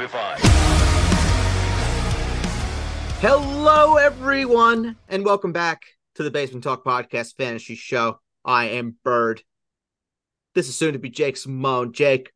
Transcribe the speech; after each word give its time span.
be 0.00 0.06
fine. 0.06 0.38
Hello, 3.20 3.98
everyone, 3.98 4.96
and 5.10 5.26
welcome 5.26 5.52
back 5.52 5.82
to 6.14 6.22
the 6.22 6.30
Basement 6.30 6.64
Talk 6.64 6.82
Podcast 6.86 7.36
Fantasy 7.36 7.74
Show. 7.74 8.18
I 8.42 8.70
am 8.70 8.96
Bird. 9.04 9.42
This 10.54 10.70
is 10.70 10.76
soon 10.76 10.94
to 10.94 10.98
be 10.98 11.10
Jake 11.10 11.36
Simone. 11.36 11.92
Jake. 11.92 12.32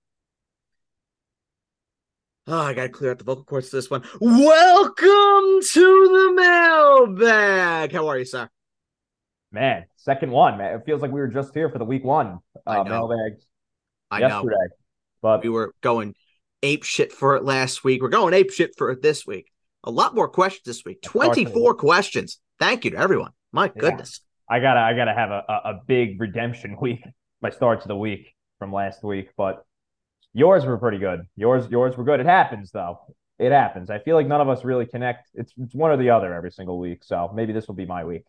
Oh, 2.46 2.60
I 2.60 2.74
gotta 2.74 2.90
clear 2.90 3.12
out 3.12 3.18
the 3.18 3.24
vocal 3.24 3.44
cords 3.44 3.70
to 3.70 3.76
this 3.76 3.90
one. 3.90 4.02
Welcome 4.20 5.60
to 5.72 6.08
the 6.12 6.32
mailbag. 6.36 7.92
How 7.92 8.08
are 8.08 8.18
you, 8.18 8.26
sir? 8.26 8.50
Man, 9.52 9.86
second 9.96 10.30
one, 10.32 10.58
man. 10.58 10.74
It 10.74 10.82
feels 10.84 11.00
like 11.00 11.10
we 11.12 11.20
were 11.20 11.28
just 11.28 11.54
here 11.54 11.70
for 11.70 11.78
the 11.78 11.86
week 11.86 12.04
one 12.04 12.40
I 12.66 12.80
uh, 12.80 12.82
know. 12.82 13.08
mailbag 13.08 13.38
I 14.10 14.20
know. 14.20 14.28
yesterday. 14.28 14.74
But 15.22 15.42
We 15.42 15.48
were 15.48 15.72
going 15.80 16.14
ape 16.64 16.82
shit 16.84 17.12
for 17.12 17.36
it 17.36 17.44
last 17.44 17.84
week. 17.84 18.02
We're 18.02 18.08
going 18.08 18.34
ape 18.34 18.50
shit 18.50 18.74
for 18.76 18.90
it 18.90 19.02
this 19.02 19.26
week. 19.26 19.50
A 19.84 19.90
lot 19.90 20.14
more 20.14 20.28
questions 20.28 20.64
this 20.64 20.84
week. 20.84 20.98
Of 21.04 21.10
it 21.10 21.12
24 21.12 21.74
questions. 21.74 22.38
Thank 22.58 22.84
you 22.84 22.92
to 22.92 22.96
everyone. 22.96 23.32
My 23.52 23.66
Yeah. 23.66 23.80
goodness. 23.80 24.20
I 24.48 24.60
gotta 24.60 24.80
I 24.80 24.94
gotta 24.94 25.14
have 25.14 25.30
a, 25.30 25.44
a, 25.48 25.52
a 25.72 25.80
big 25.86 26.20
redemption 26.20 26.76
week, 26.80 27.02
my 27.40 27.50
start 27.50 27.82
to 27.82 27.88
the 27.88 27.96
week 27.96 28.34
from 28.58 28.72
last 28.72 29.02
week. 29.02 29.28
But 29.36 29.64
yours 30.32 30.64
were 30.64 30.78
pretty 30.78 30.98
good. 30.98 31.20
Yours 31.36 31.66
yours 31.70 31.96
were 31.96 32.04
good. 32.04 32.20
It 32.20 32.26
happens 32.26 32.70
though. 32.70 32.98
It 33.38 33.52
happens. 33.52 33.90
I 33.90 33.98
feel 33.98 34.16
like 34.16 34.26
none 34.28 34.40
of 34.40 34.48
us 34.48 34.64
really 34.64 34.86
connect. 34.86 35.28
It's 35.34 35.52
it's 35.58 35.74
one 35.74 35.90
or 35.90 35.96
the 35.96 36.10
other 36.10 36.32
every 36.32 36.50
single 36.52 36.78
week. 36.78 37.04
So 37.04 37.30
maybe 37.34 37.52
this 37.52 37.66
will 37.68 37.74
be 37.74 37.86
my 37.86 38.04
week. 38.04 38.24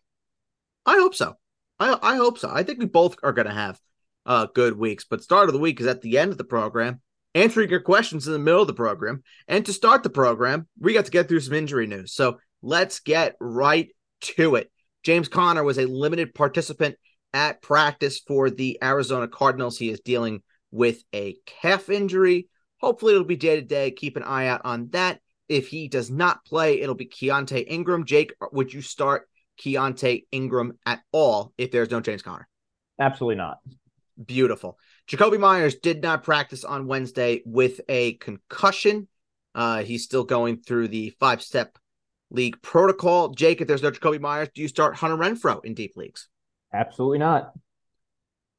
I 0.84 0.94
hope 0.94 1.14
so. 1.14 1.36
I 1.78 1.96
I 2.02 2.16
hope 2.16 2.38
so. 2.38 2.50
I 2.52 2.62
think 2.62 2.78
we 2.80 2.86
both 2.86 3.16
are 3.22 3.32
going 3.32 3.46
to 3.48 3.52
have 3.54 3.78
uh 4.26 4.46
good 4.46 4.76
weeks. 4.76 5.04
But 5.08 5.22
start 5.22 5.48
of 5.48 5.52
the 5.52 5.60
week 5.60 5.80
is 5.80 5.86
at 5.86 6.02
the 6.02 6.18
end 6.18 6.32
of 6.32 6.38
the 6.38 6.44
program, 6.44 7.00
answering 7.36 7.70
your 7.70 7.80
questions 7.80 8.26
in 8.26 8.32
the 8.32 8.38
middle 8.38 8.62
of 8.62 8.66
the 8.66 8.72
program, 8.72 9.22
and 9.46 9.64
to 9.66 9.72
start 9.72 10.02
the 10.02 10.10
program, 10.10 10.66
we 10.80 10.94
got 10.94 11.04
to 11.04 11.10
get 11.10 11.28
through 11.28 11.40
some 11.40 11.54
injury 11.54 11.86
news. 11.86 12.14
So 12.14 12.38
let's 12.62 13.00
get 13.00 13.36
right 13.38 13.88
to 14.22 14.56
it. 14.56 14.72
James 15.04 15.28
Conner 15.28 15.62
was 15.62 15.78
a 15.78 15.84
limited 15.86 16.34
participant 16.34 16.96
at 17.34 17.60
practice 17.60 18.20
for 18.20 18.48
the 18.50 18.78
Arizona 18.82 19.28
Cardinals. 19.28 19.78
He 19.78 19.90
is 19.90 20.00
dealing 20.00 20.42
with 20.70 21.04
a 21.14 21.36
calf 21.44 21.90
injury. 21.90 22.48
Hopefully, 22.80 23.12
it'll 23.12 23.24
be 23.24 23.36
day 23.36 23.56
to 23.56 23.62
day. 23.62 23.90
Keep 23.90 24.16
an 24.16 24.22
eye 24.22 24.46
out 24.46 24.62
on 24.64 24.88
that. 24.90 25.20
If 25.48 25.68
he 25.68 25.88
does 25.88 26.10
not 26.10 26.44
play, 26.44 26.80
it'll 26.80 26.96
be 26.96 27.06
Keaontay 27.06 27.66
Ingram. 27.68 28.04
Jake, 28.04 28.32
would 28.50 28.72
you 28.72 28.80
start 28.82 29.28
Keaontay 29.60 30.24
Ingram 30.32 30.78
at 30.84 31.02
all 31.12 31.52
if 31.56 31.70
there's 31.70 31.90
no 31.90 32.00
James 32.00 32.22
Conner? 32.22 32.48
Absolutely 32.98 33.36
not. 33.36 33.58
Beautiful. 34.24 34.78
Jakobi 35.08 35.38
Meyers 35.38 35.76
did 35.76 36.02
not 36.02 36.24
practice 36.24 36.64
on 36.64 36.88
Wednesday 36.88 37.42
with 37.46 37.80
a 37.88 38.14
concussion. 38.14 39.06
Uh, 39.54 39.82
he's 39.82 40.02
still 40.02 40.24
going 40.24 40.58
through 40.58 40.88
the 40.88 41.10
five 41.20 41.40
step 41.42 41.78
league 42.30 42.60
protocol. 42.60 43.28
Jake, 43.30 43.60
if 43.60 43.68
there's 43.68 43.82
no 43.82 43.92
Jakobi 43.92 44.20
Meyers, 44.20 44.48
do 44.54 44.62
you 44.62 44.68
start 44.68 44.96
Hunter 44.96 45.16
Renfrow 45.16 45.64
in 45.64 45.74
deep 45.74 45.92
leagues? 45.96 46.28
Absolutely 46.72 47.18
not. 47.18 47.52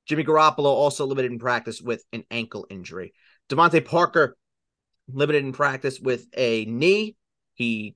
Jimmy 0.05 0.23
Garoppolo 0.23 0.65
also 0.65 1.05
limited 1.05 1.31
in 1.33 1.39
practice 1.39 1.81
with 1.81 2.03
an 2.13 2.23
ankle 2.31 2.65
injury. 2.69 3.13
DeVante 3.49 3.83
Parker 3.83 4.37
limited 5.11 5.43
in 5.43 5.51
practice 5.51 5.99
with 5.99 6.25
a 6.35 6.63
knee. 6.65 7.17
He 7.55 7.95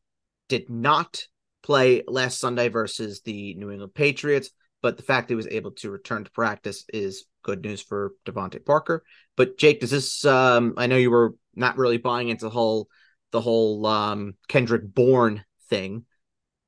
did 0.49 0.69
not 0.69 1.25
play 1.63 2.03
last 2.05 2.39
Sunday 2.39 2.67
versus 2.67 3.22
the 3.22 3.53
New 3.53 3.72
England 3.72 3.94
Patriots, 3.94 4.49
but 4.81 4.97
the 4.97 5.03
fact 5.03 5.29
he 5.29 5.35
was 5.35 5.47
able 5.47 5.72
to 5.72 5.89
return 5.89 6.25
to 6.25 6.31
practice 6.31 6.83
is 6.94 7.25
good 7.44 7.64
news 7.64 7.81
for 7.81 8.14
DeVante 8.25 8.64
Parker. 8.66 9.03
But 9.36 9.58
Jake, 9.58 9.80
does 9.80 9.92
this 9.92 10.25
um 10.25 10.74
I 10.78 10.88
know 10.88 10.97
you 10.97 11.12
were 11.12 11.35
not 11.56 11.78
really 11.78 11.97
buying 11.97 12.29
into 12.29 12.46
the 12.46 12.52
whole 12.52 12.88
the 13.31 13.41
whole 13.41 13.85
um 13.85 14.35
Kendrick 14.47 14.84
Bourne 14.84 15.44
thing. 15.69 16.06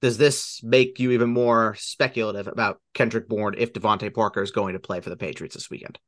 Does 0.01 0.17
this 0.17 0.61
make 0.63 0.99
you 0.99 1.11
even 1.11 1.29
more 1.29 1.75
speculative 1.79 2.47
about 2.47 2.81
Kendrick 2.93 3.29
Bourne 3.29 3.55
if 3.57 3.73
DeVante 3.73 4.13
Parker 4.13 4.41
is 4.41 4.51
going 4.51 4.73
to 4.73 4.79
play 4.79 4.99
for 4.99 5.09
the 5.09 5.17
Patriots 5.17 5.55
this 5.55 5.69
weekend? 5.69 5.99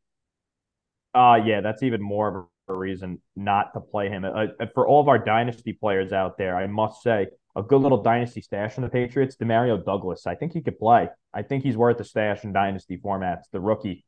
Uh 1.13 1.39
yeah, 1.45 1.61
that's 1.61 1.83
even 1.83 2.01
more 2.01 2.27
of 2.27 2.45
a 2.67 2.77
reason 2.77 3.21
not 3.35 3.73
to 3.73 3.79
play 3.79 4.09
him. 4.09 4.25
Uh, 4.25 4.47
for 4.73 4.87
all 4.87 5.01
of 5.01 5.07
our 5.07 5.19
dynasty 5.19 5.73
players 5.73 6.11
out 6.11 6.37
there, 6.37 6.55
I 6.55 6.67
must 6.67 7.03
say 7.03 7.27
a 7.55 7.63
good 7.63 7.81
little 7.81 8.01
dynasty 8.01 8.41
stash 8.41 8.77
in 8.77 8.83
the 8.83 8.89
Patriots, 8.89 9.37
Demario 9.37 9.83
Douglas. 9.83 10.27
I 10.27 10.35
think 10.35 10.53
he 10.53 10.61
could 10.61 10.77
play. 10.77 11.09
I 11.33 11.41
think 11.41 11.63
he's 11.63 11.77
worth 11.77 11.99
a 11.99 12.03
stash 12.03 12.43
in 12.43 12.53
dynasty 12.53 12.97
formats. 12.97 13.43
The 13.51 13.59
rookie. 13.59 14.05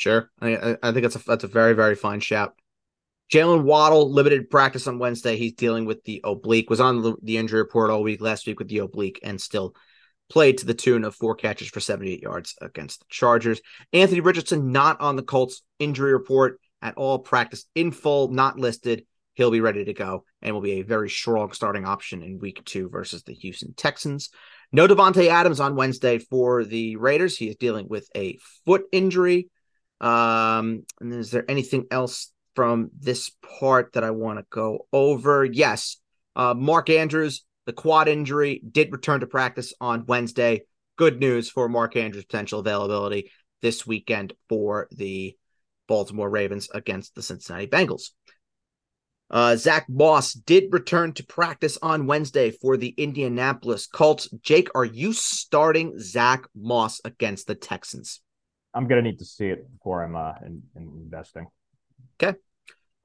Sure, 0.00 0.30
I, 0.40 0.78
I- 0.82 0.92
think 0.92 1.02
that's 1.02 1.16
a 1.16 1.26
that's 1.26 1.44
a 1.44 1.48
very 1.48 1.74
very 1.74 1.94
fine 1.94 2.20
shout. 2.20 2.54
Jaylen 3.30 3.64
Waddle 3.64 4.10
limited 4.10 4.48
practice 4.48 4.86
on 4.86 4.98
Wednesday. 4.98 5.36
He's 5.36 5.52
dealing 5.52 5.84
with 5.84 6.02
the 6.04 6.22
oblique. 6.24 6.70
Was 6.70 6.80
on 6.80 7.02
the, 7.22 7.36
injury 7.36 7.60
report 7.60 7.90
all 7.90 8.02
week 8.02 8.22
last 8.22 8.46
week 8.46 8.58
with 8.58 8.68
the 8.68 8.78
oblique, 8.78 9.20
and 9.22 9.38
still 9.38 9.74
played 10.30 10.56
to 10.56 10.64
the 10.64 10.72
tune 10.72 11.04
of 11.04 11.14
four 11.14 11.34
catches 11.34 11.68
for 11.68 11.80
78 11.80 12.22
yards 12.22 12.54
against 12.62 13.00
the 13.00 13.06
Chargers. 13.10 13.60
Anthony 13.92 14.20
Richardson 14.20 14.72
not 14.72 15.02
on 15.02 15.16
the 15.16 15.22
Colts 15.22 15.60
injury 15.78 16.14
report 16.14 16.58
at 16.80 16.94
all. 16.96 17.18
Practice 17.18 17.66
in 17.74 17.92
full, 17.92 18.28
not 18.28 18.58
listed. 18.58 19.04
He'll 19.34 19.50
be 19.50 19.60
ready 19.60 19.84
to 19.84 19.92
go 19.92 20.24
and 20.40 20.54
will 20.54 20.62
be 20.62 20.80
a 20.80 20.82
very 20.82 21.10
strong 21.10 21.52
starting 21.52 21.84
option 21.84 22.22
in 22.22 22.38
week 22.38 22.64
two 22.64 22.88
versus 22.88 23.22
the 23.22 23.34
Houston 23.34 23.74
Texans. 23.74 24.30
No 24.72 24.88
Davante 24.88 25.28
Adams 25.28 25.60
on 25.60 25.76
Wednesday 25.76 26.16
for 26.16 26.64
the 26.64 26.96
Raiders. 26.96 27.36
He 27.36 27.48
is 27.50 27.56
dealing 27.56 27.86
with 27.86 28.08
a 28.16 28.38
foot 28.64 28.84
injury. 28.92 29.50
Um, 30.00 30.84
and 31.00 31.12
is 31.12 31.30
there 31.30 31.48
anything 31.48 31.86
else 31.90 32.32
from 32.54 32.90
this 32.98 33.30
part 33.58 33.92
that 33.92 34.04
I 34.04 34.10
want 34.10 34.38
to 34.38 34.46
go 34.50 34.86
over? 34.92 35.44
Yes. 35.44 35.98
Uh, 36.34 36.54
Mark 36.54 36.90
Andrews, 36.90 37.44
the 37.66 37.72
quad 37.72 38.08
injury, 38.08 38.62
did 38.70 38.92
return 38.92 39.20
to 39.20 39.26
practice 39.26 39.74
on 39.80 40.06
Wednesday. 40.06 40.62
Good 40.96 41.20
news 41.20 41.50
for 41.50 41.68
Mark 41.68 41.96
Andrews' 41.96 42.24
potential 42.24 42.60
availability 42.60 43.30
this 43.62 43.86
weekend 43.86 44.32
for 44.48 44.88
the 44.90 45.36
Baltimore 45.86 46.30
Ravens 46.30 46.68
against 46.72 47.14
the 47.14 47.22
Cincinnati 47.22 47.66
Bengals. 47.66 48.10
Uh, 49.30 49.54
Zack 49.54 49.86
Moss 49.88 50.32
did 50.32 50.72
return 50.72 51.12
to 51.12 51.24
practice 51.24 51.78
on 51.82 52.06
Wednesday 52.06 52.50
for 52.50 52.76
the 52.76 52.88
Indianapolis 52.96 53.86
Colts. 53.86 54.28
Jake, 54.42 54.68
are 54.74 54.84
you 54.84 55.12
starting 55.12 55.98
Zack 56.00 56.46
Moss 56.54 57.00
against 57.04 57.46
the 57.46 57.54
Texans? 57.54 58.20
I'm 58.74 58.86
gonna 58.86 59.02
need 59.02 59.18
to 59.18 59.24
see 59.24 59.46
it 59.46 59.70
before 59.72 60.02
I'm 60.02 60.16
uh 60.16 60.34
in, 60.44 60.62
in 60.76 60.82
investing. 61.02 61.46
Okay. 62.20 62.38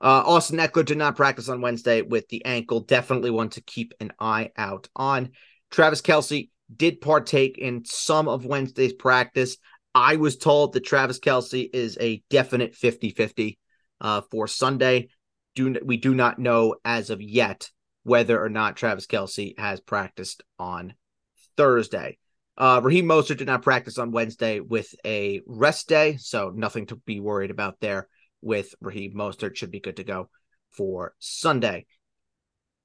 Uh, 0.02 0.24
Austin 0.26 0.60
Ekeler 0.60 0.86
did 0.86 0.98
not 0.98 1.16
practice 1.16 1.48
on 1.48 1.62
Wednesday 1.62 2.02
with 2.02 2.28
the 2.28 2.44
ankle. 2.46 2.82
Definitely 2.82 3.32
one 3.32 3.50
to 3.52 3.62
keep 3.62 3.94
an 4.00 4.12
eye 4.20 4.52
out 4.58 4.90
on. 4.96 5.32
Travis 5.72 6.02
Kelce 6.02 6.50
did 6.76 7.00
partake 7.00 7.58
in 7.58 7.86
some 7.86 8.28
of 8.28 8.46
Wednesday's 8.46 8.94
practice. 8.94 9.58
I 9.94 10.18
was 10.18 10.36
told 10.36 10.74
that 10.74 10.86
Travis 10.86 11.20
Kelce 11.20 11.70
is 11.72 11.98
a 12.00 12.22
definite 12.30 12.76
50 12.76 13.12
50 13.12 13.58
uh, 14.02 14.22
for 14.30 14.48
Sunday. 14.48 15.08
Do 15.56 15.76
we 15.84 15.96
do 15.98 16.14
not 16.14 16.38
know 16.38 16.76
as 16.84 17.10
of 17.10 17.22
yet 17.22 17.70
whether 18.06 18.42
or 18.42 18.50
not 18.50 18.76
Travis 18.76 19.08
Kelce 19.08 19.58
has 19.58 19.80
practiced 19.80 20.44
on 20.60 20.94
Thursday. 21.58 22.18
Uh, 22.58 22.80
Raheem 22.84 23.06
Mostert 23.06 23.38
did 23.38 23.48
not 23.48 23.64
practice 23.64 23.98
on 23.98 24.12
Wednesday 24.12 24.60
with 24.62 24.94
a 25.06 25.42
rest 25.46 25.90
day, 25.90 26.18
so 26.18 26.52
nothing 26.56 26.86
to 26.88 26.96
be 26.96 27.20
worried 27.20 27.52
about 27.52 27.80
there 27.82 28.08
with 28.42 28.74
Raheem 28.80 29.14
Mostert. 29.14 29.56
Should 29.56 29.72
be 29.72 29.82
good 29.82 29.98
to 29.98 30.04
go 30.04 30.30
for 30.72 31.14
Sunday. 31.20 31.86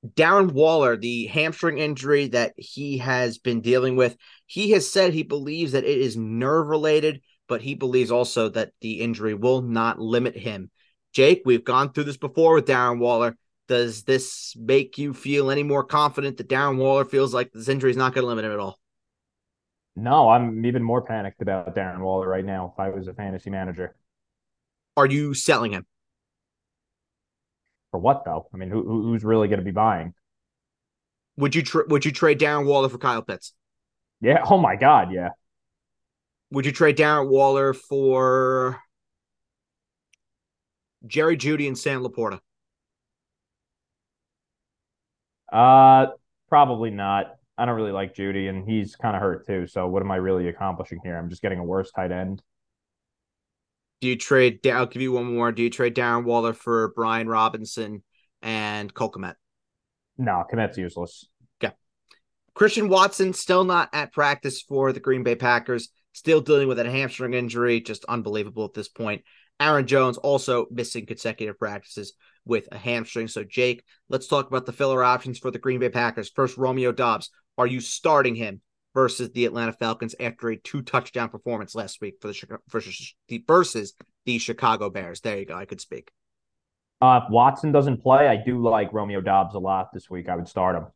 Darren 0.06 0.53
Waller, 0.53 0.97
the 0.97 1.26
hamstring 1.26 1.78
injury 1.78 2.28
that 2.28 2.54
he 2.56 2.98
has 2.98 3.38
been 3.38 3.60
dealing 3.60 3.97
with, 3.97 4.16
he 4.47 4.71
has 4.71 4.91
said 4.91 5.12
he 5.12 5.22
believes 5.22 5.72
that 5.72 5.84
it 5.84 5.98
is 5.98 6.16
nerve 6.16 6.66
related, 6.66 7.21
but 7.48 7.60
he 7.60 7.74
believes 7.74 8.10
also 8.10 8.48
that 8.48 8.72
the 8.80 9.00
injury 9.00 9.34
will 9.34 9.60
not 9.60 10.00
limit 10.00 10.36
him. 10.36 10.71
Jake, 11.12 11.42
we've 11.44 11.65
gone 11.65 11.92
through 11.92 12.04
this 12.04 12.16
before 12.16 12.54
with 12.54 12.66
Darren 12.66 12.98
Waller. 12.98 13.36
Does 13.68 14.03
this 14.03 14.54
make 14.59 14.97
you 14.97 15.12
feel 15.12 15.50
any 15.50 15.62
more 15.62 15.84
confident 15.84 16.39
that 16.39 16.48
Darren 16.48 16.78
Waller 16.78 17.04
feels 17.04 17.34
like 17.34 17.53
this 17.53 17.68
injury 17.68 17.91
is 17.91 17.97
not 17.97 18.15
going 18.15 18.22
to 18.22 18.28
limit 18.28 18.44
him 18.44 18.53
at 18.53 18.59
all? 18.59 18.80
No, 19.97 20.31
I'm 20.31 20.65
even 20.65 20.83
more 20.83 21.03
panicked 21.03 21.42
about 21.42 21.75
Darren 21.75 22.01
Waller 22.01 22.28
right 22.28 22.45
now 22.45 22.72
if 22.72 22.81
I 22.81 22.89
was 22.91 23.09
a 23.09 23.15
fantasy 23.15 23.51
manager. 23.51 23.95
Are 24.97 25.07
you 25.07 25.34
selling 25.34 25.72
him? 25.72 25.87
For 27.91 27.98
what 28.01 28.25
though? 28.25 28.48
I 28.53 28.57
mean, 28.57 28.71
who 28.71 28.83
who- 28.83 29.03
who's 29.03 29.25
really 29.25 29.48
going 29.48 29.59
to 29.60 29.65
be 29.65 29.71
buying? 29.71 30.15
Would 31.37 31.54
you 31.54 31.63
tr- 31.63 31.87
would 31.89 32.04
you 32.04 32.13
trade 32.13 32.39
Darren 32.39 32.66
Waller 32.66 32.89
for 32.89 32.98
Kyle 32.98 33.22
Pitts? 33.22 33.53
Yeah. 34.21 34.45
Oh 34.48 34.59
my 34.59 34.77
God. 34.77 35.13
Yeah. 35.13 35.31
Would 36.51 36.66
you 36.66 36.72
trade 36.72 36.97
Darren 36.97 37.28
Waller 37.28 37.72
for 37.75 38.81
Jerry 41.07 41.37
Jeudy 41.37 41.66
and 41.66 41.78
Sam 41.78 42.03
LaPorta? 42.03 42.41
Uh, 45.53 46.07
probably 46.48 46.91
not. 46.91 47.37
I 47.60 47.66
don't 47.66 47.77
really 47.77 47.92
like 47.92 48.15
Jeudy, 48.15 48.48
and 48.48 48.68
he's 48.68 48.97
kind 48.97 49.15
of 49.15 49.22
hurt 49.22 49.47
too. 49.47 49.66
So 49.66 49.86
what 49.86 50.03
am 50.03 50.10
I 50.10 50.16
really 50.16 50.48
accomplishing 50.48 51.01
here? 51.04 51.16
I'm 51.16 51.28
just 51.28 51.42
getting 51.42 51.59
a 51.59 51.65
worse 51.65 51.91
tight 51.92 52.10
end. 52.10 52.42
Do 54.01 54.09
you 54.09 54.16
trade? 54.16 54.66
I'll 54.66 54.86
give 54.86 55.03
you 55.03 55.12
one 55.12 55.34
more. 55.34 55.53
Do 55.53 55.62
you 55.62 55.71
trade 55.71 55.95
Darren 55.95 56.24
Waller 56.24 56.54
for 56.54 56.92
Brian 56.95 57.28
Robinson 57.28 58.03
and 58.42 58.92
Cole 58.92 59.10
Kmet. 59.10 59.34
No, 60.18 60.45
Kmet's 60.53 60.78
useless. 60.78 61.27
Okay. 61.62 61.74
Christian 62.54 62.89
Watson 62.89 63.33
still 63.33 63.65
not 63.65 63.89
at 63.92 64.13
practice 64.13 64.63
for 64.63 64.92
the 64.92 65.01
Green 65.01 65.22
Bay 65.22 65.34
Packers, 65.34 65.91
still 66.13 66.41
dealing 66.41 66.68
with 66.68 66.78
a 66.78 66.91
hamstring 66.91 67.34
injury, 67.34 67.80
just 67.80 68.04
unbelievable 68.06 68.65
at 68.65 68.74
this 68.74 68.89
point. 68.89 69.22
Aaron 69.59 69.86
Jones 69.86 70.16
also 70.16 70.66
missing 70.71 71.04
consecutive 71.04 71.59
practices 71.59 72.15
with 72.47 72.66
a 72.72 72.78
hamstring. 72.78 73.28
So, 73.28 73.45
Jake, 73.45 73.84
let's 74.09 74.27
talk 74.27 74.48
about 74.48 74.65
the 74.65 74.72
filler 74.72 75.04
options 75.04 75.39
for 75.39 75.51
the 75.51 75.59
Green 75.59 75.80
Bay 75.80 75.91
Packers. 75.91 76.30
First, 76.30 76.56
Romeo 76.56 76.92
Doubs. 76.92 77.30
Are 77.58 77.66
you 77.66 77.80
starting 77.80 78.34
him 78.34 78.60
versus 78.94 79.30
the 79.30 79.44
Atlanta 79.44 79.72
Falcons 79.72 80.14
after 80.18 80.50
a 80.50 80.56
two 80.56 80.82
touchdown 80.82 81.28
performance 81.28 81.74
last 81.74 82.00
week 82.00 82.16
for 82.20 82.28
the 82.28 82.58
versus 82.68 83.14
the 83.28 83.44
versus 83.47 83.94
the 84.26 84.38
Chicago 84.38 84.91
Bears? 84.91 85.20
There 85.20 85.38
you 85.38 85.47
go. 85.47 85.56
I 85.56 85.64
could 85.64 85.80
speak. 85.80 86.10
Uh, 87.00 87.20
if 87.24 87.30
Watson 87.30 87.72
doesn't 87.72 88.02
play, 88.02 88.28
I 88.28 88.36
do 88.36 88.62
like 88.62 88.92
Romeo 88.92 89.20
Doubs 89.20 89.54
a 89.54 89.58
lot 89.58 89.88
this 89.92 90.10
week. 90.10 90.28
I 90.28 90.36
would 90.36 90.48
start 90.48 90.76
him. 90.76 90.86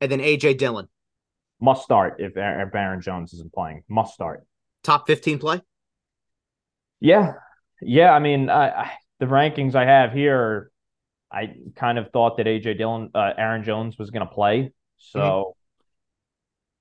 And 0.00 0.10
then 0.10 0.20
AJ 0.20 0.58
Dillon. 0.58 0.88
Must 1.60 1.82
start 1.82 2.16
if 2.20 2.36
Aaron 2.36 3.02
Jones 3.02 3.34
isn't 3.34 3.52
playing. 3.52 3.82
Must 3.88 4.14
start. 4.14 4.46
Top 4.82 5.06
15 5.06 5.38
play? 5.38 5.60
Yeah, 7.00 7.34
yeah, 7.82 8.12
I 8.12 8.18
mean, 8.18 8.48
I, 8.50 8.68
I, 8.70 8.90
the 9.18 9.26
rankings 9.26 9.74
I 9.74 9.84
have 9.86 10.12
here, 10.12 10.70
I 11.30 11.54
kind 11.76 11.98
of 11.98 12.10
thought 12.12 12.36
that 12.36 12.46
AJ 12.46 12.78
Dillon, 12.78 13.10
uh, 13.14 13.32
Aaron 13.36 13.62
Jones 13.62 13.98
was 13.98 14.10
going 14.10 14.26
to 14.26 14.32
play. 14.32 14.72
So, 15.00 15.56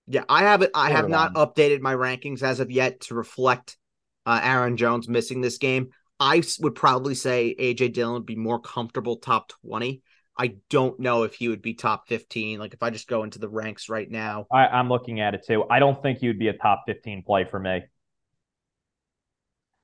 yeah, 0.08 0.24
I 0.30 0.44
haven't 0.44 0.72
I 0.76 0.92
have 0.92 1.10
not 1.10 1.34
updated 1.34 1.82
my 1.82 1.96
rankings 1.96 2.44
as 2.44 2.60
of 2.60 2.70
yet 2.70 3.02
to 3.02 3.16
reflect 3.16 3.78
uh, 4.26 4.40
Aaron 4.44 4.78
Jones 4.78 5.08
missing 5.08 5.42
this 5.42 5.58
game. 5.58 5.90
I 6.20 6.44
would 6.60 6.76
probably 6.76 7.16
say 7.16 7.56
AJ 7.58 7.94
Dillon 7.94 8.14
would 8.14 8.26
be 8.26 8.36
more 8.36 8.60
comfortable 8.60 9.18
top 9.18 9.50
twenty. 9.50 10.02
I 10.40 10.56
don't 10.70 10.98
know 11.02 11.24
if 11.24 11.34
he 11.34 11.50
would 11.50 11.62
be 11.62 11.74
top 11.74 12.08
15. 12.08 12.60
Like 12.60 12.74
if 12.74 12.82
I 12.82 12.92
just 12.92 13.10
go 13.10 13.24
into 13.24 13.40
the 13.40 13.50
ranks 13.50 13.90
right 13.90 14.10
now. 14.10 14.48
I, 14.50 14.80
am 14.80 14.88
looking 14.88 15.20
at 15.20 15.34
it 15.34 15.44
too. 15.46 15.66
I 15.70 15.80
don't 15.80 16.02
think 16.02 16.20
he 16.20 16.28
would 16.28 16.40
be 16.40 16.48
a 16.48 16.54
top 16.54 16.84
15 16.88 17.24
play 17.24 17.44
for 17.44 17.60
me. 17.60 17.82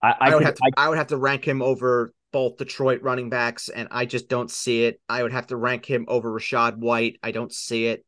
I, 0.01 0.07
I, 0.07 0.15
I 0.19 0.29
would 0.29 0.37
could, 0.37 0.45
have 0.45 0.55
to, 0.55 0.71
I, 0.77 0.85
I 0.85 0.89
would 0.89 0.97
have 0.97 1.07
to 1.07 1.17
rank 1.17 1.45
him 1.45 1.61
over 1.61 2.13
both 2.31 2.57
Detroit 2.57 3.01
running 3.01 3.29
backs, 3.29 3.67
and 3.69 3.89
I 3.91 4.05
just 4.05 4.29
don't 4.29 4.49
see 4.49 4.85
it. 4.85 5.01
I 5.09 5.23
would 5.23 5.33
have 5.33 5.47
to 5.47 5.57
rank 5.57 5.85
him 5.85 6.05
over 6.07 6.31
Rachaad 6.31 6.77
White. 6.77 7.19
I 7.21 7.31
don't 7.31 7.51
see 7.51 7.87
it. 7.87 8.05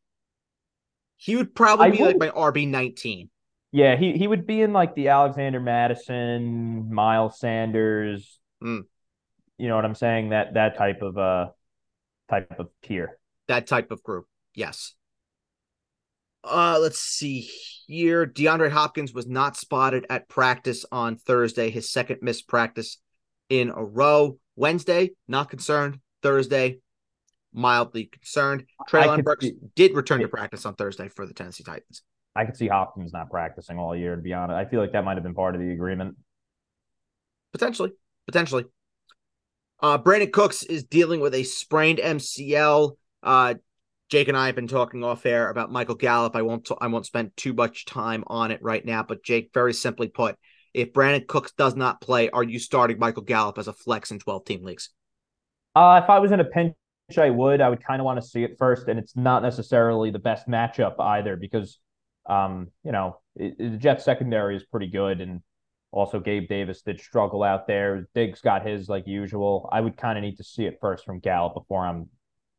He 1.18 1.36
would 1.36 1.54
probably 1.54 1.90
be 1.90 1.98
would. 1.98 2.18
like 2.18 2.34
my 2.34 2.40
RB 2.40 2.66
nineteen. 2.66 3.28
Yeah, 3.72 3.96
he 3.96 4.16
he 4.16 4.26
would 4.26 4.46
be 4.46 4.62
in 4.62 4.72
like 4.72 4.94
the 4.94 5.08
Alexander 5.08 5.60
Mattison, 5.60 6.92
Miles 6.92 7.38
Sanders. 7.38 8.38
Mm. 8.62 8.84
You 9.58 9.68
know 9.68 9.76
what 9.76 9.84
I'm 9.84 9.94
saying? 9.94 10.30
That 10.30 10.54
that 10.54 10.78
type 10.78 11.02
of 11.02 11.18
uh 11.18 11.48
type 12.30 12.54
of 12.58 12.68
tier. 12.82 13.18
That 13.48 13.66
type 13.66 13.90
of 13.90 14.02
group. 14.02 14.26
Yes. 14.54 14.94
Uh, 16.44 16.78
let's 16.80 17.00
see 17.00 17.50
here. 17.86 18.24
DeAndre 18.24 18.70
Hopkins 18.70 19.12
was 19.12 19.26
not 19.26 19.56
spotted 19.56 20.06
at 20.08 20.28
practice 20.28 20.86
on 20.92 21.16
Thursday, 21.16 21.68
his 21.68 21.90
second 21.90 22.18
missed 22.22 22.48
practice 22.48 22.98
in 23.48 23.70
a 23.70 23.84
row. 23.84 24.38
Wednesday, 24.56 25.10
not 25.26 25.50
concerned. 25.50 25.98
Thursday, 26.22 26.78
mildly 27.52 28.06
concerned. 28.06 28.64
Treylon 28.88 29.24
Burks 29.24 29.46
see, 29.46 29.54
did 29.74 29.94
return 29.94 30.20
to 30.20 30.28
practice 30.28 30.66
on 30.66 30.74
Thursday 30.74 31.08
for 31.08 31.26
the 31.26 31.34
Tennessee 31.34 31.64
Titans. 31.64 32.02
I 32.36 32.44
could 32.44 32.56
see 32.56 32.68
Hopkins 32.68 33.12
not 33.12 33.30
practicing 33.30 33.78
all 33.78 33.96
year, 33.96 34.14
to 34.14 34.22
be 34.22 34.32
honest. 34.32 34.56
I 34.56 34.64
feel 34.64 34.80
like 34.80 34.92
that 34.92 35.04
might 35.04 35.14
have 35.14 35.24
been 35.24 35.34
part 35.34 35.54
of 35.54 35.60
the 35.60 35.70
agreement. 35.70 36.16
Potentially. 37.52 37.92
Potentially. 38.26 38.64
Uh, 39.80 39.98
Brandin 39.98 40.32
Cooks 40.32 40.62
is 40.62 40.84
dealing 40.84 41.20
with 41.20 41.34
a 41.34 41.42
sprained 41.44 41.98
MCL. 41.98 42.96
Uh, 43.22 43.54
Jake 44.08 44.28
and 44.28 44.36
I 44.36 44.46
have 44.46 44.54
been 44.54 44.68
talking 44.68 45.04
off 45.04 45.26
air 45.26 45.50
about 45.50 45.70
Michael 45.70 45.94
Gallup. 45.94 46.34
I 46.34 46.42
won't. 46.42 46.64
T- 46.64 46.74
I 46.80 46.86
won't 46.86 47.06
spend 47.06 47.36
too 47.36 47.52
much 47.52 47.84
time 47.84 48.24
on 48.26 48.50
it 48.50 48.62
right 48.62 48.84
now. 48.84 49.02
But 49.02 49.22
Jake, 49.22 49.50
very 49.52 49.74
simply 49.74 50.08
put, 50.08 50.36
if 50.72 50.92
Brandin 50.92 51.26
Cooks 51.26 51.52
does 51.52 51.76
not 51.76 52.00
play, 52.00 52.30
are 52.30 52.42
you 52.42 52.58
starting 52.58 52.98
Michael 52.98 53.22
Gallup 53.22 53.58
as 53.58 53.68
a 53.68 53.72
flex 53.72 54.10
in 54.10 54.18
twelve 54.18 54.44
team 54.44 54.64
leagues? 54.64 54.90
Uh, 55.74 56.00
if 56.02 56.10
I 56.10 56.18
was 56.18 56.32
in 56.32 56.40
a 56.40 56.44
pinch, 56.44 56.74
I 57.16 57.30
would. 57.30 57.62
I 57.62 57.70
would 57.70 57.82
kind 57.82 58.00
of 58.00 58.04
want 58.04 58.20
to 58.20 58.26
see 58.26 58.42
it 58.42 58.56
first, 58.58 58.88
and 58.88 58.98
it's 58.98 59.16
not 59.16 59.42
necessarily 59.42 60.10
the 60.10 60.18
best 60.18 60.46
matchup 60.46 61.00
either 61.00 61.36
because, 61.36 61.78
um, 62.28 62.68
you 62.84 62.92
know, 62.92 63.20
it, 63.34 63.54
it, 63.58 63.70
the 63.70 63.76
Jets 63.78 64.04
secondary 64.04 64.56
is 64.56 64.64
pretty 64.64 64.88
good, 64.88 65.22
and 65.22 65.40
also 65.90 66.20
Gabe 66.20 66.48
Davis 66.48 66.82
did 66.82 67.00
struggle 67.00 67.42
out 67.42 67.66
there. 67.66 68.06
Diggs 68.14 68.42
got 68.42 68.66
his 68.66 68.90
like 68.90 69.06
usual. 69.06 69.70
I 69.72 69.80
would 69.80 69.96
kind 69.96 70.18
of 70.18 70.22
need 70.22 70.36
to 70.36 70.44
see 70.44 70.66
it 70.66 70.76
first 70.82 71.06
from 71.06 71.20
Gallup 71.20 71.54
before 71.54 71.86
I'm 71.86 72.10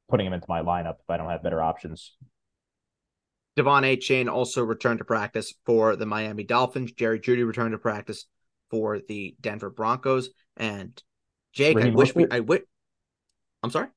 putting 0.10 0.26
him 0.26 0.34
into 0.34 0.48
my 0.50 0.62
lineup 0.62 0.96
if 1.02 1.10
I 1.10 1.18
don't 1.18 1.30
have 1.30 1.44
better 1.44 1.62
options. 1.62 2.16
De'Von 3.56 3.84
Achane 3.84 4.32
also 4.32 4.64
returned 4.64 5.00
to 5.00 5.06
practice 5.06 5.54
for 5.66 5.96
the 5.96 6.06
Miami 6.06 6.44
Dolphins. 6.44 6.94
Jerry 6.94 7.20
Jeudy 7.20 7.46
returned 7.46 7.74
to 7.74 7.78
practice 7.78 8.26
for 8.72 9.00
the 9.00 9.36
Denver 9.42 9.70
Broncos. 9.70 10.30
And 10.58 11.00
Jake, 11.54 11.76
Raheem 11.76 11.94
I 11.94 11.96
wish 11.96 12.14
Mostert? 12.14 12.16
we 12.16 12.28
I 12.32 12.40
wish 12.40 12.62
I'm 13.62 13.70
sorry? 13.70 13.90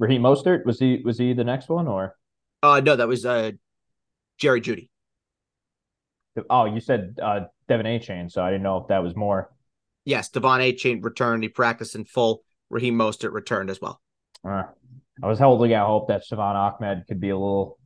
Raheem 0.00 0.22
Mostert? 0.22 0.64
Was 0.64 0.80
he 0.80 1.02
was 1.04 1.18
he 1.18 1.34
the 1.34 1.44
next 1.44 1.68
one 1.68 1.86
or 1.86 2.16
uh 2.62 2.80
no, 2.80 2.96
that 2.96 3.06
was 3.06 3.24
uh 3.24 3.52
Jerry 4.38 4.60
Jeudy. 4.60 4.88
Oh, 6.48 6.64
you 6.64 6.80
said 6.80 7.18
uh 7.22 7.40
Devon 7.68 8.00
chain, 8.00 8.28
so 8.28 8.42
I 8.42 8.50
didn't 8.50 8.64
know 8.64 8.78
if 8.78 8.88
that 8.88 9.02
was 9.02 9.14
more. 9.14 9.52
Yes, 10.04 10.30
De'Von 10.30 10.60
Achane 10.60 11.04
returned. 11.04 11.42
He 11.42 11.48
practiced 11.50 11.94
in 11.94 12.04
full. 12.04 12.42
Raheem 12.70 12.96
Mostert 12.96 13.32
returned 13.32 13.68
as 13.68 13.80
well. 13.80 14.00
Uh, 14.44 14.62
I 15.22 15.26
was 15.26 15.38
holding 15.38 15.74
out 15.74 15.86
hope 15.86 16.08
that 16.08 16.24
Salvon 16.24 16.56
Ahmed 16.56 17.04
could 17.06 17.20
be 17.20 17.28
a 17.28 17.36
little 17.36 17.78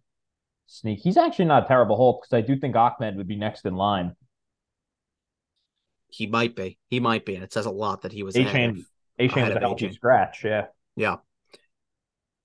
sneak. 0.67 1.01
He's 1.01 1.17
actually 1.17 1.47
not 1.47 1.65
a 1.65 1.67
terrible 1.67 1.97
hope 1.97 2.23
because 2.23 2.37
I 2.37 2.47
do 2.47 2.59
think 2.59 2.77
Ahmed 2.77 3.17
would 3.17 3.27
be 3.27 3.37
next 3.37 3.67
in 3.67 3.75
line. 3.75 4.15
He 6.09 6.29
might 6.29 6.55
be. 6.55 6.79
He 6.89 7.01
might 7.01 7.27
be, 7.27 7.35
and 7.35 7.43
it 7.43 7.53
says 7.53 7.67
a 7.67 7.71
lot 7.71 8.03
that 8.03 8.13
he 8.13 8.23
was 8.23 8.37
Achane. 8.37 8.85
A 9.19 9.29
chain 9.29 9.49
was 9.49 9.57
a 9.57 9.61
healthy 9.61 9.93
scratch. 9.93 10.45
Yeah. 10.45 10.67
Yeah. 10.97 11.17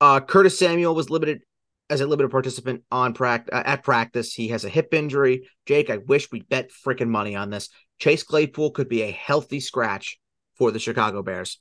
Uh, 0.01 0.19
Curtis 0.19 0.57
Samuel 0.57 0.95
was 0.95 1.09
limited 1.09 1.41
as 1.89 2.01
a 2.01 2.07
limited 2.07 2.29
participant 2.29 2.83
on 2.91 3.13
practice 3.13 3.53
uh, 3.53 3.63
at 3.65 3.83
practice. 3.83 4.33
He 4.33 4.49
has 4.49 4.63
a 4.63 4.69
hip 4.69 4.93
injury. 4.93 5.49
Jake, 5.65 5.89
I 5.89 5.97
wish 5.97 6.31
we 6.31 6.41
bet 6.41 6.71
freaking 6.85 7.09
money 7.09 7.35
on 7.35 7.49
this. 7.49 7.69
Chase 7.97 8.23
Claypool 8.23 8.71
could 8.71 8.87
be 8.87 9.01
a 9.01 9.11
healthy 9.11 9.59
scratch 9.59 10.19
for 10.55 10.71
the 10.71 10.79
Chicago 10.79 11.21
Bears. 11.21 11.59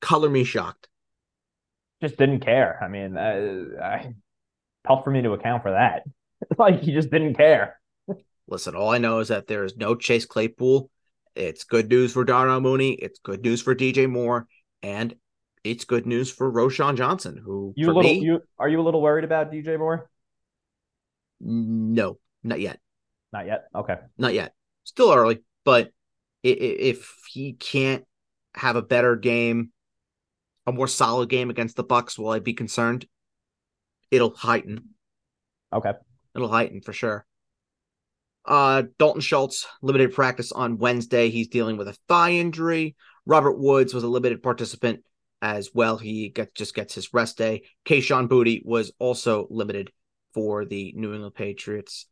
Color 0.00 0.28
me 0.28 0.44
shocked 0.44 0.88
just 2.04 2.18
didn't 2.18 2.40
care. 2.40 2.78
I 2.82 2.88
mean, 2.88 3.16
uh, 3.16 3.82
I, 3.82 4.14
tough 4.86 5.04
for 5.04 5.10
me 5.10 5.22
to 5.22 5.32
account 5.32 5.62
for 5.62 5.72
that. 5.72 6.04
like 6.58 6.80
he 6.80 6.92
just 6.92 7.10
didn't 7.10 7.34
care. 7.34 7.80
Listen, 8.46 8.74
all 8.74 8.90
I 8.90 8.98
know 8.98 9.20
is 9.20 9.28
that 9.28 9.46
there 9.46 9.64
is 9.64 9.76
no 9.76 9.94
Chase 9.94 10.26
Claypool. 10.26 10.90
It's 11.34 11.64
good 11.64 11.88
news 11.88 12.12
for 12.12 12.24
Darnell 12.24 12.60
Mooney. 12.60 12.92
It's 12.92 13.18
good 13.18 13.42
news 13.42 13.62
for 13.62 13.74
DJ 13.74 14.08
Moore, 14.08 14.46
and 14.82 15.14
it's 15.64 15.84
good 15.84 16.06
news 16.06 16.30
for 16.30 16.52
Roschon 16.52 16.96
Johnson. 16.96 17.40
Who 17.42 17.72
you 17.76 17.86
little 17.86 18.02
me, 18.02 18.20
you 18.20 18.42
are 18.58 18.68
you 18.68 18.80
a 18.80 18.82
little 18.82 19.02
worried 19.02 19.24
about 19.24 19.50
DJ 19.50 19.78
Moore? 19.78 20.08
No, 21.40 22.18
not 22.42 22.60
yet. 22.60 22.78
Not 23.32 23.46
yet. 23.46 23.64
Okay, 23.74 23.96
not 24.16 24.34
yet. 24.34 24.54
Still 24.84 25.12
early, 25.12 25.42
but 25.64 25.90
if 26.42 27.14
he 27.32 27.54
can't 27.54 28.04
have 28.54 28.76
a 28.76 28.82
better 28.82 29.16
game 29.16 29.72
a 30.66 30.72
more 30.72 30.88
solid 30.88 31.28
game 31.28 31.50
against 31.50 31.76
the 31.76 31.84
Bucs, 31.84 32.18
will 32.18 32.30
I 32.30 32.38
be 32.38 32.54
concerned? 32.54 33.06
It'll 34.10 34.34
heighten. 34.34 34.90
Okay. 35.72 35.92
It'll 36.34 36.48
heighten 36.48 36.80
for 36.80 36.92
sure. 36.92 37.26
Uh, 38.46 38.84
Dalton 38.98 39.20
Schultz 39.20 39.66
limited 39.82 40.14
practice 40.14 40.52
on 40.52 40.78
Wednesday. 40.78 41.30
He's 41.30 41.48
dealing 41.48 41.76
with 41.76 41.88
a 41.88 41.96
thigh 42.08 42.32
injury. 42.32 42.94
Robert 43.26 43.58
Woods 43.58 43.94
was 43.94 44.04
a 44.04 44.08
limited 44.08 44.42
participant 44.42 45.02
as 45.44 45.68
well. 45.74 45.98
He 45.98 46.34
just 46.54 46.74
gets 46.74 46.94
his 46.94 47.12
rest 47.12 47.36
day. 47.36 47.64
Kayshon 47.84 48.28
Boutte 48.28 48.64
was 48.64 48.92
also 48.98 49.46
limited 49.50 49.92
for 50.32 50.64
the 50.64 50.94
New 50.96 51.12
England 51.12 51.34
Patriots 51.34 52.06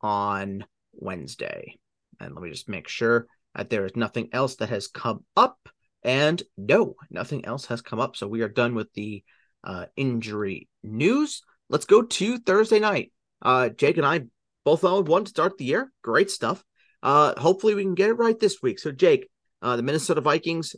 on 0.00 0.64
Wednesday. 0.94 1.76
And 2.18 2.34
let 2.34 2.42
me 2.42 2.48
just 2.48 2.66
make 2.66 2.88
sure 2.88 3.26
that 3.54 3.68
there 3.68 3.84
is 3.84 3.94
nothing 3.94 4.30
else 4.32 4.56
that 4.56 4.70
has 4.70 4.88
come 4.88 5.26
up. 5.36 5.68
And 6.02 6.42
no, 6.56 6.94
nothing 7.10 7.44
else 7.44 7.66
has 7.66 7.82
come 7.82 8.00
up. 8.00 8.16
So 8.16 8.26
we 8.26 8.40
are 8.40 8.48
done 8.48 8.74
with 8.74 8.90
the 8.94 9.22
uh, 9.62 9.84
injury 9.94 10.66
news. 10.82 11.42
Let's 11.68 11.84
go 11.84 12.00
to 12.00 12.38
Thursday 12.38 12.80
night. 12.80 13.12
Uh, 13.42 13.68
Jake 13.68 13.98
and 13.98 14.06
I 14.06 14.22
both 14.64 14.82
owned 14.82 15.08
one 15.08 15.24
to 15.24 15.30
start 15.30 15.58
the 15.58 15.66
year. 15.66 15.92
Great 16.02 16.30
stuff. 16.30 16.64
Uh, 17.02 17.38
hopefully 17.38 17.74
we 17.74 17.82
can 17.82 17.94
get 17.94 18.08
it 18.08 18.14
right 18.14 18.40
this 18.40 18.62
week. 18.62 18.78
So 18.78 18.92
Jake, 18.92 19.28
uh, 19.60 19.76
the 19.76 19.82
Minnesota 19.82 20.22
Vikings 20.22 20.74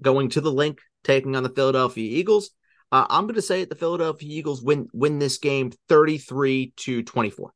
going 0.00 0.30
to 0.30 0.40
the 0.40 0.50
Linc, 0.50 0.80
taking 1.04 1.36
on 1.36 1.42
the 1.42 1.48
Philadelphia 1.48 2.18
Eagles. 2.18 2.50
Uh, 2.92 3.06
I'm 3.08 3.24
going 3.24 3.36
to 3.36 3.42
say 3.42 3.60
that 3.60 3.68
the 3.68 3.76
Philadelphia 3.76 4.28
Eagles 4.30 4.62
win 4.62 4.88
win 4.92 5.18
this 5.18 5.38
game 5.38 5.72
33 5.88 6.72
to 6.76 7.02
24. 7.02 7.52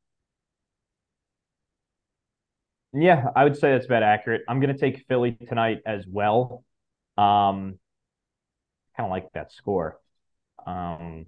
Yeah, 2.92 3.26
I 3.34 3.42
would 3.42 3.56
say 3.56 3.72
that's 3.72 3.86
about 3.86 4.04
accurate. 4.04 4.42
I'm 4.48 4.60
going 4.60 4.72
to 4.72 4.78
take 4.78 5.04
Philly 5.08 5.32
tonight 5.48 5.78
as 5.84 6.06
well. 6.06 6.64
Um, 7.18 7.78
kind 8.96 9.06
of 9.06 9.10
like 9.10 9.26
that 9.34 9.52
score. 9.52 9.98
Um, 10.64 11.26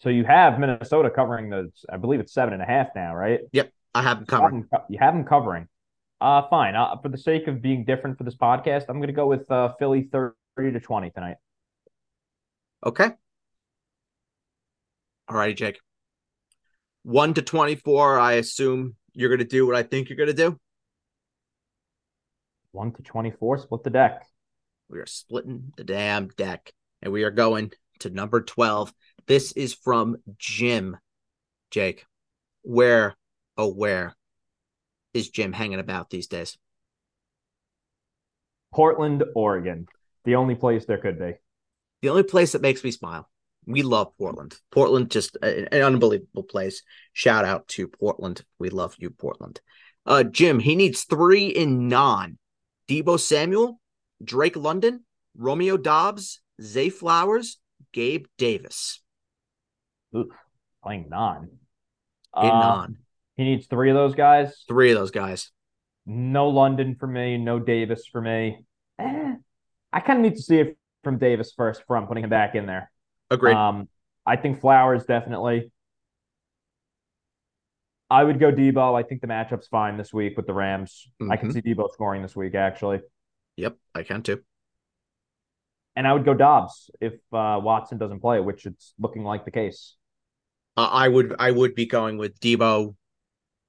so 0.00 0.10
you 0.10 0.24
have 0.24 0.58
Minnesota 0.58 1.08
covering 1.10 1.48
the, 1.48 1.72
I 1.90 1.96
believe 1.96 2.20
it's 2.20 2.34
seven 2.34 2.52
and 2.52 2.62
a 2.62 2.66
half 2.66 2.88
now, 2.94 3.14
right? 3.14 3.40
Yep, 3.52 3.72
I 3.94 4.02
have 4.02 4.18
them 4.18 4.26
covering. 4.26 4.66
you 4.90 4.98
have 5.00 5.14
them 5.14 5.24
covering. 5.24 5.66
Uh, 6.20 6.42
fine. 6.50 6.76
Uh, 6.76 6.96
for 7.00 7.08
the 7.08 7.18
sake 7.18 7.46
of 7.48 7.62
being 7.62 7.84
different 7.84 8.18
for 8.18 8.24
this 8.24 8.36
podcast, 8.36 8.84
I'm 8.88 8.96
going 8.96 9.08
to 9.08 9.14
go 9.14 9.26
with 9.26 9.50
uh, 9.50 9.72
Philly 9.78 10.08
30 10.12 10.72
to 10.72 10.80
20 10.80 11.10
tonight. 11.10 11.36
Okay. 12.84 13.10
All 15.28 15.36
righty, 15.36 15.54
Jake. 15.54 15.78
One 17.02 17.34
to 17.34 17.42
twenty-four. 17.42 18.18
I 18.18 18.34
assume 18.34 18.94
you're 19.12 19.30
gonna 19.30 19.44
do 19.44 19.66
what 19.66 19.76
I 19.76 19.82
think 19.82 20.08
you're 20.08 20.18
gonna 20.18 20.32
do. 20.32 20.58
1 22.72 22.92
to 22.92 23.02
24, 23.02 23.58
split 23.58 23.82
the 23.82 23.90
deck. 23.90 24.22
We 24.88 24.98
are 24.98 25.06
splitting 25.06 25.72
the 25.76 25.84
damn 25.84 26.28
deck, 26.28 26.72
and 27.02 27.12
we 27.12 27.24
are 27.24 27.30
going 27.30 27.72
to 28.00 28.10
number 28.10 28.42
twelve. 28.42 28.92
This 29.26 29.52
is 29.52 29.74
from 29.74 30.16
Jim. 30.38 30.96
Jake, 31.70 32.06
where, 32.62 33.16
oh 33.56 33.72
where, 33.72 34.14
is 35.12 35.28
Jim 35.28 35.52
hanging 35.52 35.80
about 35.80 36.08
these 36.08 36.26
days? 36.26 36.56
Portland, 38.72 39.24
Oregon. 39.34 39.86
The 40.24 40.36
only 40.36 40.54
place 40.54 40.84
there 40.86 40.98
could 40.98 41.18
be. 41.18 41.34
The 42.02 42.08
only 42.10 42.22
place 42.22 42.52
that 42.52 42.62
makes 42.62 42.84
me 42.84 42.90
smile. 42.90 43.28
We 43.66 43.82
love 43.82 44.16
Portland. 44.16 44.56
Portland, 44.70 45.10
just 45.10 45.36
a- 45.42 45.72
an 45.74 45.82
unbelievable 45.82 46.44
place. 46.44 46.82
Shout 47.12 47.44
out 47.44 47.68
to 47.68 47.88
Portland. 47.88 48.44
We 48.58 48.70
love 48.70 48.94
you, 48.98 49.10
Portland. 49.10 49.60
Uh, 50.06 50.22
Jim, 50.22 50.58
he 50.58 50.74
needs 50.74 51.04
three 51.04 51.48
in 51.48 51.88
non. 51.88 52.38
Deebo 52.88 53.20
Samuel, 53.20 53.78
Drake 54.24 54.56
London, 54.56 55.04
Romeo 55.36 55.76
Doubs, 55.76 56.40
Zay 56.62 56.88
Flowers, 56.88 57.58
Gabe 57.92 58.26
Davis. 58.38 59.02
Playing 60.82 61.08
non. 61.10 61.42
In 62.40 62.48
Uh, 62.50 62.60
non. 62.60 62.96
He 63.36 63.44
needs 63.44 63.66
three 63.66 63.90
of 63.90 63.94
those 63.94 64.14
guys. 64.14 64.64
Three 64.66 64.90
of 64.92 64.98
those 64.98 65.10
guys. 65.10 65.52
No 66.06 66.48
London 66.48 66.96
for 66.98 67.06
me. 67.06 67.36
No 67.36 67.58
Davis 67.58 68.06
for 68.06 68.20
me. 68.20 68.64
Eh, 68.98 69.34
I 69.92 70.00
kind 70.00 70.20
of 70.20 70.22
need 70.22 70.36
to 70.36 70.42
see 70.42 70.58
it 70.60 70.78
from 71.08 71.16
Davis 71.18 71.54
first 71.56 71.82
I'm 71.88 72.06
putting 72.06 72.22
him 72.24 72.28
back 72.30 72.54
in 72.54 72.66
there. 72.66 72.90
Agreed. 73.30 73.54
Um, 73.54 73.88
I 74.26 74.36
think 74.36 74.60
Flowers 74.60 75.04
definitely. 75.06 75.72
I 78.10 78.22
would 78.24 78.38
go 78.38 78.52
Deebo. 78.52 78.94
I 78.98 79.02
think 79.06 79.22
the 79.22 79.26
matchup's 79.26 79.68
fine 79.68 79.96
this 79.96 80.12
week 80.12 80.36
with 80.36 80.46
the 80.46 80.52
Rams. 80.52 81.08
I 81.30 81.36
can 81.38 81.48
Mhm. 81.48 81.52
see 81.54 81.62
Deebo 81.62 81.90
scoring 81.92 82.20
this 82.20 82.36
week 82.36 82.54
actually, 82.54 83.00
yep, 83.56 83.76
I 83.94 84.02
can 84.02 84.22
too. 84.22 84.44
and 85.96 86.06
I 86.06 86.12
would 86.12 86.24
go 86.26 86.34
Doubs 86.34 86.90
if 87.00 87.14
uh, 87.32 87.58
Watson 87.62 87.96
doesn't 87.98 88.20
play, 88.20 88.38
which 88.40 88.66
it's 88.66 88.92
looking 88.98 89.24
like 89.24 89.44
the 89.46 89.50
case. 89.50 89.96
Uh, 90.76 90.88
I 90.92 91.08
would 91.08 91.34
I 91.38 91.50
would 91.50 91.74
be 91.74 91.86
going 91.86 92.18
with 92.18 92.38
Deebo, 92.38 92.94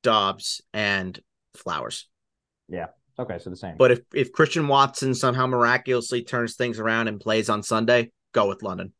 Doubs, 0.03 0.61
and 0.73 1.19
Flowers. 1.55 2.07
Okay, 3.19 3.37
so 3.37 3.49
the 3.49 3.57
same. 3.57 3.75
But 3.77 3.91
if 3.91 3.99
if 4.13 4.31
Christian 4.31 4.67
Watson 4.67 5.13
somehow 5.13 5.45
miraculously 5.45 6.23
turns 6.23 6.55
things 6.55 6.79
around 6.79 7.09
and 7.09 7.19
plays 7.19 7.49
on 7.49 7.61
Sunday, 7.63 8.11
go 8.33 8.47
with 8.47 8.63
London. 8.63 8.93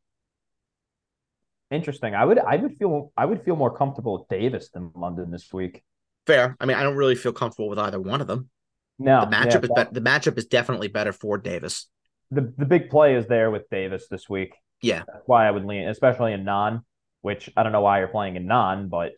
Interesting. 1.70 2.14
I 2.14 2.24
would 2.24 2.38
I 2.38 2.56
would 2.56 2.76
feel 2.76 3.12
I 3.16 3.24
would 3.24 3.42
feel 3.44 3.56
more 3.56 3.74
comfortable 3.74 4.18
with 4.18 4.28
Davis 4.28 4.68
than 4.70 4.90
London 4.94 5.30
this 5.30 5.52
week. 5.52 5.82
Fair. 6.26 6.56
I 6.60 6.66
mean, 6.66 6.76
I 6.76 6.82
don't 6.82 6.96
really 6.96 7.14
feel 7.14 7.32
comfortable 7.32 7.68
with 7.68 7.78
either 7.78 8.00
one 8.00 8.20
of 8.20 8.26
them. 8.26 8.50
No, 8.98 9.20
The 9.20 9.26
matchup 9.34 9.64
is 9.64 9.70
better. 9.74 9.90
The 9.90 10.02
matchup 10.02 10.36
is 10.36 10.44
definitely 10.46 10.88
better 10.88 11.12
for 11.12 11.38
Davis. 11.38 11.88
the 12.30 12.52
the 12.58 12.66
big 12.66 12.90
play 12.90 13.14
is 13.14 13.26
there 13.26 13.50
with 13.50 13.70
Davis 13.70 14.06
this 14.10 14.28
week. 14.28 14.54
Yeah. 14.82 15.04
That's 15.06 15.26
why 15.26 15.46
I 15.46 15.50
would 15.50 15.64
lean, 15.64 15.88
especially 15.88 16.32
in 16.32 16.44
non, 16.44 16.84
which 17.22 17.48
I 17.56 17.62
don't 17.62 17.72
know 17.72 17.80
why 17.80 18.00
you're 18.00 18.08
playing 18.08 18.36
in 18.36 18.46
non, 18.46 18.88
but 18.88 19.12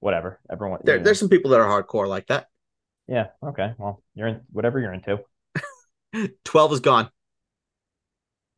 whatever. 0.00 0.40
Everyone 0.50 0.80
There, 0.84 0.98
there's 0.98 1.18
some 1.18 1.28
people 1.28 1.52
that 1.52 1.60
are 1.60 1.82
hardcore 1.82 2.08
like 2.08 2.26
that. 2.26 2.48
Yeah, 3.10 3.26
okay. 3.44 3.72
Well, 3.76 4.04
you're 4.14 4.28
in 4.28 4.40
whatever 4.52 4.78
you're 4.78 4.94
into. 4.94 5.18
Twelve 6.44 6.72
is 6.72 6.80
gone. 6.80 7.10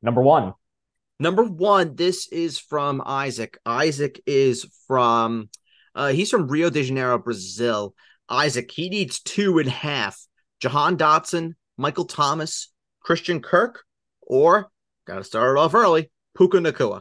Number 0.03 0.21
one. 0.21 0.53
Number 1.19 1.43
one, 1.43 1.97
this 1.97 2.29
is 2.29 2.59
from 2.59 3.03
Isaac. 3.05 3.59
Isaac 3.65 4.21
is 4.27 4.67
from 4.87 5.49
uh 5.95 6.09
he's 6.09 6.31
from 6.31 6.49
Rio 6.49 6.69
de 6.69 6.85
Janeiro, 6.85 7.19
Brazil. 7.19 7.95
Isaac, 8.29 8.71
he 8.71 8.91
needs 8.91 9.21
two 9.21 9.59
and 9.59 9.69
a 9.69 9.73
half. 9.73 10.21
Jahan 10.61 10.99
Dotson, 10.99 11.55
Michael 11.79 12.05
Thomas, 12.05 12.69
Christian 13.01 13.41
Kirk, 13.41 13.83
or 14.21 14.69
gotta 15.07 15.25
start 15.25 15.57
it 15.57 15.61
off 15.61 15.75
early, 15.75 16.11
Puka 16.37 16.59
Nacua. 16.59 17.01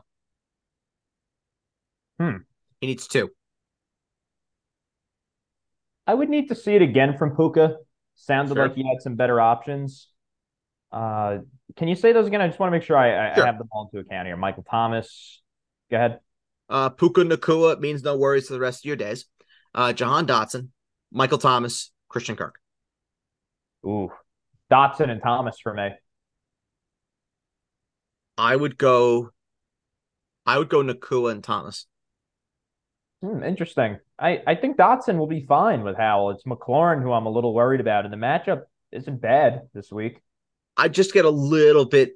Hmm. 2.17 2.37
He 2.79 2.87
needs 2.87 3.09
two. 3.09 3.29
I 6.07 6.13
would 6.13 6.29
need 6.29 6.49
to 6.49 6.55
see 6.55 6.75
it 6.75 6.81
again 6.81 7.17
from 7.17 7.35
Puka. 7.35 7.77
Sounded 8.15 8.55
Sure. 8.55 8.67
like 8.67 8.75
he 8.75 8.83
had 8.87 9.01
some 9.01 9.15
better 9.15 9.39
options. 9.39 10.07
Uh, 10.91 11.39
can 11.75 11.87
you 11.87 11.95
say 11.95 12.11
those 12.11 12.27
again? 12.27 12.41
I 12.41 12.47
just 12.47 12.59
want 12.59 12.69
to 12.69 12.77
make 12.77 12.83
sure 12.83 12.97
I, 12.97 13.31
I, 13.31 13.33
Sure. 13.33 13.43
I 13.43 13.45
have 13.45 13.57
them 13.57 13.69
all 13.71 13.89
into 13.91 14.05
account 14.05 14.27
here. 14.27 14.35
Michael 14.35 14.63
Thomas. 14.69 15.41
Go 15.89 15.97
ahead. 15.97 16.19
Uh 16.69 16.89
Puka 16.89 17.21
Nacua 17.21 17.79
means 17.79 18.03
no 18.03 18.17
worries 18.17 18.47
for 18.47 18.53
the 18.53 18.59
rest 18.59 18.81
of 18.83 18.87
your 18.87 18.95
days. 18.95 19.25
Uh 19.73 19.91
Jahan 19.93 20.25
Dotson, 20.25 20.69
Michael 21.11 21.37
Thomas, 21.37 21.91
Christian 22.07 22.35
Kirk. 22.35 22.55
Ooh, 23.85 24.09
Dotson 24.71 25.09
and 25.09 25.21
Thomas 25.21 25.59
for 25.61 25.73
me. 25.73 25.89
I 28.37 28.55
would 28.55 28.77
go 28.77 29.31
I 30.45 30.57
would 30.57 30.69
go 30.69 30.81
Nacua 30.81 31.31
and 31.31 31.43
Thomas. 31.43 31.85
Hmm, 33.23 33.43
interesting. 33.43 33.99
I, 34.17 34.41
I 34.47 34.55
think 34.55 34.77
Dotson 34.77 35.17
will 35.17 35.27
be 35.27 35.45
fine 35.45 35.83
with 35.83 35.95
Howell. 35.95 36.31
It's 36.31 36.43
McLaurin 36.43 37.01
who 37.03 37.11
I'm 37.11 37.27
a 37.27 37.29
little 37.29 37.53
worried 37.53 37.79
about, 37.81 38.05
and 38.05 38.13
the 38.13 38.17
matchup 38.17 38.63
isn't 38.91 39.21
bad 39.21 39.61
this 39.73 39.91
week. 39.91 40.19
I 40.75 40.87
just 40.87 41.13
get 41.13 41.25
a 41.25 41.29
little 41.29 41.85
bit 41.85 42.13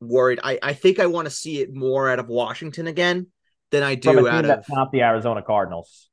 worried. 0.00 0.40
I, 0.42 0.58
I 0.62 0.72
think 0.72 0.98
I 0.98 1.06
want 1.06 1.26
to 1.26 1.30
see 1.30 1.60
it 1.60 1.72
more 1.72 2.10
out 2.10 2.18
of 2.18 2.28
Washington 2.28 2.86
again 2.88 3.28
than 3.70 3.82
I 3.82 3.94
do 3.94 4.26
out 4.28 4.44
of 4.44 4.64
not 4.68 4.90
the 4.92 5.02
Arizona 5.02 5.42
Cardinals. 5.42 6.10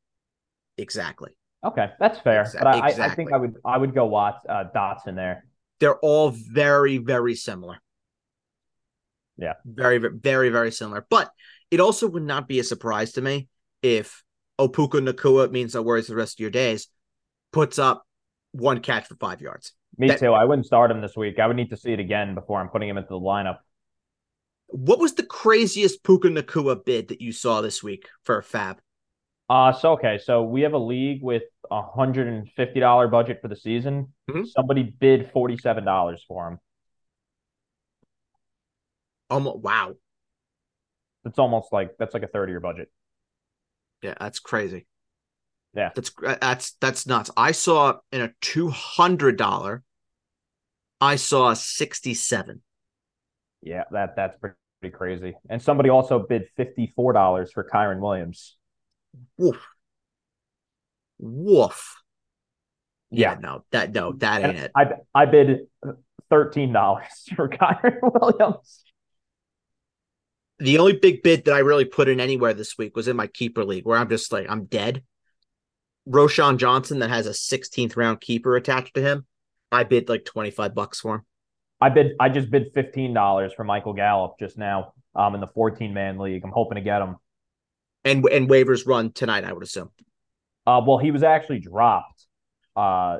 exactly. 0.77 1.31
Okay, 1.63 1.91
that's 1.99 2.17
fair. 2.19 2.43
Exa- 2.43 2.57
but 2.59 2.67
I, 2.67 2.79
I- 2.89 3.05
I 3.05 3.15
think 3.15 3.31
I 3.33 3.37
would 3.37 3.55
I 3.63 3.77
would 3.77 3.93
go 3.93 4.05
Watts 4.07 4.43
uh, 4.49 4.63
Dotson 4.75 5.15
there. 5.15 5.45
They're 5.79 5.97
all 5.99 6.29
very 6.31 6.97
very 6.97 7.35
similar. 7.35 7.77
Yeah. 9.37 9.53
very 9.65 9.97
ve- 9.99 10.09
very 10.13 10.49
very 10.49 10.71
similar. 10.71 11.05
But 11.09 11.31
it 11.69 11.79
also 11.79 12.07
would 12.07 12.23
not 12.23 12.47
be 12.47 12.59
a 12.59 12.63
surprise 12.63 13.13
to 13.13 13.21
me 13.21 13.47
if 13.81 14.23
Opuka 14.59 14.99
Nacua 15.07 15.49
means 15.51 15.73
no 15.73 15.81
worries 15.81 16.07
the 16.07 16.15
rest 16.15 16.35
of 16.35 16.39
your 16.41 16.49
days 16.51 16.87
puts 17.51 17.79
up 17.79 18.05
one 18.51 18.79
catch 18.79 19.07
for 19.07 19.15
five 19.15 19.41
yards. 19.41 19.73
Me 19.97 20.07
That- 20.07 20.19
too. 20.19 20.33
I 20.33 20.45
wouldn't 20.45 20.65
start 20.67 20.91
him 20.91 21.01
this 21.01 21.15
week. 21.17 21.39
I 21.39 21.47
would 21.47 21.55
need 21.55 21.69
to 21.71 21.77
see 21.77 21.91
it 21.93 21.99
again 21.99 22.35
before 22.35 22.59
I'm 22.59 22.69
putting 22.69 22.89
him 22.89 22.97
into 22.97 23.09
the 23.09 23.19
lineup. 23.19 23.57
What 24.67 24.99
was 24.99 25.15
the 25.15 25.25
craziest 25.25 26.03
Puka 26.03 26.29
Nacua 26.29 26.83
bid 26.85 27.09
that 27.09 27.21
you 27.21 27.31
saw 27.33 27.59
this 27.61 27.83
week 27.83 28.07
for 28.23 28.37
a 28.37 28.43
fab? 28.43 28.79
Uh 29.49 29.73
so 29.73 29.93
okay, 29.93 30.17
so 30.17 30.43
we 30.43 30.61
have 30.61 30.71
a 30.73 30.77
league 30.77 31.21
with 31.21 31.43
a 31.69 31.81
hundred 31.81 32.27
and 32.27 32.49
fifty 32.51 32.79
dollar 32.79 33.09
budget 33.09 33.39
for 33.41 33.49
the 33.49 33.55
season. 33.55 34.13
Mhm. 34.29 34.47
Somebody 34.47 34.83
bid 34.83 35.29
forty 35.31 35.57
seven 35.57 35.83
dollars 35.83 36.23
for 36.25 36.47
him. 36.47 36.59
Almost 39.29 39.59
wow. 39.59 39.95
It's 41.25 41.37
almost 41.39 41.73
like 41.73 41.97
that's 41.97 42.13
like 42.13 42.23
a 42.23 42.27
third 42.27 42.47
of 42.47 42.51
your 42.51 42.61
budget. 42.61 42.89
Yeah, 44.01 44.15
that's 44.19 44.39
crazy. 44.39 44.87
Yeah. 45.73 45.89
That's 45.95 46.11
uh, 46.25 46.35
that's 46.41 46.71
that's 46.81 47.07
nuts. 47.07 47.31
I 47.37 47.51
saw 47.51 47.99
in 48.11 48.21
a 48.21 48.31
two 48.41 48.69
hundred 48.69 49.37
dollar, 49.37 49.83
I 50.99 51.15
saw 51.15 51.53
sixty 51.53 52.13
seven. 52.13 52.61
Yeah, 53.61 53.83
that 53.91 54.15
that's 54.15 54.37
pretty, 54.37 54.55
crazy. 54.91 55.35
And 55.49 55.61
somebody 55.61 55.89
also 55.89 56.19
bid 56.19 56.47
fifty 56.57 56.91
four 56.95 57.13
dollars 57.13 57.51
for 57.51 57.67
Kyren 57.71 57.99
Williams. 57.99 58.57
Woof. 59.37 59.63
Woof. 61.19 62.01
Yeah. 63.11 63.37
no, 63.39 63.63
that 63.71 63.93
no, 63.93 64.13
that 64.13 64.41
ain't 64.41 64.55
And 64.57 64.65
it. 64.65 64.71
I 64.75 64.93
I 65.13 65.25
bid 65.25 65.67
thirteen 66.29 66.73
dollars 66.73 67.29
for 67.35 67.47
Kyren 67.47 67.99
Williams. 68.01 68.83
The 70.61 70.77
only 70.77 70.93
big 70.93 71.23
bid 71.23 71.45
that 71.45 71.53
I 71.53 71.59
really 71.59 71.85
put 71.85 72.07
in 72.07 72.19
anywhere 72.19 72.53
this 72.53 72.77
week 72.77 72.95
was 72.95 73.07
in 73.07 73.17
my 73.17 73.27
keeper 73.27 73.65
league, 73.65 73.85
where 73.85 73.97
I'm 73.97 74.09
just 74.09 74.31
like 74.31 74.45
I'm 74.49 74.65
dead. 74.65 75.03
Roschon 76.07 76.57
Johnson, 76.57 76.99
that 76.99 77.09
has 77.09 77.27
a 77.27 77.31
16th 77.31 77.97
round 77.97 78.21
keeper 78.21 78.55
attached 78.55 78.95
to 78.95 79.01
him, 79.01 79.25
I 79.71 79.83
bid 79.83 80.09
like 80.09 80.25
25 80.25 80.75
bucks 80.75 80.99
for 80.99 81.15
him. 81.15 81.21
I 81.81 81.89
bid 81.89 82.11
I 82.19 82.29
just 82.29 82.51
bid 82.51 82.71
fifteen 82.75 83.13
dollars 83.13 83.53
for 83.53 83.63
Michael 83.63 83.93
Gallup 83.93 84.35
just 84.39 84.55
now 84.55 84.93
um 85.15 85.33
in 85.33 85.41
the 85.41 85.47
fourteen 85.47 85.95
man 85.95 86.19
league. 86.19 86.43
I'm 86.45 86.51
hoping 86.51 86.75
to 86.75 86.81
get 86.81 87.01
him. 87.01 87.15
And 88.05 88.23
and 88.25 88.47
waivers 88.47 88.85
run 88.85 89.11
tonight, 89.11 89.43
I 89.43 89.51
would 89.51 89.63
assume. 89.63 89.89
Uh 90.67 90.81
well 90.85 90.99
he 90.99 91.09
was 91.09 91.23
actually 91.23 91.59
dropped 91.59 92.23
uh 92.75 93.17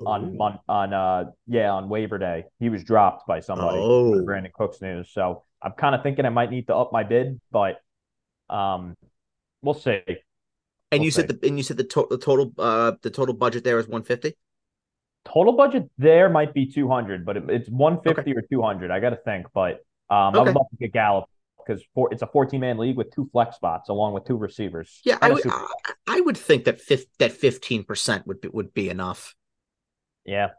Ooh. 0.00 0.06
on 0.06 0.58
on 0.68 0.94
uh 0.94 1.24
yeah 1.48 1.70
on 1.70 1.88
waiver 1.88 2.18
day. 2.18 2.44
He 2.60 2.68
was 2.68 2.84
dropped 2.84 3.26
by 3.26 3.40
somebody. 3.40 3.78
Oh. 3.80 4.22
Brandin 4.24 4.52
Cooks 4.52 4.80
news. 4.80 5.10
So 5.12 5.42
I'm 5.64 5.72
kind 5.72 5.94
of 5.94 6.02
thinking 6.02 6.26
I 6.26 6.30
might 6.30 6.50
need 6.50 6.66
to 6.68 6.76
up 6.76 6.92
my 6.92 7.02
bid, 7.04 7.40
but 7.50 7.80
um, 8.50 8.94
we'll 9.62 9.74
see. 9.74 10.02
And 10.92 11.00
We'll 11.00 11.04
you 11.04 11.10
see. 11.10 11.22
said 11.22 11.28
the 11.28 11.48
and 11.48 11.56
you 11.58 11.64
said 11.64 11.76
the, 11.78 11.84
to- 11.84 12.06
the 12.10 12.18
total 12.18 12.52
uh 12.58 12.92
the 13.02 13.10
total 13.10 13.34
budget 13.34 13.64
there 13.64 13.78
is 13.78 13.86
150. 13.88 14.36
Total 15.24 15.52
budget 15.54 15.90
there 15.96 16.28
might 16.28 16.52
be 16.52 16.66
200, 16.66 17.24
but 17.24 17.36
it, 17.38 17.44
it's 17.48 17.68
150 17.68 18.32
or 18.36 18.42
200. 18.42 18.90
I 18.90 19.00
got 19.00 19.10
to 19.10 19.16
think, 19.16 19.46
but 19.54 19.76
um, 20.10 20.36
I 20.36 20.42
Okay. 20.42 20.44
would 20.44 20.54
love 20.54 20.66
to 20.70 20.76
get 20.78 20.92
Gallup 20.92 21.24
because 21.66 21.82
for, 21.94 22.12
it's 22.12 22.20
a 22.22 22.26
14 22.26 22.60
man 22.60 22.76
league 22.76 22.96
with 22.96 23.10
two 23.14 23.28
flex 23.32 23.56
spots 23.56 23.88
along 23.88 24.12
with 24.12 24.26
two 24.26 24.36
receivers. 24.36 25.04
Yeah, 25.04 25.18
I 25.22 25.30
would 25.30 25.46
I, 25.46 25.66
I 26.06 26.20
would 26.20 26.36
think 26.36 26.64
that 26.64 26.80
fif- 26.80 27.06
that 27.18 27.32
15% 27.32 28.26
would 28.26 28.40
be, 28.42 28.48
would 28.48 28.74
be 28.74 28.90
enough. 28.90 29.34
yeah, 30.24 30.50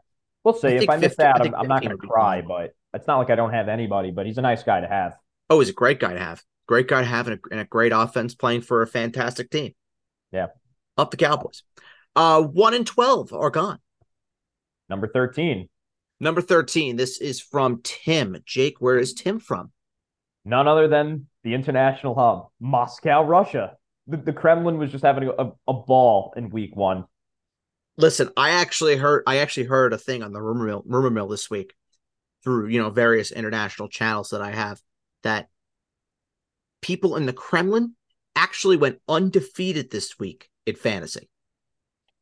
we'll 0.44 0.54
see. 0.54 0.78
I 0.78 0.78
if 0.78 0.88
I 0.88 0.96
miss 0.96 1.16
50 1.16 1.22
I 1.22 1.30
out, 1.30 1.40
I'm, 1.42 1.54
I'm 1.54 1.68
not 1.68 1.82
15 1.82 1.88
going 1.88 1.98
to 2.00 2.06
cry, 2.06 2.42
but 2.42 2.74
it's 2.96 3.06
not 3.06 3.18
like 3.18 3.30
I 3.30 3.36
don't 3.36 3.52
have 3.52 3.68
anybody. 3.68 4.10
But 4.10 4.26
he's 4.26 4.38
a 4.38 4.42
nice 4.42 4.62
guy 4.62 4.80
to 4.80 4.88
have. 4.88 5.16
Oh, 5.48 5.60
he's 5.60 5.68
a 5.68 5.74
great 5.74 6.00
guy 6.00 6.12
to 6.12 6.18
have. 6.18 6.42
Great 6.66 6.88
guy 6.88 7.00
to 7.00 7.06
have 7.06 7.28
and 7.28 7.38
a, 7.38 7.48
and 7.52 7.60
a 7.60 7.64
great 7.64 7.92
offense 7.94 8.34
playing 8.34 8.62
for 8.62 8.82
a 8.82 8.86
fantastic 8.86 9.50
team. 9.50 9.74
Yeah. 10.32 10.48
Up 10.98 11.10
the 11.10 11.16
Cowboys. 11.16 11.62
Uh 12.16 12.42
1 12.42 12.74
and 12.74 12.86
12 12.86 13.32
are 13.32 13.50
gone. 13.50 13.78
Number 14.88 15.06
13, 15.06 15.68
Number 16.18 16.40
13, 16.40 16.96
this 16.96 17.20
is 17.20 17.40
from 17.40 17.80
Tim. 17.82 18.38
Jake, 18.46 18.80
where 18.80 18.98
is 18.98 19.12
Tim 19.12 19.38
from? 19.38 19.72
none 20.46 20.68
other 20.68 20.86
than 20.88 21.26
the 21.42 21.54
international 21.54 22.14
hub, 22.14 22.46
Moscow, 22.60 23.22
Russia. 23.24 23.76
The, 24.06 24.16
the 24.16 24.32
Kremlin 24.32 24.78
was 24.78 24.92
just 24.92 25.04
having 25.04 25.28
a, 25.28 25.50
a 25.66 25.72
ball 25.72 26.32
in 26.36 26.50
week 26.50 26.76
one. 26.76 27.04
Listen, 27.98 28.30
I 28.36 28.50
actually 28.50 28.96
heard 28.96 29.24
I 29.26 29.38
actually 29.38 29.66
heard 29.66 29.92
a 29.92 29.98
thing 29.98 30.22
on 30.22 30.32
the 30.32 30.40
rumor 30.40 30.66
mill 30.66 30.84
rumor 30.86 31.10
mill 31.10 31.28
this 31.28 31.50
week 31.50 31.74
through, 32.46 32.68
you 32.68 32.80
know, 32.80 32.90
various 32.90 33.32
international 33.32 33.88
channels 33.88 34.28
that 34.30 34.40
I 34.40 34.52
have 34.52 34.80
that 35.24 35.48
people 36.80 37.16
in 37.16 37.26
the 37.26 37.32
Kremlin 37.32 37.96
actually 38.36 38.76
went 38.76 39.00
undefeated 39.08 39.90
this 39.90 40.16
week 40.16 40.48
in 40.64 40.76
fantasy. 40.76 41.28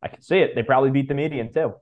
I 0.02 0.08
can 0.08 0.22
see 0.22 0.38
it. 0.38 0.54
They 0.54 0.62
probably 0.62 0.90
beat 0.90 1.08
the 1.08 1.14
median 1.14 1.52
too. 1.52 1.74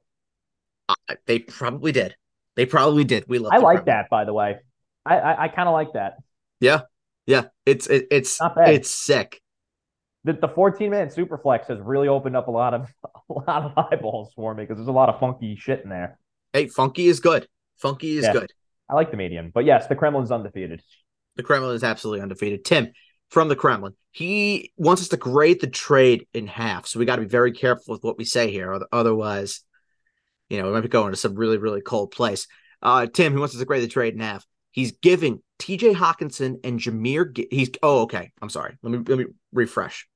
I, 0.88 0.94
they 1.26 1.38
probably 1.38 1.92
did. 1.92 2.16
They 2.56 2.66
probably 2.66 3.04
did. 3.04 3.26
We 3.28 3.38
love 3.38 3.52
I 3.52 3.58
like 3.58 3.84
Kremlin. 3.84 3.84
that, 3.86 4.10
by 4.10 4.24
the 4.24 4.32
way. 4.32 4.58
I 5.06 5.18
I, 5.18 5.44
I 5.44 5.48
kind 5.48 5.68
of 5.68 5.72
like 5.72 5.92
that. 5.92 6.14
Yeah. 6.58 6.80
Yeah. 7.26 7.44
It's 7.64 7.86
it, 7.86 8.08
it's 8.10 8.40
it's 8.56 8.90
sick. 8.90 9.40
The 10.24 10.32
the 10.32 10.48
14 10.48 10.90
man 10.90 11.08
superflex 11.10 11.68
has 11.68 11.78
really 11.80 12.08
opened 12.08 12.36
up 12.36 12.48
a 12.48 12.50
lot 12.50 12.74
of 12.74 12.92
a 13.30 13.32
lot 13.32 13.62
of 13.62 13.78
eyeballs 13.92 14.32
for 14.34 14.52
me 14.52 14.64
because 14.64 14.78
there's 14.78 14.88
a 14.88 14.92
lot 14.92 15.10
of 15.10 15.20
funky 15.20 15.54
shit 15.54 15.84
in 15.84 15.90
there. 15.90 16.18
Hey, 16.52 16.66
Funky 16.66 17.06
is 17.06 17.20
good. 17.20 17.46
Funky 17.82 18.16
is 18.16 18.24
Yeah. 18.24 18.32
good. 18.32 18.52
I 18.88 18.94
like 18.94 19.10
the 19.10 19.16
median, 19.16 19.50
but 19.52 19.64
yes, 19.64 19.88
the 19.88 19.96
Kremlin's 19.96 20.30
undefeated. 20.30 20.82
The 21.36 21.42
Kremlin 21.42 21.74
is 21.74 21.82
absolutely 21.82 22.22
undefeated. 22.22 22.64
Tim 22.64 22.92
from 23.28 23.48
the 23.48 23.56
Kremlin. 23.56 23.94
He 24.12 24.72
wants 24.76 25.02
us 25.02 25.08
to 25.08 25.16
grade 25.16 25.60
the 25.60 25.66
trade 25.66 26.26
in 26.32 26.46
half. 26.46 26.86
So 26.86 26.98
we 26.98 27.06
got 27.06 27.16
to 27.16 27.22
be 27.22 27.28
very 27.28 27.52
careful 27.52 27.94
with 27.94 28.04
what 28.04 28.18
we 28.18 28.24
say 28.24 28.50
here. 28.50 28.78
Otherwise, 28.92 29.62
you 30.50 30.58
know, 30.58 30.66
we 30.66 30.72
might 30.72 30.82
be 30.82 30.88
going 30.88 31.10
to 31.12 31.16
some 31.16 31.34
really, 31.34 31.56
really 31.58 31.80
cold 31.80 32.10
place. 32.10 32.46
Uh, 32.82 33.06
Tim, 33.06 33.32
he 33.32 33.38
wants 33.38 33.54
us 33.54 33.60
to 33.60 33.64
grade 33.66 33.82
the 33.82 33.88
trade 33.88 34.14
in 34.14 34.20
half. 34.20 34.44
He's 34.70 34.92
giving 34.92 35.42
TJ 35.58 35.94
Hockenson 35.94 36.56
and 36.64 36.78
Jahmyr. 36.78 37.32
Gi- 37.34 37.48
He's 37.50 37.70
oh, 37.82 38.02
okay. 38.02 38.32
I'm 38.42 38.50
sorry. 38.50 38.76
Let 38.82 38.90
me 38.90 38.98
let 39.06 39.18
me 39.18 39.26
refresh. 39.52 40.06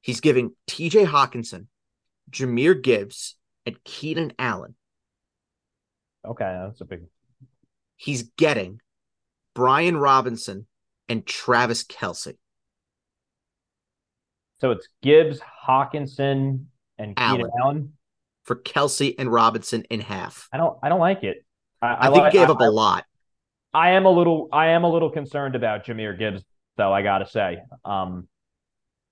He's 0.00 0.20
giving 0.20 0.54
TJ 0.68 1.06
Hockenson, 1.06 1.66
Jahmyr 2.30 2.82
Gibbs, 2.82 3.36
and 3.66 3.82
Keenan 3.84 4.32
Allen. 4.38 4.74
Okay, 6.28 6.60
that's 6.66 6.80
a 6.80 6.84
big. 6.84 7.02
He's 7.96 8.24
getting 8.36 8.80
Brian 9.54 9.96
Robinson 9.96 10.66
and 11.08 11.26
Travis 11.26 11.84
Kelce. 11.84 12.34
So 14.60 14.72
it's 14.72 14.88
Gibbs, 15.02 15.40
Hockenson, 15.66 16.64
and 16.98 17.14
Allen. 17.16 17.50
Allen. 17.60 17.92
for 18.44 18.56
Kelce 18.56 19.14
and 19.18 19.32
Robinson 19.32 19.84
in 19.90 20.00
half. 20.00 20.48
I 20.52 20.56
don't 20.56 20.78
I 20.82 20.88
don't 20.88 21.00
like 21.00 21.22
it. 21.22 21.44
I, 21.80 22.08
I, 22.08 22.10
think 22.10 22.16
like- 22.18 22.32
he 22.32 22.38
gave 22.38 22.48
I- 22.48 22.52
up 22.52 22.60
a 22.60 22.64
lot. 22.70 23.04
I 23.74 23.90
am 23.90 24.06
a 24.06 24.10
little 24.10 24.48
I 24.52 24.68
am 24.68 24.84
a 24.84 24.90
little 24.90 25.10
concerned 25.10 25.54
about 25.54 25.84
Jahmyr 25.84 26.18
Gibbs 26.18 26.42
though, 26.76 26.92
I 26.92 27.02
gotta 27.02 27.26
say. 27.26 27.58
Um 27.84 28.26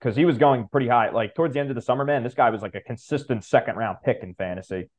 because 0.01 0.17
he 0.17 0.25
was 0.25 0.37
going 0.39 0.69
pretty 0.69 0.89
high. 0.89 1.11
Like 1.11 1.35
towards 1.35 1.55
the 1.55 1.61
end 1.61 1.71
of 1.71 1.77
the 1.77 1.83
summer, 1.83 2.05
man, 2.05 2.23
this 2.23 2.35
guy 2.35 2.51
was 2.51 2.61
like 2.63 2.75
a 2.75 2.81
consistent 2.81 3.45
second 3.45 3.77
round 3.77 3.99
pick 4.05 4.19
in 4.23 4.35
fantasy. 4.35 4.91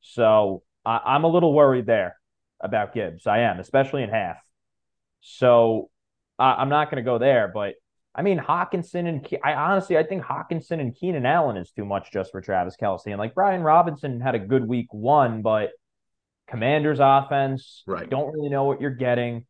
So 0.00 0.62
I, 0.86 1.00
I'm 1.04 1.24
a 1.24 1.28
little 1.28 1.52
worried 1.52 1.84
there 1.86 2.16
about 2.60 2.94
Gibbs. 2.94 3.26
I 3.26 3.40
am, 3.40 3.60
especially 3.60 4.02
in 4.04 4.08
half. 4.08 4.38
So 5.20 5.90
I, 6.38 6.54
I'm 6.54 6.68
not 6.68 6.90
going 6.90 7.02
to 7.04 7.08
go 7.08 7.18
there, 7.18 7.50
but 7.52 7.74
I 8.14 8.22
mean 8.22 8.38
Hockenson 8.38 9.06
and 9.06 9.22
Ke- 9.24 9.44
I 9.44 9.52
honestly 9.54 9.98
I 9.98 10.02
think 10.04 10.22
Hockenson 10.22 10.80
and 10.80 10.94
Keenan 10.96 11.26
Allen 11.26 11.56
is 11.58 11.70
too 11.72 11.84
much 11.84 12.10
just 12.12 12.32
for 12.32 12.40
Travis 12.40 12.76
Kelce. 12.80 13.06
And 13.08 13.18
like 13.18 13.34
Brian 13.34 13.62
Robinson 13.62 14.20
had 14.20 14.34
a 14.34 14.38
good 14.38 14.66
week 14.66 14.86
one, 14.92 15.42
but 15.42 15.70
Commanders 16.48 16.98
offense, 17.00 17.82
Right. 17.86 18.08
don't 18.08 18.32
really 18.32 18.48
know 18.48 18.64
what 18.64 18.80
you're 18.80 18.90
getting. 18.90 19.44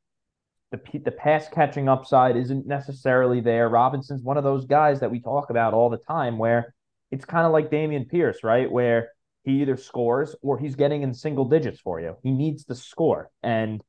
The 0.72 0.78
p- 0.78 0.98
the 0.98 1.12
pass 1.12 1.46
catching 1.48 1.88
upside 1.88 2.36
isn't 2.36 2.66
necessarily 2.66 3.40
there. 3.40 3.68
Robinson's 3.68 4.22
one 4.22 4.36
of 4.36 4.44
those 4.44 4.64
guys 4.64 5.00
that 5.00 5.10
we 5.10 5.20
talk 5.20 5.50
about 5.50 5.74
all 5.74 5.90
the 5.90 5.98
time 5.98 6.38
where 6.38 6.74
it's 7.12 7.24
kind 7.24 7.46
of 7.46 7.52
like 7.52 7.70
Dameon 7.70 8.08
Pierce, 8.08 8.42
right? 8.42 8.68
Where 8.70 9.10
he 9.46 9.62
either 9.62 9.78
scores 9.78 10.36
or 10.42 10.58
he's 10.58 10.74
getting 10.74 11.02
in 11.02 11.14
single 11.14 11.46
digits 11.46 11.80
for 11.80 12.00
you. 12.00 12.16
He 12.22 12.32
needs 12.32 12.64
to 12.66 12.74
score. 12.74 13.30
And 13.42 13.82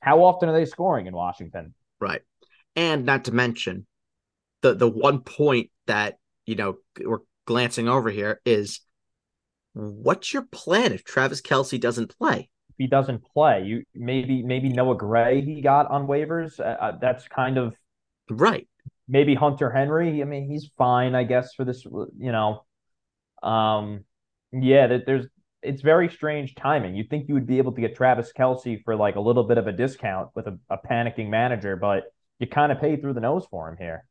how 0.00 0.22
often 0.22 0.48
are 0.48 0.52
they 0.52 0.66
scoring 0.66 1.06
in 1.06 1.14
Washington? 1.14 1.74
Right. 1.98 2.22
And 2.76 3.04
not 3.04 3.24
to 3.24 3.32
mention 3.32 3.86
the 4.62 4.74
the 4.74 4.88
one 4.88 5.20
point 5.20 5.70
that, 5.86 6.18
you 6.46 6.54
know, 6.54 6.76
we're 7.02 7.20
glancing 7.46 7.88
over 7.88 8.10
here 8.10 8.40
is 8.44 8.80
what's 9.72 10.32
your 10.32 10.42
plan 10.42 10.92
if 10.92 11.02
Travis 11.02 11.40
Kelce 11.40 11.80
doesn't 11.80 12.16
play? 12.18 12.50
If 12.70 12.74
he 12.76 12.86
doesn't 12.86 13.24
play, 13.24 13.64
you 13.64 13.84
maybe 13.94 14.42
maybe 14.42 14.68
Noah 14.68 14.96
Gray 14.96 15.40
he 15.40 15.62
got 15.62 15.90
on 15.90 16.06
waivers. 16.06 16.60
Uh, 16.60 16.64
uh, 16.64 16.98
that's 17.00 17.26
kind 17.26 17.58
of 17.58 17.74
Right. 18.30 18.68
maybe 19.08 19.34
Hunter 19.34 19.70
Henry. 19.70 20.20
I 20.20 20.24
mean, 20.26 20.48
he's 20.48 20.70
fine, 20.76 21.14
I 21.14 21.24
guess, 21.24 21.54
for 21.54 21.64
this. 21.64 21.84
You 21.84 22.32
know, 22.32 22.64
um, 23.42 24.04
yeah. 24.52 24.86
That 24.86 25.06
there's 25.06 25.26
it's 25.62 25.82
very 25.82 26.08
strange 26.08 26.54
timing. 26.54 26.94
You'd 26.94 27.10
think 27.10 27.28
you 27.28 27.34
would 27.34 27.46
be 27.46 27.58
able 27.58 27.72
to 27.72 27.80
get 27.80 27.96
Travis 27.96 28.32
Kelce 28.36 28.82
for 28.84 28.96
like 28.96 29.16
a 29.16 29.20
little 29.20 29.44
bit 29.44 29.58
of 29.58 29.66
a 29.66 29.72
discount 29.72 30.30
with 30.34 30.46
a, 30.46 30.58
a 30.70 30.78
panicking 30.78 31.28
manager, 31.28 31.76
but 31.76 32.04
you 32.38 32.46
kind 32.46 32.70
of 32.70 32.80
pay 32.80 32.96
through 32.96 33.14
the 33.14 33.20
nose 33.20 33.46
for 33.50 33.68
him 33.68 33.76
here. 33.78 34.04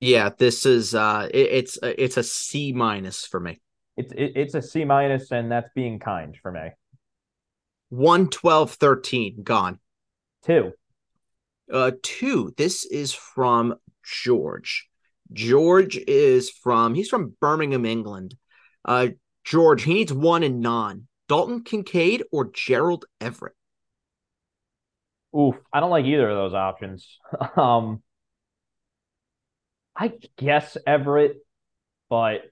Yeah, 0.00 0.30
this 0.36 0.66
is 0.66 0.94
uh 0.94 1.28
it, 1.32 1.48
it's 1.50 1.78
it's 1.82 2.16
a 2.16 2.22
C 2.22 2.72
minus 2.72 3.26
for 3.26 3.40
me. 3.40 3.60
It's 3.96 4.12
it, 4.12 4.32
it's 4.36 4.54
a 4.54 4.62
C 4.62 4.84
minus, 4.84 5.30
and 5.30 5.50
that's 5.50 5.70
being 5.74 5.98
kind 5.98 6.36
for 6.42 6.50
me. 6.50 6.70
112 7.90 8.72
13 8.72 9.42
gone. 9.42 9.78
Two. 10.44 10.72
Uh, 11.72 11.92
two. 12.02 12.52
This 12.56 12.84
is 12.84 13.12
from 13.12 13.74
George. 14.02 14.88
George 15.32 15.96
is 15.96 16.50
from 16.50 16.94
he's 16.94 17.08
from 17.08 17.34
Birmingham, 17.40 17.84
England. 17.84 18.34
Uh, 18.84 19.08
George, 19.44 19.82
he 19.82 19.94
needs 19.94 20.12
one 20.12 20.42
and 20.42 20.60
non. 20.60 21.08
Dalton 21.28 21.62
Kincaid 21.62 22.24
or 22.30 22.50
Gerald 22.52 23.04
Everett. 23.20 23.54
Oof, 25.36 25.56
I 25.72 25.80
don't 25.80 25.90
like 25.90 26.04
either 26.04 26.28
of 26.28 26.36
those 26.36 26.54
options. 26.54 27.18
um, 27.56 28.02
I 29.96 30.12
guess 30.36 30.76
Everett, 30.86 31.36
but 32.10 32.42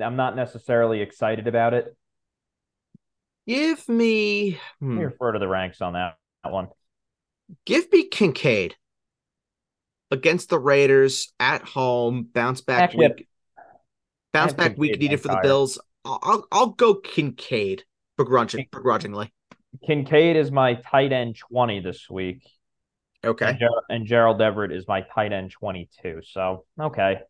I'm 0.00 0.16
not 0.16 0.36
necessarily 0.36 1.00
excited 1.00 1.46
about 1.46 1.74
it. 1.74 1.94
Give 3.46 3.86
me, 3.88 4.52
Let 4.52 4.60
hmm, 4.80 4.98
me 4.98 5.04
refer 5.04 5.32
to 5.32 5.38
the 5.38 5.48
ranks 5.48 5.82
on 5.82 5.92
that, 5.92 6.16
that 6.42 6.52
one. 6.52 6.68
give 7.66 7.92
me 7.92 8.08
Kincaid 8.08 8.74
against 10.10 10.48
the 10.48 10.58
Raiders 10.58 11.32
at 11.38 11.62
home. 11.62 12.26
Bounce 12.32 12.62
back 12.62 12.94
week. 12.94 13.28
Bounce 14.32 14.54
back 14.54 14.78
week 14.78 14.98
needed 14.98 15.20
for 15.20 15.28
the. 15.28 15.40
Bills. 15.42 15.78
I'll, 16.04 16.46
I'll 16.52 16.66
go 16.68 16.94
Kincaid 16.94 17.84
begrudging, 18.18 18.66
begrudgingly. 18.70 19.32
Kincaid 19.86 20.36
is 20.36 20.50
my 20.52 20.74
tight 20.74 21.12
end 21.12 21.36
20 21.50 21.80
this 21.80 22.08
week, 22.10 22.42
Okay. 23.24 23.46
and, 23.46 23.58
Ger- 23.58 23.68
and 23.88 24.06
Gerald 24.06 24.40
Everett 24.42 24.72
is 24.72 24.86
my 24.86 25.00
tight 25.14 25.32
end 25.32 25.50
22. 25.50 26.20
So, 26.24 26.66
okay. 26.80 27.20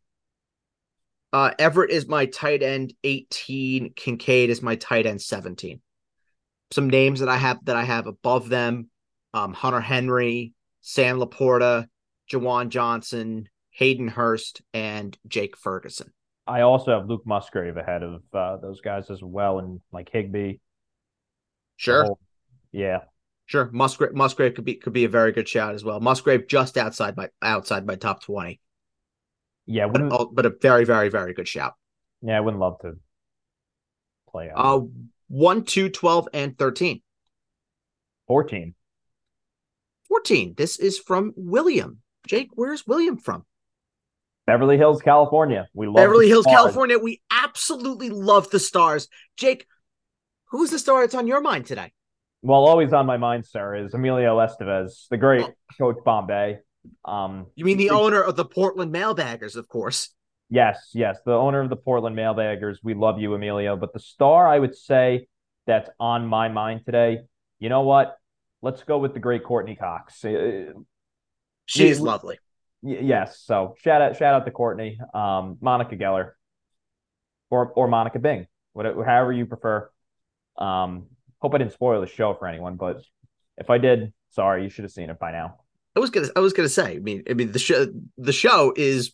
Uh, 1.32 1.52
Everett 1.58 1.90
is 1.90 2.06
my 2.06 2.26
tight 2.26 2.62
end 2.62 2.94
18. 3.02 3.94
Kincaid 3.94 4.50
is 4.50 4.62
my 4.62 4.76
tight 4.76 5.06
end 5.06 5.20
17. 5.20 5.80
Some 6.70 6.88
names 6.90 7.20
that 7.20 7.28
I 7.28 7.36
have 7.36 7.64
that 7.64 7.76
I 7.76 7.84
have 7.84 8.06
above 8.06 8.48
them: 8.48 8.88
um, 9.32 9.52
Hunter 9.52 9.80
Henry, 9.80 10.54
Sam 10.80 11.18
LaPorta, 11.18 11.86
Juwan 12.30 12.68
Johnson, 12.68 13.48
Hayden 13.70 14.08
Hurst, 14.08 14.62
and 14.72 15.16
Jake 15.26 15.56
Ferguson. 15.56 16.12
I 16.46 16.60
also 16.60 16.98
have 16.98 17.08
Luke 17.08 17.26
Musgrave 17.26 17.76
ahead 17.76 18.02
of 18.02 18.22
uh, 18.32 18.56
those 18.58 18.80
guys 18.80 19.10
as 19.10 19.22
well, 19.22 19.58
and 19.60 19.80
like 19.92 20.10
Higbee. 20.12 20.54
Sure. 21.76 22.04
whole- 22.04 22.18
yeah. 22.72 23.00
Sure, 23.46 23.68
Musgrave 23.72 24.14
Musgrave 24.14 24.54
could 24.54 24.64
be 24.64 24.76
could 24.76 24.94
be 24.94 25.04
a 25.04 25.08
very 25.08 25.30
good 25.32 25.46
shout 25.48 25.74
as 25.74 25.84
well. 25.84 26.00
Musgrave 26.00 26.46
just 26.48 26.78
outside 26.78 27.14
my 27.16 27.28
outside 27.42 27.86
my 27.86 27.94
top 27.94 28.22
twenty. 28.22 28.58
Yeah, 29.66 29.86
but, 29.86 30.02
wouldn't, 30.02 30.34
but 30.34 30.46
a 30.46 30.50
very 30.62 30.84
very 30.84 31.10
very 31.10 31.34
good 31.34 31.46
shout. 31.46 31.74
yeah, 32.22 32.38
I 32.38 32.40
wouldn't 32.40 32.60
love 32.60 32.78
to 32.80 32.94
play 34.30 34.50
Uh, 34.54 34.80
one, 35.28 35.64
two, 35.64 35.88
12, 35.90 36.28
and 36.32 36.56
13. 36.58 37.02
14. 38.28 38.74
14. 40.08 40.54
This 40.56 40.78
is 40.78 40.98
from 40.98 41.32
William. 41.36 42.00
Jake, 42.26 42.48
where's 42.54 42.86
William 42.86 43.16
from? 43.18 43.44
Beverly 44.46 44.76
Hills, 44.76 45.00
California. 45.02 45.68
We 45.74 45.86
love 45.86 45.96
Beverly 45.96 46.28
Hills, 46.28 46.44
Stars. 46.44 46.56
California. 46.56 46.98
We 46.98 47.22
absolutely 47.30 48.10
love 48.10 48.50
the 48.50 48.58
stars. 48.60 49.08
Jake, 49.36 49.66
who's 50.50 50.70
the 50.70 50.78
star 50.78 51.00
that's 51.02 51.14
on 51.14 51.26
your 51.26 51.40
mind 51.40 51.66
today? 51.66 51.92
Well, 52.42 52.64
always 52.66 52.92
on 52.92 53.06
my 53.06 53.16
mind, 53.16 53.46
sir, 53.46 53.74
is 53.74 53.94
Emilio 53.94 54.36
Estevez, 54.38 55.08
the 55.08 55.16
great 55.16 55.46
Oh. 55.46 55.52
Coach 55.78 56.04
Bombay. 56.04 56.58
Um, 57.06 57.46
You 57.54 57.64
mean 57.64 57.78
the 57.78 57.90
owner 57.90 58.20
of 58.20 58.36
the 58.36 58.44
Portland 58.44 58.92
Mailbaggers, 58.94 59.56
of 59.56 59.66
course. 59.68 60.10
Yes, 60.50 60.90
yes, 60.92 61.18
the 61.24 61.32
owner 61.32 61.62
of 61.62 61.70
the 61.70 61.76
Portland 61.76 62.14
Mailbaggers. 62.14 62.76
We 62.82 62.92
love 62.92 63.18
you, 63.18 63.32
Emilio. 63.32 63.76
But 63.76 63.94
the 63.94 63.98
star, 63.98 64.46
I 64.46 64.58
would 64.58 64.76
say, 64.76 65.26
that's 65.66 65.88
on 65.98 66.26
my 66.26 66.48
mind 66.48 66.82
today. 66.84 67.20
You 67.58 67.70
know 67.70 67.80
what? 67.80 68.18
Let's 68.60 68.82
go 68.82 68.98
with 68.98 69.14
the 69.14 69.20
great 69.20 69.42
Courteney 69.42 69.76
Cox. 69.76 70.22
Uh, 70.22 70.72
She's 71.64 71.96
Yeah, 71.98 72.04
lovely. 72.04 72.38
Y- 72.84 72.98
yes, 73.00 73.40
so 73.40 73.74
shout 73.78 74.02
out, 74.02 74.16
shout 74.16 74.34
out 74.34 74.44
to 74.44 74.50
Courtney, 74.50 74.98
um, 75.12 75.58
Monica 75.60 75.96
Geller, 75.96 76.32
or 77.50 77.72
or 77.72 77.88
Monica 77.88 78.18
Bing, 78.18 78.46
whatever, 78.72 79.04
however 79.04 79.32
you 79.32 79.46
prefer. 79.46 79.90
Um, 80.58 81.06
hope 81.40 81.54
I 81.54 81.58
didn't 81.58 81.72
spoil 81.72 82.00
the 82.00 82.06
show 82.06 82.34
for 82.34 82.46
anyone, 82.46 82.76
but 82.76 83.02
if 83.56 83.70
I 83.70 83.78
did, 83.78 84.12
sorry, 84.30 84.62
you 84.62 84.70
should 84.70 84.84
have 84.84 84.92
seen 84.92 85.10
it 85.10 85.18
by 85.18 85.32
now. 85.32 85.56
I 85.96 86.00
was 86.00 86.10
gonna 86.10 86.28
I 86.36 86.40
was 86.40 86.52
gonna 86.52 86.68
say, 86.68 86.96
I 86.96 86.98
mean, 86.98 87.24
I 87.28 87.34
mean 87.34 87.52
the 87.52 87.58
show 87.58 87.86
the 88.18 88.32
show 88.32 88.72
is 88.76 89.12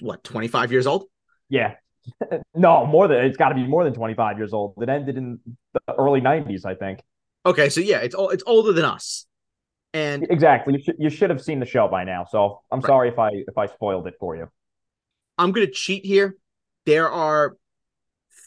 what, 0.00 0.22
25 0.24 0.72
years 0.72 0.86
old? 0.86 1.06
Yeah. 1.48 1.74
no, 2.54 2.86
more 2.86 3.08
than 3.08 3.24
it's 3.24 3.36
got 3.36 3.50
to 3.50 3.54
be 3.54 3.66
more 3.66 3.84
than 3.84 3.94
25 3.94 4.38
years 4.38 4.52
old. 4.52 4.74
It 4.80 4.88
ended 4.88 5.16
in 5.16 5.40
the 5.74 5.94
early 5.96 6.20
90s, 6.20 6.64
I 6.64 6.74
think. 6.74 7.00
Okay, 7.44 7.68
so 7.68 7.80
yeah, 7.80 7.98
it's 7.98 8.14
all 8.14 8.30
it's 8.30 8.44
older 8.46 8.72
than 8.72 8.84
us. 8.84 9.26
And 9.94 10.26
Exactly. 10.30 10.74
You 10.74 10.82
should 10.82 10.96
you 10.98 11.10
should 11.10 11.30
have 11.30 11.42
seen 11.42 11.60
the 11.60 11.66
show 11.66 11.88
by 11.88 12.04
now. 12.04 12.24
So 12.30 12.60
I'm 12.70 12.80
Right. 12.80 12.86
sorry 12.86 13.08
if 13.08 13.18
I 13.18 13.30
if 13.32 13.56
I 13.56 13.66
spoiled 13.66 14.06
it 14.06 14.14
for 14.20 14.36
you. 14.36 14.48
I'm 15.38 15.52
gonna 15.52 15.70
cheat 15.70 16.04
here. 16.04 16.36
There 16.84 17.10
are 17.10 17.56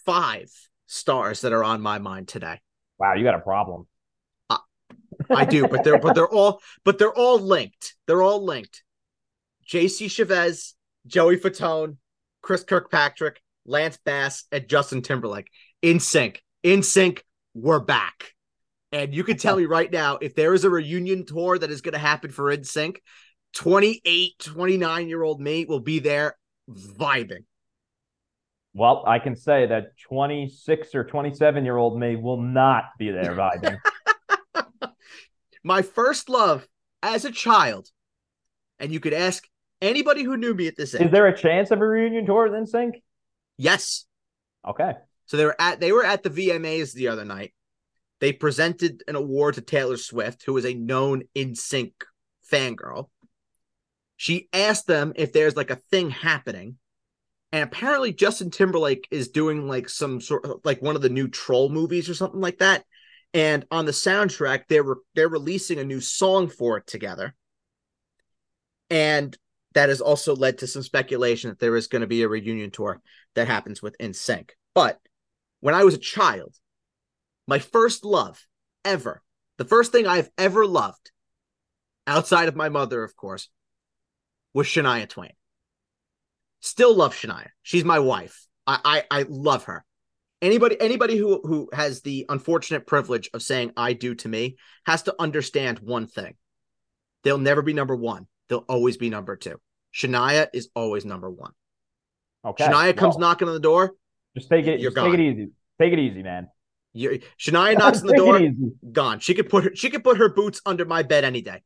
five 0.06 0.52
stars 0.88 1.42
that 1.42 1.54
are 1.54 1.64
on 1.64 1.82
my 1.82 2.00
mind 2.00 2.28
today. 2.28 2.60
Wow, 3.00 3.14
you 3.16 3.24
got 3.24 3.36
a 3.36 3.40
problem. 3.40 3.88
I 5.30 5.46
do, 5.46 5.68
but 5.68 5.84
they're 5.84 6.00
but 6.00 6.16
they're 6.16 6.28
all 6.34 6.62
but 6.84 6.98
they're 6.98 7.14
all 7.14 7.40
linked. 7.40 7.96
They're 8.08 8.22
all 8.22 8.44
linked. 8.44 8.84
JC 9.68 10.08
Chasez, 10.08 10.74
Joey 11.08 11.38
Fatone, 11.38 11.98
Chris 12.42 12.64
Kirkpatrick, 12.64 13.42
Lance 13.66 13.98
Bass, 14.04 14.46
and 14.52 14.68
Justin 14.68 15.02
Timberlake 15.02 15.50
NSYNC. 15.84 16.38
In 16.64 16.84
sync, 16.84 17.24
we're 17.54 17.80
back. 17.80 18.34
And 18.92 19.14
you 19.14 19.24
can 19.24 19.38
tell 19.38 19.56
me 19.56 19.66
right 19.66 19.92
now 19.92 20.18
if 20.18 20.36
there 20.36 20.54
is 20.54 20.66
a 20.66 20.70
reunion 20.70 21.26
tour 21.26 21.58
that 21.58 21.72
is 21.72 21.82
going 21.82 21.94
to 21.94 22.00
happen 22.00 22.32
for 22.32 22.56
NSYNC, 22.56 22.98
28, 23.54 24.40
29 24.40 25.08
year 25.08 25.24
old 25.24 25.40
me 25.40 25.66
will 25.66 25.80
be 25.80 26.00
there 26.00 26.38
vibing. 26.70 27.46
Well, 28.74 29.04
I 29.06 29.20
can 29.20 29.36
say 29.36 29.66
that 29.68 29.98
26 30.08 30.96
or 30.96 31.04
27 31.04 31.66
year 31.66 31.78
old 31.78 32.00
me 32.00 32.16
will 32.16 32.42
not 32.42 32.86
be 32.98 33.12
there 33.12 33.36
vibing. 33.36 33.78
My 35.64 35.82
first 35.82 36.30
love 36.30 36.68
as 37.04 37.26
a 37.26 37.32
child, 37.32 37.90
and 38.80 38.92
you 38.92 39.00
could 39.00 39.14
ask 39.14 39.46
anybody 39.82 40.24
who 40.24 40.38
knew 40.38 40.54
me 40.54 40.68
at 40.68 40.78
this 40.78 40.96
age. 40.96 41.02
Is 41.02 41.12
there 41.12 41.28
a 41.28 41.38
chance 41.38 41.72
of 41.72 41.82
a 41.82 41.88
reunion 41.88 42.26
tour 42.26 42.50
with 42.50 42.70
NSYNC? 42.70 43.02
yes. 43.58 44.06
Okay. 44.68 44.94
So 45.26 45.38
they 45.38 45.46
were 45.46 45.56
at 45.60 45.80
they 45.80 45.92
were 45.92 46.04
at 46.06 46.24
the 46.24 46.30
VMAs 46.30 46.94
the 46.94 47.08
other 47.10 47.26
night. 47.26 47.54
They 48.22 48.32
presented 48.32 49.04
an 49.08 49.16
award 49.16 49.56
to 49.56 49.62
Taylor 49.62 49.98
Swift, 49.98 50.44
who 50.46 50.56
is 50.56 50.66
a 50.66 50.76
known 50.76 51.24
NSYNC 51.36 51.94
fangirl. 52.50 53.10
She 54.16 54.48
asked 54.54 54.86
them 54.86 55.14
if 55.16 55.34
there's 55.34 55.56
like 55.56 55.72
a 55.72 55.82
thing 55.90 56.12
happening. 56.12 56.78
And 57.52 57.64
apparently 57.64 58.14
Justin 58.14 58.52
Timberlake 58.52 59.08
is 59.10 59.30
doing 59.30 59.68
like 59.68 59.90
some 59.90 60.22
sort 60.22 60.46
of 60.46 60.62
like 60.64 60.82
one 60.84 60.96
of 60.96 61.02
the 61.02 61.10
new 61.10 61.28
troll 61.28 61.70
movies 61.70 62.08
or 62.08 62.14
something 62.14 62.40
like 62.40 62.60
that. 62.60 62.86
And 63.34 63.66
on 63.72 63.86
the 63.86 63.92
soundtrack, 63.92 64.68
they 64.70 64.82
were 64.82 65.00
they're 65.16 65.28
releasing 65.28 65.80
a 65.80 65.84
new 65.84 66.00
song 66.00 66.48
for 66.48 66.78
it 66.78 66.86
together. 66.86 67.34
And 68.92 69.36
that 69.74 69.90
has 69.90 70.00
also 70.00 70.36
led 70.36 70.60
to 70.60 70.68
some 70.68 70.84
speculation 70.84 71.50
that 71.50 71.60
there 71.60 71.76
is 71.76 71.88
going 71.88 72.02
to 72.02 72.08
be 72.08 72.22
a 72.22 72.30
reunion 72.30 72.70
tour 72.70 73.02
that 73.34 73.48
happens 73.48 73.82
with 73.82 73.98
NSYNC. 73.98 74.52
But 74.76 75.00
when 75.62 75.74
I 75.74 75.84
was 75.84 75.96
a 75.96 76.00
child, 76.00 76.56
my 77.48 77.60
first 77.60 78.06
love 78.06 78.46
ever, 78.86 79.22
the 79.58 79.66
first 79.66 79.92
thing 79.92 80.08
I've 80.08 80.30
ever 80.38 80.66
loved, 80.66 81.12
outside 82.08 82.48
of 82.48 82.56
my 82.56 82.70
mother, 82.70 83.04
of 83.04 83.16
course, 83.16 83.50
was 84.54 84.68
Shania 84.68 85.08
Twain. 85.08 85.34
Still 86.60 86.96
love 86.96 87.16
Shania. 87.16 87.50
She's 87.64 87.86
my 87.86 88.00
wife. 88.00 88.48
I 88.68 89.04
I, 89.12 89.20
I 89.20 89.26
love 89.28 89.66
her. 89.66 89.84
Anybody 90.42 90.80
anybody 90.80 91.18
who 91.18 91.42
who 91.44 91.70
has 91.74 92.02
the 92.02 92.26
unfortunate 92.30 92.88
privilege 92.88 93.30
of 93.34 93.42
saying 93.42 93.72
I 93.78 93.94
do 93.94 94.16
to 94.16 94.28
me 94.28 94.58
has 94.86 95.04
to 95.04 95.16
understand 95.20 95.80
one 95.80 96.08
thing. 96.08 96.36
They'll 97.24 97.38
never 97.38 97.62
be 97.62 97.74
number 97.74 97.96
one. 97.96 98.28
They'll 98.50 98.66
always 98.68 98.98
be 98.98 99.10
number 99.10 99.36
two. 99.36 99.60
Shania 99.94 100.48
is 100.54 100.70
always 100.76 101.06
number 101.06 101.30
one. 101.30 101.52
Okay. 102.44 102.66
Shania 102.66 102.96
comes 102.96 103.16
Well, 103.16 103.22
knocking 103.22 103.48
on 103.48 103.54
the 103.54 103.60
door. 103.60 103.94
Just 104.36 104.50
take 104.50 104.66
it. 104.66 104.80
You're 104.80 104.92
Just 104.92 105.06
take 105.06 105.14
it 105.14 105.20
easy. 105.20 105.50
Take 105.80 105.94
it 105.94 106.00
easy, 106.00 106.24
man. 106.24 106.48
You, 106.94 107.22
Shania 107.40 107.78
knocks 107.78 108.02
on 108.02 108.08
the 108.08 108.16
door. 108.16 108.40
gone. 108.92 109.20
She 109.20 109.34
could 109.34 109.50
put 109.50 109.64
her 109.64 109.76
she 109.76 109.90
could 109.90 110.04
put 110.04 110.18
her 110.18 110.30
boots 110.30 110.62
under 110.66 110.86
my 110.86 111.04
bed 111.04 111.24
any 111.24 111.42
day. 111.42 111.62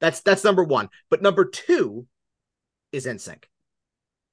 That's 0.00 0.20
that's 0.20 0.44
number 0.44 0.62
one. 0.62 0.88
But 1.10 1.22
number 1.22 1.44
two 1.44 2.06
is 2.92 3.06
NSYNC. 3.06 3.44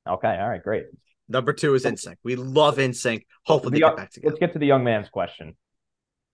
Okay. 0.08 0.38
All 0.40 0.50
right. 0.50 0.62
Great. 0.62 0.86
Number 1.28 1.54
two 1.54 1.74
is 1.74 1.84
NSYNC. 1.86 2.18
We 2.24 2.36
love 2.36 2.78
NSYNC. 2.78 3.26
Hopefully 3.46 3.74
they 3.74 3.80
get 3.80 3.98
back 3.98 4.12
together. 4.12 4.32
Let's 4.32 4.40
get 4.40 4.54
to 4.54 4.60
the 4.60 4.68
young 4.68 4.84
man's 4.84 5.10
question. 5.10 5.56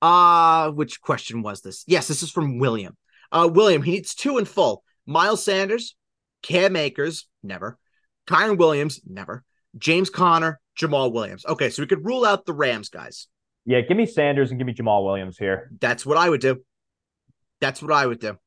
Uh 0.01 0.71
which 0.71 0.99
question 1.01 1.41
was 1.41 1.61
this? 1.61 1.83
Yes, 1.87 2.07
this 2.07 2.23
is 2.23 2.31
from 2.31 2.59
William. 2.59 2.97
Uh 3.31 3.49
William, 3.51 3.81
he 3.81 3.91
needs 3.91 4.13
two 4.13 4.37
in 4.37 4.45
full. 4.45 4.83
Miles 5.05 5.43
Sanders, 5.43 5.95
Cam 6.43 6.75
Akers, 6.75 7.27
never. 7.43 7.77
Kyren 8.27 8.57
Williams, 8.57 8.99
never. 9.07 9.43
James 9.77 10.09
Conner, 10.09 10.59
Jamaal 10.77 11.13
Williams. 11.13 11.45
Okay, 11.45 11.69
so 11.69 11.81
we 11.81 11.87
could 11.87 12.05
rule 12.05 12.25
out 12.25 12.45
the 12.45 12.53
Rams 12.53 12.89
guys. 12.89 13.27
Yeah, 13.65 13.81
give 13.81 13.97
me 13.97 14.05
Sanders 14.05 14.49
and 14.49 14.59
give 14.59 14.65
me 14.65 14.73
Jamaal 14.73 15.05
Williams 15.05 15.37
here. 15.37 15.71
That's 15.79 16.05
what 16.05 16.17
I 16.17 16.29
would 16.29 16.41
do. 16.41 16.63
That's 17.59 17.81
what 17.81 17.91
I 17.91 18.05
would 18.05 18.19
do. 18.19 18.37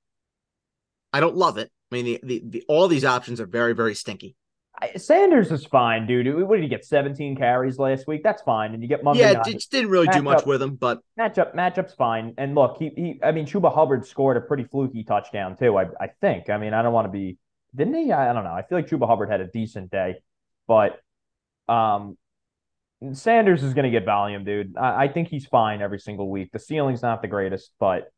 I 1.13 1.21
don't 1.21 1.37
love 1.37 1.59
it. 1.59 1.71
I 1.93 1.95
mean, 1.95 2.05
the, 2.05 2.21
the, 2.23 2.43
the 2.45 2.65
all 2.69 2.89
these 2.89 3.05
options 3.05 3.41
are 3.41 3.47
very, 3.47 3.75
very 3.75 3.95
stinky. 3.95 4.35
I- 4.81 4.97
Sanders 4.97 5.53
is 5.53 5.65
fine, 5.65 6.07
dude. 6.07 6.27
What 6.49 6.57
did 6.57 6.65
he 6.65 6.69
get? 6.69 6.85
17 6.85 7.37
carries 7.37 7.79
last 7.79 8.09
week. 8.09 8.23
That's 8.25 8.43
fine. 8.43 8.75
And 8.75 8.83
you 8.83 8.89
get 8.89 9.05
Monday 9.05 9.21
yeah, 9.21 9.35
night. 9.35 9.47
it 9.47 9.53
just 9.53 9.71
didn't 9.71 9.91
really 9.91 10.09
do 10.09 10.23
much 10.23 10.45
with 10.45 10.61
him, 10.61 10.75
but 10.75 10.99
matchup 11.19 11.55
matchup's 11.55 11.95
fine. 11.95 12.35
And 12.39 12.57
look, 12.57 12.79
he 12.79 12.91
he 12.97 13.21
I 13.23 13.31
mean 13.31 13.47
Chuba 13.47 13.73
Hubbard 13.73 14.05
scored 14.07 14.37
a 14.37 14.41
pretty 14.41 14.65
fluky 14.65 15.05
touchdown 15.05 15.57
too. 15.57 15.79
I 15.79 15.87
I 16.01 16.09
think. 16.21 16.51
I 16.51 16.59
mean, 16.59 16.75
I 16.75 16.83
don't 16.83 16.93
want 16.93 17.07
to 17.07 17.13
be 17.13 17.39
didn't 17.77 17.95
he? 17.95 18.11
I, 18.11 18.31
I 18.31 18.33
don't 18.33 18.45
know. 18.45 18.53
I 18.53 18.63
feel 18.63 18.79
like 18.79 18.89
Chuba 18.89 19.07
Hubbard 19.07 19.31
had 19.31 19.41
a 19.41 19.47
decent 19.47 19.91
day, 19.93 20.17
but 20.67 20.99
um 21.69 22.19
Sanders 23.13 23.63
is 23.63 23.75
gonna 23.75 23.91
get 23.91 24.05
volume, 24.05 24.45
dude. 24.45 24.77
I, 24.77 25.05
I 25.05 25.09
think 25.09 25.29
he's 25.29 25.47
fine 25.47 25.83
every 25.83 25.99
single 25.99 26.31
week. 26.31 26.51
The 26.53 26.59
ceiling's 26.59 27.03
not 27.03 27.23
the 27.23 27.29
greatest, 27.29 27.73
but 27.79 28.11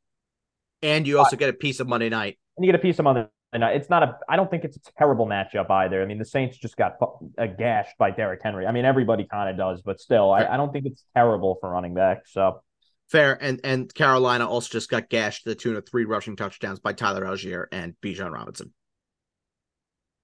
and 0.82 1.06
you 1.06 1.18
also 1.18 1.36
get 1.36 1.48
a 1.48 1.54
piece 1.54 1.80
of 1.80 1.88
Monday 1.88 2.08
night. 2.08 2.38
and 2.56 2.64
you 2.64 2.70
get 2.70 2.78
a 2.78 2.82
piece 2.82 2.98
of 2.98 3.04
Monday 3.04 3.26
night. 3.54 3.76
It's 3.76 3.90
not 3.90 4.02
a. 4.02 4.18
I 4.28 4.36
don't 4.36 4.50
think 4.50 4.64
it's 4.64 4.76
a 4.76 4.92
terrible 4.98 5.26
matchup 5.26 5.70
either. 5.70 6.02
I 6.02 6.04
mean, 6.04 6.18
the 6.18 6.24
Saints 6.24 6.56
just 6.58 6.76
got 6.76 6.96
uh, 7.38 7.46
gashed 7.46 7.96
by 7.98 8.10
Derrick 8.10 8.40
Henry. 8.42 8.66
I 8.66 8.72
mean, 8.72 8.84
everybody 8.84 9.24
kind 9.24 9.48
of 9.48 9.56
does, 9.56 9.82
but 9.82 10.00
still, 10.00 10.32
I, 10.32 10.44
I 10.46 10.56
don't 10.56 10.72
think 10.72 10.86
it's 10.86 11.04
terrible 11.14 11.56
for 11.60 11.70
running 11.70 11.94
back. 11.94 12.22
So 12.26 12.60
Fair, 13.08 13.38
and 13.40 13.60
and 13.62 13.92
Carolina 13.94 14.48
also 14.48 14.70
just 14.70 14.90
got 14.90 15.08
gashed 15.08 15.44
to 15.44 15.50
the 15.50 15.54
tune 15.54 15.76
of 15.76 15.86
three 15.86 16.04
rushing 16.04 16.34
touchdowns 16.34 16.80
by 16.80 16.92
Tyler 16.92 17.24
Allgeier 17.24 17.66
and 17.70 17.94
Bijan 18.02 18.32
Robinson. 18.32 18.72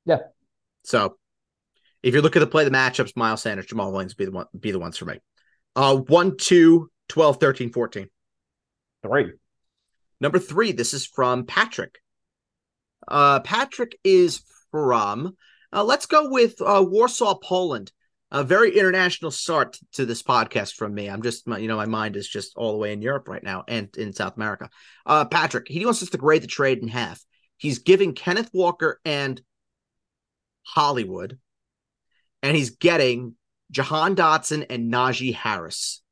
Yeah. 0.05 0.19
So 0.85 1.17
if 2.03 2.13
you're 2.15 2.23
looking 2.23 2.41
to 2.41 2.47
play 2.47 2.65
the 2.65 2.71
matchups, 2.71 3.17
Miles 3.17 3.43
Sanders, 3.43 3.67
Jamaal 3.67 3.93
Williams 3.93 4.15
be 4.15 4.25
the 4.25 4.33
one 4.33 4.47
be 4.59 4.71
the 4.73 4.79
ones 4.79 4.97
for 4.99 5.05
me. 5.07 5.21
Uh 5.77 5.97
1, 5.97 6.37
2, 6.37 6.91
12, 7.09 7.37
13, 7.39 7.73
14. 7.73 8.09
three. 9.03 9.33
Number 10.21 10.39
three, 10.39 10.73
this 10.73 10.95
is 10.95 11.05
from 11.07 11.47
Patrick. 11.47 11.99
Uh, 13.09 13.41
Patrick 13.41 13.99
is 14.05 14.43
from, 14.71 15.37
uh, 15.73 15.83
let's 15.83 16.07
go 16.07 16.29
with 16.31 16.61
uh, 16.61 16.85
Warsaw, 16.87 17.35
Poland. 17.43 17.91
a 18.31 18.45
very 18.45 18.79
international 18.79 19.31
start 19.31 19.79
to 19.93 20.07
this 20.07 20.23
podcast 20.23 20.75
from 20.75 20.95
me. 20.95 21.09
I'm 21.11 21.23
just, 21.23 21.47
you 21.47 21.69
know, 21.69 21.77
my 21.77 21.87
mind 21.87 22.17
is 22.17 22.29
just 22.29 22.57
all 22.57 22.73
the 22.73 22.79
way 22.79 22.93
in 22.93 23.03
Europe 23.03 23.29
right 23.29 23.43
now 23.43 23.65
and 23.69 23.95
in 23.97 24.13
South 24.13 24.37
America. 24.37 24.71
Uh, 25.05 25.25
Patrick, 25.27 25.67
he 25.69 25.85
wants 25.85 26.03
us 26.03 26.11
to 26.11 26.19
grade 26.19 26.43
the 26.43 26.47
trade 26.47 26.79
in 26.79 26.89
half. 26.89 27.23
He's 27.59 27.81
giving 27.81 28.15
Kenneth 28.15 28.51
Walker 28.55 29.01
and 29.05 29.41
Hollywood, 30.65 31.39
and 32.43 32.57
he's 32.57 32.71
getting 32.71 33.35
Jahan 33.71 34.17
Dotson 34.17 34.67
and 34.69 34.93
Najee 34.93 35.35
Harris. 35.35 36.03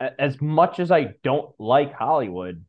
As 0.00 0.40
much 0.40 0.80
as 0.80 0.90
I 0.90 1.14
don't 1.22 1.54
like 1.58 1.94
Hollywood, 1.94 2.64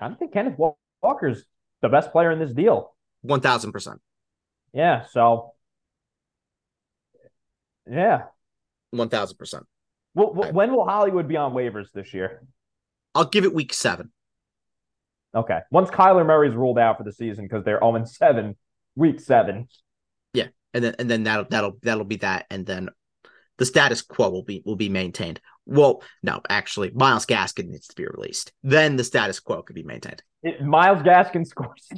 I 0.00 0.08
don't 0.08 0.18
think 0.18 0.32
Kenneth 0.32 0.58
Walker's 1.02 1.44
the 1.80 1.88
best 1.88 2.12
player 2.12 2.30
in 2.30 2.38
this 2.38 2.52
deal. 2.52 2.94
One 3.22 3.40
thousand 3.40 3.72
percent. 3.72 4.00
Yeah. 4.72 5.04
So. 5.10 5.52
Yeah. 7.90 8.24
One 8.90 9.08
thousand 9.08 9.38
percent. 9.38 9.64
Well, 10.14 10.32
when 10.34 10.72
will 10.72 10.84
Hollywood 10.84 11.26
be 11.26 11.36
on 11.36 11.54
waivers 11.54 11.86
this 11.92 12.12
year? 12.12 12.42
I'll 13.14 13.24
give 13.24 13.44
it 13.44 13.54
week 13.54 13.72
seven. 13.72 14.12
Okay. 15.34 15.60
Once 15.70 15.90
Kyler 15.90 16.24
Murray's 16.24 16.54
ruled 16.54 16.78
out 16.78 16.98
for 16.98 17.04
the 17.04 17.12
season 17.12 17.46
because 17.46 17.64
they're 17.64 17.80
0 17.80 18.04
7, 18.04 18.56
week 18.96 19.20
seven. 19.20 19.68
Yeah. 20.32 20.48
And 20.72 20.84
then 20.84 20.94
and 20.98 21.10
then 21.10 21.24
that'll 21.24 21.46
that'll 21.48 21.78
that'll 21.82 22.04
be 22.04 22.16
that. 22.16 22.46
And 22.50 22.66
then 22.66 22.88
the 23.58 23.66
status 23.66 24.02
quo 24.02 24.30
will 24.30 24.42
be 24.42 24.62
will 24.64 24.76
be 24.76 24.88
maintained. 24.88 25.40
Well, 25.66 26.02
no, 26.22 26.40
actually, 26.48 26.90
Myles 26.94 27.26
Gaskin 27.26 27.68
needs 27.68 27.88
to 27.88 27.96
be 27.96 28.06
released. 28.06 28.52
Then 28.62 28.96
the 28.96 29.04
status 29.04 29.40
quo 29.40 29.62
could 29.62 29.76
be 29.76 29.82
maintained. 29.82 30.22
It, 30.42 30.62
Myles 30.62 31.02
Gaskin 31.02 31.46
scores. 31.46 31.88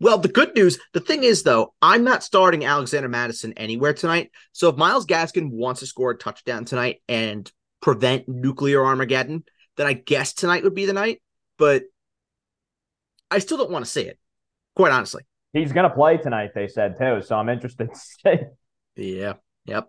well, 0.00 0.18
the 0.18 0.28
good 0.28 0.54
news, 0.54 0.78
the 0.92 1.00
thing 1.00 1.22
is 1.22 1.42
though, 1.42 1.74
I'm 1.80 2.02
not 2.02 2.24
starting 2.24 2.64
Alexander 2.64 3.08
Mattison 3.08 3.52
anywhere 3.56 3.94
tonight. 3.94 4.32
So 4.52 4.68
if 4.68 4.76
Myles 4.76 5.06
Gaskin 5.06 5.50
wants 5.50 5.80
to 5.80 5.86
score 5.86 6.10
a 6.10 6.18
touchdown 6.18 6.64
tonight 6.64 7.02
and 7.08 7.50
prevent 7.80 8.28
nuclear 8.28 8.84
Armageddon, 8.84 9.44
then 9.76 9.86
I 9.86 9.92
guess 9.92 10.32
tonight 10.32 10.64
would 10.64 10.74
be 10.74 10.86
the 10.86 10.92
night. 10.92 11.22
But 11.58 11.84
I 13.30 13.38
still 13.38 13.58
don't 13.58 13.70
want 13.70 13.84
to 13.84 13.90
see 13.90 14.02
it, 14.02 14.18
quite 14.74 14.92
honestly. 14.92 15.22
He's 15.52 15.72
going 15.72 15.88
to 15.88 15.94
play 15.94 16.18
tonight, 16.18 16.50
they 16.54 16.68
said 16.68 16.96
too. 16.98 17.22
So 17.22 17.36
I'm 17.36 17.48
interested 17.48 17.88
to 17.92 17.98
see. 17.98 18.40
Yeah. 18.96 19.34
Yep. 19.66 19.88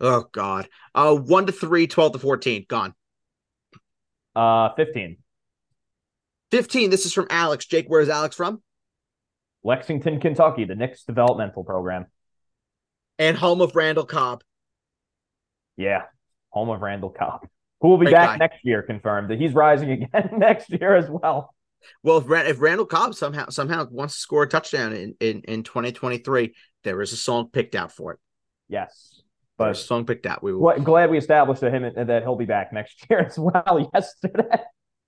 Oh 0.00 0.26
God. 0.32 0.68
Uh, 0.94 1.14
one 1.14 1.46
to 1.46 1.52
three, 1.52 1.86
12 1.86 2.12
to 2.14 2.18
14. 2.18 2.66
Gone. 2.68 2.94
Uh, 4.34 4.74
15. 4.74 5.16
15. 6.50 6.90
This 6.90 7.06
is 7.06 7.12
from 7.12 7.26
Alex. 7.30 7.66
Jake, 7.66 7.86
where 7.88 8.00
is 8.00 8.08
Alex 8.08 8.36
from? 8.36 8.62
Lexington, 9.64 10.20
Kentucky, 10.20 10.64
the 10.64 10.74
Knicks 10.74 11.02
developmental 11.04 11.64
program. 11.64 12.06
And 13.18 13.36
home 13.36 13.60
of 13.60 13.74
Randall 13.74 14.04
Cobb. 14.04 14.44
Yeah. 15.76 16.02
Home 16.50 16.68
of 16.68 16.82
Randall 16.82 17.10
Cobb. 17.10 17.48
Who 17.80 17.88
will 17.88 17.98
be 17.98 18.06
Great 18.06 18.14
back 18.14 18.28
guy. 18.30 18.36
next 18.36 18.64
year, 18.64 18.82
confirmed. 18.82 19.30
That 19.30 19.40
he's 19.40 19.54
rising 19.54 19.90
again 20.14 20.30
next 20.38 20.70
year 20.70 20.94
as 20.94 21.08
well. 21.10 21.54
Well, 22.02 22.18
if, 22.18 22.46
if 22.46 22.60
Randall 22.60 22.86
Cobb 22.86 23.14
somehow 23.14 23.48
somehow 23.48 23.86
wants 23.90 24.14
to 24.14 24.20
score 24.20 24.42
a 24.42 24.48
touchdown 24.48 24.92
in, 24.92 25.14
in, 25.20 25.42
in 25.42 25.62
2023, 25.62 26.54
there 26.84 27.00
is 27.02 27.12
a 27.12 27.16
song 27.16 27.48
picked 27.52 27.74
out 27.74 27.92
for 27.92 28.12
it. 28.12 28.18
Yes. 28.68 29.22
But 29.58 29.66
There's 29.66 29.80
a 29.80 29.84
song 29.84 30.04
picked 30.04 30.26
out. 30.26 30.42
We 30.42 30.52
will... 30.52 30.78
glad 30.80 31.10
we 31.10 31.18
established 31.18 31.62
that 31.62 31.72
him 31.72 31.84
and 31.84 32.08
that 32.08 32.22
he'll 32.22 32.36
be 32.36 32.44
back 32.44 32.72
next 32.72 33.06
year 33.08 33.20
as 33.26 33.38
well 33.38 33.90
yesterday. 33.94 34.60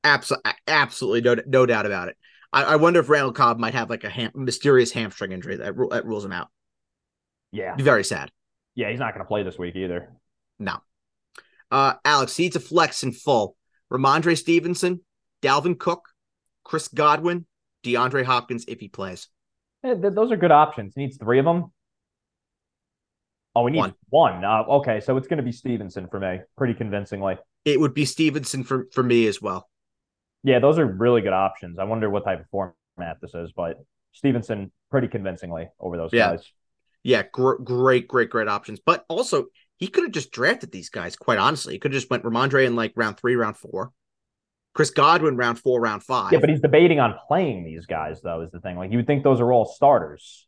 Absolutely, 0.04 0.52
absolutely, 0.66 1.20
no, 1.20 1.42
no 1.46 1.66
doubt 1.66 1.86
about 1.86 2.08
it. 2.08 2.16
I, 2.52 2.64
I 2.64 2.76
wonder 2.76 3.00
if 3.00 3.08
Randall 3.08 3.32
Cobb 3.32 3.58
might 3.58 3.74
have 3.74 3.90
like 3.90 4.04
a 4.04 4.10
ham, 4.10 4.30
mysterious 4.34 4.90
hamstring 4.92 5.32
injury 5.32 5.56
that, 5.56 5.74
that 5.90 6.06
rules 6.06 6.24
him 6.24 6.32
out. 6.32 6.48
Yeah, 7.52 7.74
be 7.74 7.82
very 7.82 8.04
sad. 8.04 8.30
Yeah, 8.74 8.90
he's 8.90 9.00
not 9.00 9.12
going 9.12 9.24
to 9.24 9.28
play 9.28 9.42
this 9.42 9.58
week 9.58 9.74
either. 9.76 10.12
No. 10.58 10.78
Uh, 11.70 11.94
Alex, 12.04 12.36
he 12.36 12.44
needs 12.44 12.56
a 12.56 12.60
flex 12.60 13.02
in 13.02 13.12
full. 13.12 13.56
Rhamondre 13.92 14.36
Stevenson, 14.36 15.00
Dalvin 15.42 15.78
Cook, 15.78 16.08
Chris 16.68 16.86
Godwin, 16.88 17.46
DeAndre 17.82 18.24
Hopkins 18.24 18.66
if 18.68 18.78
he 18.78 18.88
plays. 18.88 19.28
Yeah, 19.82 19.94
th- 19.94 20.12
those 20.12 20.30
are 20.30 20.36
good 20.36 20.52
options. 20.52 20.92
He 20.94 21.00
needs 21.00 21.16
three 21.16 21.38
of 21.38 21.46
them. 21.46 21.72
Oh, 23.56 23.62
we 23.62 23.70
need 23.70 23.78
one. 23.78 23.94
one. 24.10 24.44
Uh, 24.44 24.64
okay, 24.68 25.00
so 25.00 25.16
it's 25.16 25.26
going 25.26 25.38
to 25.38 25.42
be 25.42 25.50
Stevenson 25.50 26.08
for 26.08 26.20
me, 26.20 26.40
pretty 26.58 26.74
convincingly. 26.74 27.38
It 27.64 27.80
would 27.80 27.94
be 27.94 28.04
Stevenson 28.04 28.64
for, 28.64 28.86
for 28.92 29.02
me 29.02 29.26
as 29.26 29.40
well. 29.40 29.68
Yeah, 30.44 30.58
those 30.58 30.78
are 30.78 30.84
really 30.84 31.22
good 31.22 31.32
options. 31.32 31.78
I 31.78 31.84
wonder 31.84 32.10
what 32.10 32.24
type 32.24 32.40
of 32.40 32.46
format 32.50 33.16
this 33.22 33.34
is, 33.34 33.50
but 33.56 33.78
Stevenson 34.12 34.70
pretty 34.90 35.08
convincingly 35.08 35.70
over 35.80 35.96
those 35.96 36.10
yeah. 36.12 36.32
guys. 36.32 36.52
Yeah, 37.02 37.22
gr- 37.32 37.62
great, 37.64 38.06
great, 38.06 38.28
great 38.28 38.46
options. 38.46 38.78
But 38.78 39.06
also, 39.08 39.46
he 39.78 39.86
could 39.86 40.04
have 40.04 40.12
just 40.12 40.32
drafted 40.32 40.70
these 40.70 40.90
guys. 40.90 41.16
Quite 41.16 41.38
honestly, 41.38 41.72
he 41.72 41.78
could 41.78 41.92
have 41.92 42.00
just 42.00 42.10
went 42.10 42.24
Rhamondre 42.24 42.66
in 42.66 42.76
like 42.76 42.92
round 42.94 43.16
three, 43.16 43.36
round 43.36 43.56
four. 43.56 43.92
Chris 44.74 44.90
Godwin 44.90 45.36
round 45.36 45.58
four, 45.58 45.80
round 45.80 46.02
five. 46.02 46.32
Yeah, 46.32 46.38
but 46.38 46.48
he's 46.48 46.60
debating 46.60 47.00
on 47.00 47.14
playing 47.26 47.64
these 47.64 47.86
guys 47.86 48.20
though. 48.22 48.42
Is 48.42 48.50
the 48.50 48.60
thing 48.60 48.76
like 48.76 48.90
you 48.90 48.98
would 48.98 49.06
think 49.06 49.24
those 49.24 49.40
are 49.40 49.52
all 49.52 49.64
starters. 49.64 50.46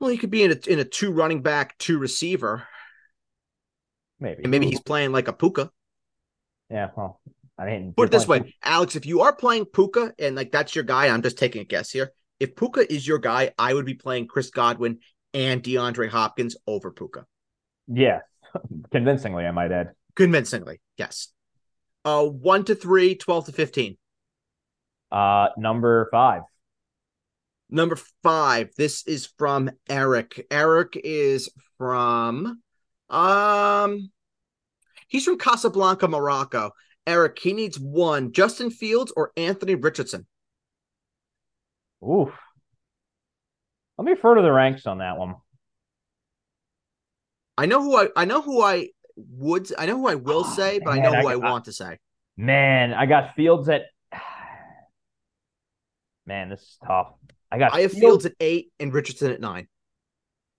Well, 0.00 0.10
he 0.10 0.18
could 0.18 0.30
be 0.30 0.42
in 0.42 0.52
a 0.52 0.70
in 0.70 0.78
a 0.78 0.84
two 0.84 1.12
running 1.12 1.42
back, 1.42 1.78
two 1.78 1.98
receiver. 1.98 2.66
Maybe. 4.18 4.42
And 4.42 4.50
maybe 4.50 4.66
he's 4.66 4.80
playing 4.80 5.12
like 5.12 5.28
a 5.28 5.32
Puka. 5.32 5.70
Yeah, 6.70 6.88
well, 6.96 7.20
I 7.58 7.66
mean, 7.66 7.94
put 7.96 8.08
it 8.08 8.12
this 8.12 8.26
way, 8.26 8.54
Alex, 8.62 8.96
if 8.96 9.06
you 9.06 9.20
are 9.20 9.34
playing 9.34 9.66
Puka 9.66 10.14
and 10.18 10.34
like 10.34 10.50
that's 10.50 10.74
your 10.74 10.84
guy, 10.84 11.08
I'm 11.08 11.22
just 11.22 11.38
taking 11.38 11.62
a 11.62 11.64
guess 11.64 11.90
here. 11.90 12.12
If 12.40 12.56
Puka 12.56 12.92
is 12.92 13.06
your 13.06 13.18
guy, 13.18 13.52
I 13.58 13.72
would 13.72 13.86
be 13.86 13.94
playing 13.94 14.26
Chris 14.26 14.50
Godwin 14.50 14.98
and 15.32 15.62
DeAndre 15.62 16.08
Hopkins 16.08 16.56
over 16.66 16.90
Puka. 16.90 17.24
Yeah, 17.88 18.20
convincingly, 18.90 19.44
I 19.46 19.52
might 19.52 19.72
add. 19.72 19.92
Convincingly, 20.14 20.80
yes. 20.96 21.28
Uh, 22.06 22.24
one 22.24 22.64
to 22.64 22.76
three, 22.76 23.16
12 23.16 23.46
to 23.46 23.52
15. 23.52 23.96
Uh, 25.10 25.48
number 25.58 26.08
five. 26.12 26.42
Number 27.68 27.98
five. 28.22 28.70
This 28.78 29.04
is 29.08 29.26
from 29.36 29.70
Eric. 29.88 30.46
Eric 30.48 30.98
is 31.02 31.50
from 31.78 32.62
um 33.10 34.10
he's 35.08 35.24
from 35.24 35.36
Casablanca, 35.36 36.06
Morocco. 36.06 36.70
Eric, 37.08 37.40
he 37.40 37.52
needs 37.52 37.78
one. 37.78 38.32
Justin 38.32 38.70
Fields 38.70 39.12
or 39.16 39.32
Anthony 39.36 39.74
Richardson. 39.74 40.26
Oof. 42.08 42.30
Let 43.98 44.04
me 44.04 44.12
refer 44.12 44.36
to 44.36 44.42
the 44.42 44.52
ranks 44.52 44.86
on 44.86 44.98
that 44.98 45.18
one. 45.18 45.34
I 47.58 47.66
know 47.66 47.82
who 47.82 47.96
I 47.96 48.08
I 48.14 48.26
know 48.26 48.42
who 48.42 48.62
I 48.62 48.90
would 49.16 49.72
I 49.78 49.86
know 49.86 49.96
who 49.98 50.08
I 50.08 50.14
will 50.14 50.44
oh, 50.46 50.54
say, 50.54 50.78
but 50.78 50.94
man, 50.94 51.06
I 51.06 51.10
know 51.10 51.20
who 51.20 51.28
I, 51.28 51.32
I 51.32 51.36
want 51.36 51.64
to 51.66 51.72
say. 51.72 51.98
Man, 52.36 52.92
I 52.92 53.06
got 53.06 53.34
Fields 53.34 53.68
at 53.68 53.82
Man, 56.26 56.50
this 56.50 56.60
is 56.60 56.78
tough. 56.86 57.12
I 57.50 57.58
got 57.58 57.74
I 57.74 57.80
have 57.80 57.92
Fields, 57.92 58.00
Fields 58.00 58.26
at 58.26 58.32
eight 58.40 58.72
and 58.78 58.92
Richardson 58.92 59.32
at 59.32 59.40
nine. 59.40 59.68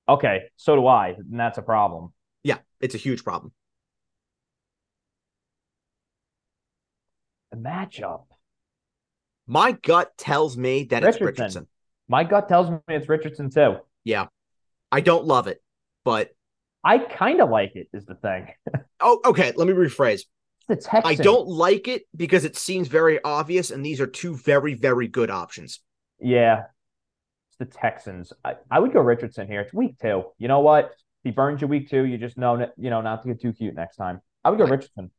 Okay, 0.10 0.44
so 0.56 0.76
do 0.76 0.88
I, 0.88 1.10
and 1.10 1.40
that's 1.40 1.58
a 1.58 1.62
problem. 1.62 2.14
Yeah, 2.44 2.60
it's 2.80 2.96
a 2.96 2.98
huge 2.98 3.24
problem. 3.24 3.52
The 7.52 7.58
matchup. 7.58 8.24
My 9.48 9.72
gut 9.72 10.18
tells 10.18 10.58
me 10.58 10.84
that 10.86 11.04
Richardson. 11.04 11.28
it's 11.28 11.40
Richardson. 11.40 11.68
My 12.08 12.24
gut 12.24 12.48
tells 12.48 12.70
me 12.70 12.80
it's 12.88 13.10
Richardson 13.10 13.50
too. 13.50 13.78
Yeah. 14.04 14.28
I 14.92 15.02
don't 15.02 15.26
love 15.26 15.48
it, 15.48 15.62
but 16.06 16.34
I 16.88 17.00
kind 17.00 17.42
of 17.42 17.50
like 17.50 17.76
it, 17.76 17.90
is 17.92 18.06
the 18.06 18.16
thing. 18.16 18.48
oh, 19.02 19.20
okay. 19.26 19.52
Let 19.58 19.68
me 19.68 19.74
rephrase. 19.74 20.22
The 20.70 20.78
Texans. 20.78 21.20
I 21.20 21.22
don't 21.22 21.46
like 21.46 21.90
it 21.90 22.04
because 22.16 22.46
it 22.46 22.56
seems 22.56 22.88
very 22.88 23.22
obvious, 23.22 23.72
and 23.72 23.86
these 23.86 24.00
are 24.00 24.08
two 24.08 24.38
very, 24.38 24.74
very 24.74 25.10
good 25.10 25.30
options. 25.30 25.82
Yeah, 26.22 26.64
It's 27.50 27.58
the 27.58 27.66
Texans. 27.66 28.32
I, 28.46 28.56
I 28.72 28.80
would 28.80 28.94
go 28.94 29.02
Richardson 29.02 29.48
here. 29.48 29.60
It's 29.60 29.74
week 29.74 29.98
two. 30.02 30.24
You 30.38 30.48
know 30.48 30.62
what? 30.62 30.86
If 30.86 31.24
he 31.26 31.32
burns 31.32 31.62
you 31.62 31.68
week 31.68 31.90
two, 31.90 32.06
you 32.06 32.18
just 32.18 32.38
know 32.38 32.70
you 32.78 32.90
know 32.90 33.02
not 33.02 33.22
to 33.24 33.28
get 33.28 33.42
too 33.42 33.52
cute 33.52 33.76
next 33.76 33.98
time. 33.98 34.22
I 34.46 34.50
would 34.50 34.58
go 34.58 34.64
right. 34.64 34.72
Richardson. 34.72 35.12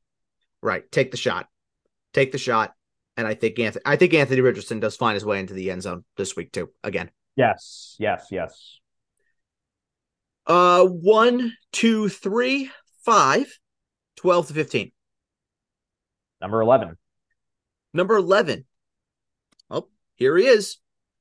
Right. 0.62 0.90
Take 0.90 1.11
the 1.11 1.18
shot. 1.18 1.48
Take 2.14 2.33
the 2.33 2.38
shot. 2.38 2.72
And 3.18 3.26
I 3.26 3.35
think 3.35 3.59
Anthony 3.59 3.83
I 3.85 3.96
think 3.96 4.14
Anthony 4.14 4.40
Richardson 4.40 4.81
does 4.81 4.96
find 4.96 5.14
his 5.14 5.24
way 5.24 5.38
into 5.38 5.52
the 5.52 5.70
end 5.70 5.83
zone 5.83 6.04
this 6.16 6.35
week 6.35 6.50
too. 6.50 6.70
Again. 6.83 7.11
Yes. 7.37 7.96
Yes. 7.98 8.28
Yes. 8.31 8.81
Uh 10.49 10.87
one, 10.87 11.53
two, 11.73 12.09
three, 12.09 12.71
five, 13.05 13.47
12 14.17 14.49
to 14.49 14.55
15. 14.55 14.93
Number 16.41 16.61
11. 16.61 16.97
Number 17.93 18.17
11. 18.17 18.65
Oh, 19.71 19.89
here 20.17 20.37
he 20.37 20.47
is 20.47 20.79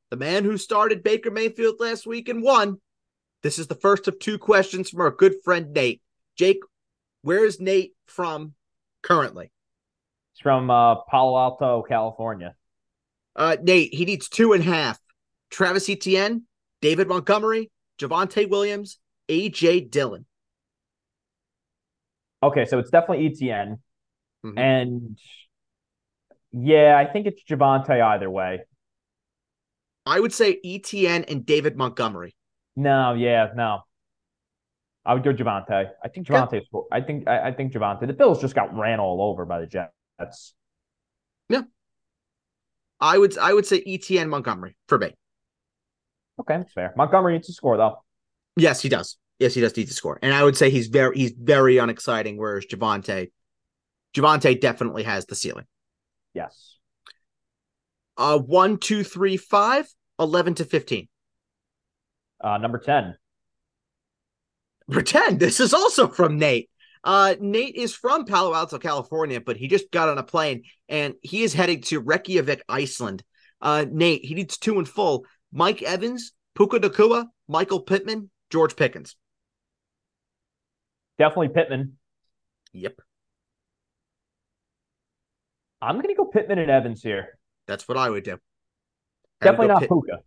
the 0.10 0.18
man 0.18 0.44
who 0.44 0.58
started 0.58 1.04
Baker 1.04 1.32
Mayfield 1.32 1.76
last 1.80 2.08
week 2.08 2.30
and 2.30 2.42
won. 2.42 2.80
This 3.44 3.60
is 3.60 3.68
the 3.68 3.76
first 3.76 4.08
of 4.08 4.20
two 4.20 4.38
questions 4.38 4.90
from 4.90 5.02
our 5.02 5.12
good 5.12 5.36
friend 5.44 5.74
Nate. 5.74 6.02
Jake, 6.38 6.60
where 7.22 7.46
is 7.46 7.60
Nate 7.60 7.94
from 8.08 8.54
currently? 9.04 9.52
He's 10.34 10.42
from 10.42 10.70
uh, 10.70 11.04
Palo 11.10 11.38
Alto, 11.38 11.84
California. 11.88 12.56
Uh, 13.36 13.58
Nate, 13.62 13.94
he 13.94 14.06
needs 14.06 14.30
two 14.30 14.54
and 14.54 14.64
a 14.64 14.66
half. 14.66 15.00
Travis 15.50 15.90
Etienne, 15.90 16.44
David 16.82 17.08
Montgomery, 17.08 17.70
Javonte 18.00 18.50
Williams, 18.50 19.00
AJ 19.30 19.92
Dillon. 19.92 20.26
Okay, 22.42 22.66
so 22.66 22.80
it's 22.80 22.90
definitely 22.90 23.30
ETN. 23.30 23.80
Mm-hmm. 24.46 24.58
And 24.58 25.18
yeah, 26.52 26.98
I 26.98 27.12
think 27.12 27.26
it's 27.28 27.44
Javonte 27.44 28.02
either 28.02 28.30
way. 28.30 28.62
I 30.06 30.20
would 30.20 30.34
say 30.34 30.60
ETN 30.64 31.30
and 31.30 31.46
David 31.46 31.76
Montgomery. 31.76 32.36
No, 32.76 33.14
yeah, 33.14 33.50
no. 33.56 33.82
I 35.06 35.14
would 35.14 35.24
go 35.24 35.34
Javonte. 35.34 35.90
I 36.04 36.08
think 36.10 36.28
Javonte. 36.28 36.62
Yeah. 36.72 36.80
I 36.92 37.02
think 37.02 37.28
I, 37.28 37.48
I 37.50 37.52
think 37.54 37.74
Javonte. 37.74 38.08
The 38.08 38.14
Bills 38.14 38.40
just 38.40 38.56
got 38.56 38.78
ran 38.78 39.00
all 39.00 39.22
over 39.22 39.46
by 39.46 39.60
the 39.60 39.66
Jets. 39.66 40.54
Yeah. 41.50 41.62
I 43.00 43.18
would 43.18 43.38
I 43.38 43.54
would 43.54 43.66
say 43.66 43.84
ETN 43.84 44.30
Montgomery 44.30 44.76
for 44.88 44.98
me. 44.98 45.14
Okay, 46.40 46.58
that's 46.58 46.74
fair. 46.74 46.94
Montgomery 46.96 47.34
needs 47.34 47.48
to 47.48 47.54
score 47.54 47.78
though. 47.78 48.04
Yes, 48.58 48.82
he 48.82 48.90
does. 48.90 49.18
Yes, 49.40 49.54
he 49.54 49.62
does 49.62 49.76
need 49.78 49.88
to 49.88 49.94
score. 49.94 50.18
And 50.22 50.34
I 50.34 50.44
would 50.44 50.58
say 50.58 50.70
he's 50.70 50.88
very 50.88 51.16
he's 51.16 51.34
very 51.38 51.78
unexciting, 51.78 52.38
whereas 52.38 52.66
Javonte 52.66 53.32
Javonte 54.16 54.60
definitely 54.60 55.04
has 55.04 55.26
the 55.26 55.36
ceiling. 55.36 55.66
Yes. 56.34 56.78
Uh 58.18 58.40
one, 58.40 58.78
two, 58.78 59.04
three, 59.04 59.38
five, 59.38 59.88
11 60.20 60.56
to 60.56 60.66
15. 60.66 61.08
Uh 62.42 62.58
number 62.58 62.80
10. 62.80 63.16
Number 64.88 65.02
10. 65.04 65.38
This 65.38 65.60
is 65.60 65.74
also 65.74 66.08
from 66.08 66.40
Nate. 66.40 66.70
Uh, 67.04 67.36
Nate 67.40 67.76
is 67.76 67.94
from 67.94 68.26
Palo 68.26 68.54
Alto, 68.54 68.80
California, 68.80 69.40
but 69.40 69.56
he 69.56 69.68
just 69.68 69.92
got 69.92 70.10
on 70.10 70.18
a 70.18 70.24
plane 70.24 70.64
and 70.90 71.14
he 71.22 71.44
is 71.44 71.54
heading 71.54 71.82
to 71.84 72.00
Reykjavik, 72.00 72.64
Iceland. 72.68 73.24
Uh, 73.62 73.86
Nate, 73.90 74.26
he 74.26 74.34
needs 74.34 74.58
two 74.58 74.80
in 74.80 74.86
full. 74.86 75.26
Mike 75.52 75.82
Evans, 75.82 76.34
Puka 76.56 76.80
Nacua, 76.80 77.28
Michael 77.48 77.82
Pittman, 77.82 78.30
George 78.50 78.76
Pickens. 78.76 79.16
Definitely 81.18 81.50
Pittman. 81.50 81.98
Yep. 82.74 83.00
I'm 85.82 85.96
going 85.96 86.08
to 86.08 86.16
go 86.16 86.26
Pittman 86.26 86.60
and 86.60 86.72
Evans 86.72 87.02
here. 87.02 87.38
That's 87.68 87.88
what 87.88 87.98
I 87.98 88.10
would 88.10 88.24
do. 88.24 88.40
Definitely 89.42 89.68
not 89.68 89.80
Pitt- 89.82 89.90
Puka. 89.90 90.20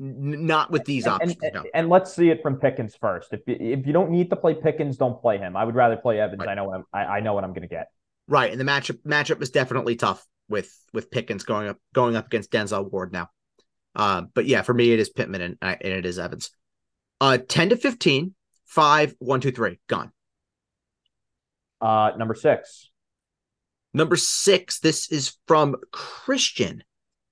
N- 0.00 0.46
not 0.46 0.70
with 0.70 0.84
these 0.84 1.04
and, 1.04 1.14
options. 1.14 1.36
And, 1.42 1.54
no. 1.54 1.64
and, 1.72 1.88
let's 1.88 2.12
see 2.12 2.30
it 2.30 2.42
from 2.42 2.56
Pickens 2.56 2.96
first. 3.00 3.32
If 3.32 3.40
you, 3.46 3.56
if 3.58 3.86
you 3.86 3.92
don't 3.92 4.10
need 4.10 4.30
to 4.30 4.36
play 4.36 4.54
Pickens, 4.54 4.96
don't 4.96 5.20
play 5.20 5.38
him. 5.38 5.56
I 5.56 5.64
would 5.64 5.74
rather 5.74 5.96
play 5.96 6.20
Evans. 6.20 6.40
Right. 6.40 6.48
I 6.48 6.54
know 6.54 6.64
what 6.64 6.76
I'm, 6.76 6.84
I, 6.92 7.04
I 7.04 7.20
know 7.20 7.34
what 7.34 7.44
I'm 7.44 7.50
going 7.50 7.62
to 7.62 7.68
get. 7.68 7.88
Right, 8.26 8.50
and 8.50 8.58
the 8.58 8.64
matchup 8.64 8.98
matchup 9.06 9.42
is 9.42 9.50
definitely 9.50 9.96
tough 9.96 10.26
with 10.48 10.74
with 10.94 11.10
Pickens 11.10 11.44
going 11.44 11.68
up 11.68 11.76
going 11.92 12.16
up 12.16 12.26
against 12.26 12.50
Denzel 12.50 12.90
Ward 12.90 13.12
now. 13.12 13.28
Uh, 13.94 14.22
but 14.34 14.46
yeah, 14.46 14.62
for 14.62 14.72
me 14.72 14.92
it 14.92 14.98
is 14.98 15.10
Pittman 15.10 15.42
and, 15.42 15.58
and 15.60 15.78
it 15.82 16.06
is 16.06 16.18
Evans. 16.18 16.50
Uh, 17.24 17.38
ten 17.38 17.70
to 17.70 17.76
15, 17.76 18.34
5, 18.66 19.14
1, 19.18 19.40
2, 19.40 19.50
3, 19.50 19.78
gone. 19.88 20.12
Uh, 21.80 22.10
number 22.18 22.34
six. 22.34 22.90
Number 23.94 24.14
six. 24.14 24.78
This 24.80 25.10
is 25.10 25.34
from 25.48 25.76
Christian. 25.90 26.84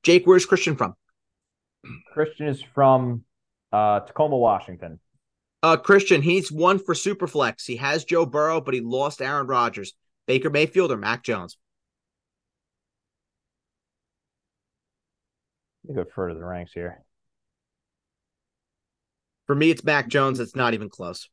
Jake, 0.03 0.27
where's 0.27 0.47
Christian 0.47 0.77
from? 0.77 0.95
Christian 2.15 2.47
is 2.47 2.63
from 2.75 3.25
uh, 3.71 4.01
Tacoma, 4.01 4.39
Washington. 4.39 4.99
Uh, 5.63 5.77
Christian, 5.77 6.23
he's 6.23 6.51
one 6.51 6.79
for 6.79 6.95
Superflex. 6.95 7.67
He 7.67 7.77
has 7.77 8.07
Joe 8.07 8.25
Burrow, 8.25 8.63
but 8.63 8.73
he 8.73 8.81
lost 8.81 9.21
Aaron 9.21 9.47
Rodgers. 9.47 9.93
Baker 10.27 10.49
Mayfield 10.49 10.91
or 10.91 10.97
Mac 10.97 11.23
Jones? 11.23 11.59
You 15.87 15.95
go 15.95 16.07
further 16.15 16.39
the 16.39 16.47
ranks 16.47 16.73
here. 16.73 17.05
For 19.53 19.57
me, 19.57 19.71
it's 19.71 19.85
Mac 19.85 20.09
Jones. 20.09 20.41
It's 20.41 20.57
not 20.57 20.73
even 20.73 20.89
close. 20.89 21.29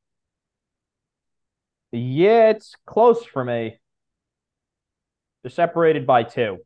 Yeah, 1.93 2.49
it's 2.49 2.75
close 2.86 3.23
for 3.23 3.45
me. 3.45 3.79
They're 5.41 5.49
separated 5.49 6.05
by 6.05 6.23
two. 6.23 6.58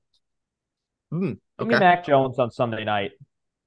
Mm, 1.13 1.33
okay. 1.33 1.39
Give 1.59 1.67
me 1.67 1.77
Mac 1.77 2.07
Jones 2.07 2.39
on 2.39 2.49
Sunday 2.49 2.83
night. 2.85 3.11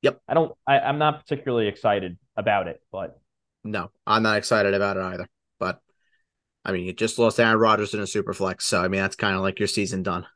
Yep. 0.03 0.21
I 0.27 0.35
don't. 0.35 0.53
I, 0.67 0.81
I'm 0.81 0.99
not 0.99 1.21
particularly 1.21 1.69
excited 1.69 2.19
about 2.37 2.67
it, 2.67 2.83
but 2.91 3.21
no, 3.63 3.93
I'm 4.05 4.25
not 4.25 4.39
excited 4.39 4.75
about 4.75 4.97
it 4.97 5.05
either. 5.05 5.29
But 5.61 5.81
I 6.65 6.73
mean, 6.73 6.87
you 6.87 6.93
just 6.93 7.21
lost 7.21 7.39
Aaron 7.39 7.57
Rodgers 7.61 7.95
in 7.95 8.01
a 8.01 8.07
super 8.09 8.35
flex, 8.35 8.65
so 8.65 8.83
I 8.83 8.89
mean 8.89 9.01
that's 9.01 9.15
kind 9.15 9.37
of 9.37 9.43
like 9.43 9.61
your 9.61 9.69
season 9.69 10.03
done. 10.03 10.27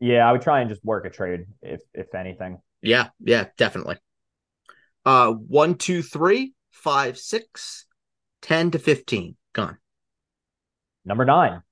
Yeah, 0.00 0.28
I 0.28 0.32
would 0.32 0.42
try 0.42 0.62
and 0.62 0.68
just 0.68 0.84
work 0.84 1.04
a 1.04 1.10
trade 1.10 1.44
if 1.62 1.80
if 1.94 2.12
anything. 2.12 2.58
Yeah, 2.80 3.10
yeah, 3.20 3.44
definitely. 3.56 3.98
Uh, 5.04 5.30
one, 5.30 5.76
two, 5.76 6.02
three, 6.02 6.54
five, 6.72 7.16
six, 7.16 7.86
ten 8.40 8.72
to 8.72 8.78
fifteen. 8.78 9.36
Gone. 9.52 9.78
Number 11.04 11.24
nine. 11.24 11.62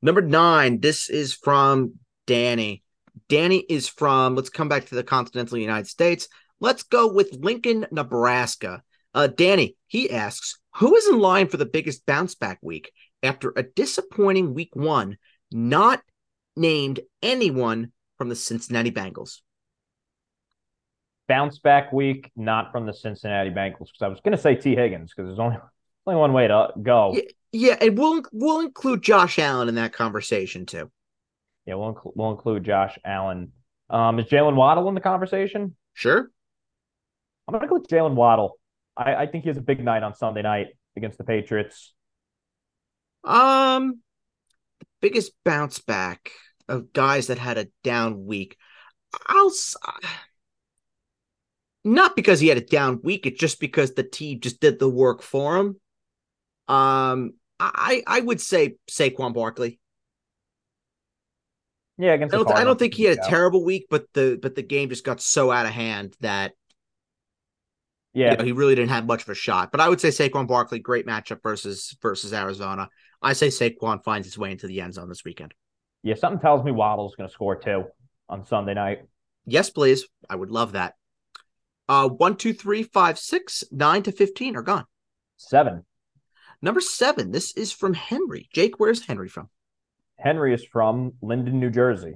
Number 0.00 0.22
nine. 0.22 0.80
This 0.80 1.10
is 1.10 1.34
from 1.34 1.94
Danny. 2.26 2.82
Danny 3.28 3.58
is 3.58 3.88
from. 3.88 4.36
Let's 4.36 4.50
come 4.50 4.68
back 4.68 4.86
to 4.86 4.94
the 4.94 5.02
continental 5.02 5.58
United 5.58 5.88
States. 5.88 6.28
Let's 6.60 6.84
go 6.84 7.12
with 7.12 7.38
Lincoln, 7.40 7.86
Nebraska. 7.90 8.82
Uh, 9.14 9.26
Danny, 9.26 9.76
he 9.86 10.10
asks, 10.10 10.58
who 10.76 10.94
is 10.94 11.08
in 11.08 11.18
line 11.18 11.48
for 11.48 11.56
the 11.56 11.66
biggest 11.66 12.04
bounce 12.04 12.34
back 12.34 12.58
week 12.60 12.92
after 13.22 13.52
a 13.56 13.62
disappointing 13.62 14.52
week 14.52 14.76
one, 14.76 15.16
not 15.50 16.02
named 16.54 17.00
anyone 17.22 17.92
from 18.18 18.28
the 18.28 18.36
Cincinnati 18.36 18.90
Bengals? 18.90 19.40
Bounce 21.28 21.58
back 21.58 21.92
week, 21.92 22.30
not 22.36 22.70
from 22.72 22.86
the 22.86 22.92
Cincinnati 22.92 23.50
Bengals. 23.50 23.86
Because 23.86 24.02
I 24.02 24.08
was 24.08 24.20
going 24.20 24.36
to 24.36 24.42
say 24.42 24.54
T. 24.54 24.76
Higgins 24.76 25.12
because 25.14 25.28
there's 25.28 25.38
only 25.38 25.56
only 26.06 26.20
one 26.20 26.32
way 26.32 26.48
to 26.48 26.68
go. 26.82 27.12
Yeah, 27.14 27.22
yeah, 27.52 27.76
and 27.80 27.98
we'll 27.98 28.22
we'll 28.32 28.60
include 28.60 29.02
Josh 29.02 29.38
Allen 29.38 29.68
in 29.68 29.74
that 29.76 29.92
conversation 29.92 30.66
too. 30.66 30.90
Yeah, 31.66 31.74
we'll 31.74 31.94
inc- 31.94 32.12
we'll 32.14 32.30
include 32.30 32.64
Josh 32.64 32.98
Allen. 33.04 33.52
Um, 33.90 34.18
is 34.18 34.26
Jaylen 34.26 34.54
Waddle 34.54 34.88
in 34.88 34.94
the 34.94 35.00
conversation? 35.00 35.76
Sure. 35.94 36.30
I'm 37.48 37.52
gonna 37.52 37.68
go 37.68 37.74
with 37.74 37.88
Jaylen 37.88 38.14
Waddle. 38.14 38.58
I, 38.96 39.14
I 39.14 39.26
think 39.26 39.44
he 39.44 39.50
has 39.50 39.56
a 39.56 39.62
big 39.62 39.84
night 39.84 40.02
on 40.02 40.14
Sunday 40.14 40.42
night 40.42 40.68
against 40.96 41.18
the 41.18 41.24
Patriots. 41.24 41.94
Um, 43.24 44.00
the 44.80 44.86
biggest 45.00 45.32
bounce 45.44 45.78
back 45.78 46.30
of 46.68 46.92
guys 46.92 47.28
that 47.28 47.38
had 47.38 47.58
a 47.58 47.68
down 47.84 48.26
week. 48.26 48.56
I'll 49.26 49.50
not 51.86 52.16
because 52.16 52.40
he 52.40 52.48
had 52.48 52.58
a 52.58 52.62
down 52.62 53.00
week. 53.02 53.26
It's 53.26 53.38
just 53.38 53.60
because 53.60 53.94
the 53.94 54.02
team 54.02 54.40
just 54.40 54.60
did 54.60 54.78
the 54.78 54.88
work 54.88 55.22
for 55.22 55.56
him. 55.56 55.80
Um, 56.68 57.34
I 57.58 58.02
I 58.06 58.20
would 58.20 58.40
say 58.40 58.76
Saquon 58.90 59.32
Barkley. 59.32 59.78
Yeah, 61.98 62.12
against 62.12 62.34
I 62.34 62.38
don't, 62.38 62.50
I 62.50 62.64
don't 62.64 62.78
think 62.78 62.94
he 62.94 63.04
had 63.04 63.18
a 63.18 63.28
terrible 63.28 63.64
week, 63.64 63.86
but 63.88 64.06
the 64.12 64.38
but 64.40 64.54
the 64.54 64.62
game 64.62 64.90
just 64.90 65.04
got 65.04 65.20
so 65.20 65.50
out 65.50 65.64
of 65.64 65.72
hand 65.72 66.14
that 66.20 66.52
yeah, 68.12 68.32
you 68.32 68.36
know, 68.36 68.44
he 68.44 68.52
really 68.52 68.74
didn't 68.74 68.90
have 68.90 69.06
much 69.06 69.22
of 69.22 69.28
a 69.30 69.34
shot. 69.34 69.70
But 69.70 69.80
I 69.80 69.88
would 69.88 70.00
say 70.00 70.08
Saquon 70.08 70.46
Barkley, 70.46 70.78
great 70.78 71.06
matchup 71.06 71.42
versus 71.42 71.96
versus 72.02 72.34
Arizona. 72.34 72.88
I 73.22 73.32
say 73.32 73.48
Saquon 73.48 74.02
finds 74.04 74.26
his 74.26 74.36
way 74.36 74.50
into 74.50 74.66
the 74.66 74.80
end 74.80 74.94
zone 74.94 75.08
this 75.08 75.24
weekend. 75.24 75.54
Yeah, 76.02 76.14
something 76.14 76.40
tells 76.40 76.64
me 76.64 76.72
Waddle's 76.72 77.14
going 77.14 77.28
to 77.28 77.32
score 77.32 77.56
too 77.56 77.84
on 78.28 78.44
Sunday 78.44 78.74
night. 78.74 79.02
Yes, 79.46 79.70
please. 79.70 80.06
I 80.28 80.36
would 80.36 80.50
love 80.50 80.72
that. 80.72 80.94
Uh, 81.88 82.08
one, 82.08 82.36
two, 82.36 82.52
three, 82.52 82.82
five, 82.82 83.18
six, 83.18 83.64
nine 83.70 84.02
to 84.02 84.12
fifteen 84.12 84.56
are 84.56 84.62
gone. 84.62 84.84
Seven. 85.36 85.84
Number 86.62 86.80
seven. 86.80 87.30
This 87.30 87.56
is 87.56 87.72
from 87.72 87.94
Henry. 87.94 88.48
Jake, 88.52 88.78
where's 88.78 89.06
Henry 89.06 89.28
from? 89.28 89.48
Henry 90.18 90.54
is 90.54 90.64
from 90.64 91.12
Linden, 91.20 91.60
New 91.60 91.70
Jersey. 91.70 92.14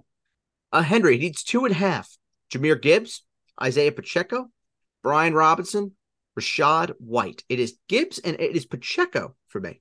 Uh, 0.72 0.82
Henry 0.82 1.18
needs 1.18 1.42
two 1.42 1.64
and 1.64 1.74
a 1.74 1.78
half. 1.78 2.08
Jahmyr 2.50 2.80
Gibbs, 2.80 3.24
Isaiah 3.62 3.92
Pacheco, 3.92 4.50
Brian 5.02 5.34
Robinson, 5.34 5.92
Rachaad 6.38 6.94
White. 6.98 7.44
It 7.48 7.60
is 7.60 7.76
Gibbs 7.88 8.18
and 8.18 8.40
it 8.40 8.56
is 8.56 8.66
Pacheco 8.66 9.36
for 9.48 9.60
me. 9.60 9.80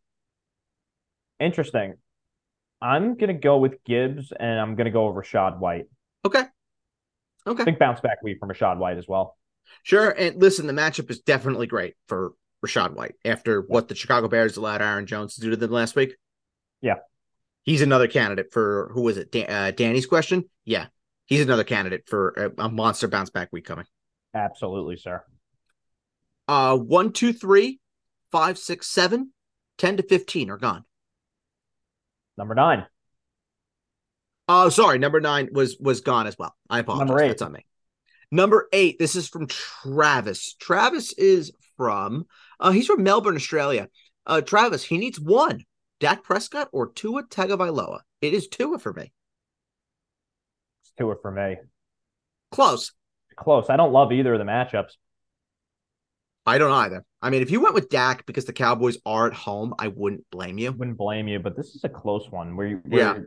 Interesting. 1.40 1.96
I'm 2.82 3.16
gonna 3.16 3.34
go 3.34 3.58
with 3.58 3.84
Gibbs 3.84 4.32
and 4.38 4.60
I'm 4.60 4.76
gonna 4.76 4.92
go 4.92 5.10
with 5.10 5.26
Rachaad 5.26 5.60
White. 5.60 5.86
Okay. 6.26 6.44
Okay. 7.48 7.64
Big 7.64 7.80
bounce 7.80 8.02
back 8.02 8.22
week 8.22 8.38
from 8.40 8.50
Rachaad 8.50 8.78
White 8.78 8.98
as 8.98 9.08
well. 9.08 9.38
Sure. 9.84 10.10
And 10.10 10.42
listen, 10.42 10.68
the 10.68 10.74
matchup 10.74 11.10
is 11.10 11.20
definitely 11.22 11.68
great 11.68 11.96
for 12.08 12.34
Rachaad 12.66 12.94
White 12.94 13.16
after 13.24 13.62
what 13.62 13.88
the 13.88 13.96
Chicago 13.96 14.28
Bears 14.28 14.58
allowed 14.58 14.82
Aaron 14.82 15.06
Jones 15.06 15.36
to 15.36 15.42
do 15.42 15.50
to 15.52 15.56
them 15.56 15.72
last 15.72 15.96
week. 15.96 16.16
Yeah. 16.82 16.96
He's 17.64 17.82
another 17.82 18.08
candidate 18.08 18.52
for 18.52 18.92
who 18.94 19.02
was 19.02 19.18
it? 19.18 19.32
Dan, 19.32 19.50
uh, 19.50 19.72
Danny's 19.72 20.06
question. 20.06 20.50
Yeah. 20.66 20.88
He's 21.26 21.42
another 21.42 21.64
candidate 21.64 22.04
for 22.08 22.54
a, 22.58 22.66
a 22.66 22.70
monster 22.70 23.08
bounce 23.08 23.30
back 23.30 23.50
week 23.52 23.66
coming. 23.66 23.86
Absolutely, 24.34 24.98
sir. 24.98 25.24
Uh, 26.48 26.76
one, 26.76 27.12
two, 27.12 27.34
three, 27.34 27.80
five, 28.32 28.58
six, 28.58 28.88
seven, 28.88 29.32
10 29.78 29.98
to 29.98 30.04
15 30.04 30.50
are 30.50 30.58
gone. 30.58 30.84
Number 32.38 32.56
nine. 32.56 32.86
Oh, 34.48 34.68
uh, 34.68 34.70
sorry. 34.72 34.98
Number 34.98 35.20
nine 35.20 35.50
was 35.52 35.78
was 35.80 36.02
gone 36.02 36.26
as 36.26 36.38
well. 36.40 36.56
I 36.70 36.80
apologize. 36.80 37.08
Number 37.08 37.24
eight. 37.24 37.28
That's 37.28 37.42
on 37.44 37.52
me. 37.52 37.66
Number 38.32 38.68
eight, 38.74 39.00
this 39.00 39.16
is 39.16 39.28
from 39.28 39.48
Travis. 39.48 40.54
Travis 40.60 41.14
is 41.14 41.52
from, 41.78 42.26
uh, 42.60 42.72
he's 42.72 42.86
from 42.86 43.04
Melbourne, 43.04 43.36
Australia. 43.36 43.90
Uh, 44.26 44.42
Travis, 44.42 44.84
he 44.84 44.98
needs 44.98 45.20
one 45.20 45.64
Dak 46.00 46.24
Prescott 46.24 46.70
or 46.72 46.92
Tua 46.92 47.24
Tagovailoa. 47.24 48.02
It 48.22 48.34
is 48.34 48.48
Tua 48.48 48.78
for 48.78 48.94
me. 48.94 49.12
It's 50.82 50.92
Tua 50.98 51.16
for 51.22 51.32
me. 51.32 51.58
Close. 52.52 52.92
Close. 53.36 53.70
I 53.70 53.78
don't 53.78 53.94
love 53.94 54.12
either 54.12 54.34
of 54.34 54.40
the 54.40 54.46
matchups. 54.46 54.92
I 56.46 56.58
don't 56.58 56.72
either. 56.72 57.06
I 57.22 57.30
mean, 57.30 57.42
if 57.42 57.52
you 57.52 57.62
went 57.62 57.76
with 57.76 57.90
Dak 57.90 58.26
because 58.26 58.46
the 58.46 58.54
Cowboys 58.54 58.98
are 59.06 59.28
at 59.28 59.34
home, 59.34 59.74
I 59.78 59.88
wouldn't 59.88 60.26
blame 60.32 60.58
you. 60.58 60.72
Wouldn't 60.72 60.98
blame 60.98 61.28
you, 61.28 61.40
but 61.40 61.56
this 61.56 61.76
is 61.76 61.84
a 61.84 61.90
close 61.90 62.30
one 62.30 62.56
where 62.56 62.68
you. 62.68 62.82
Where 62.86 63.00
yeah. 63.00 63.20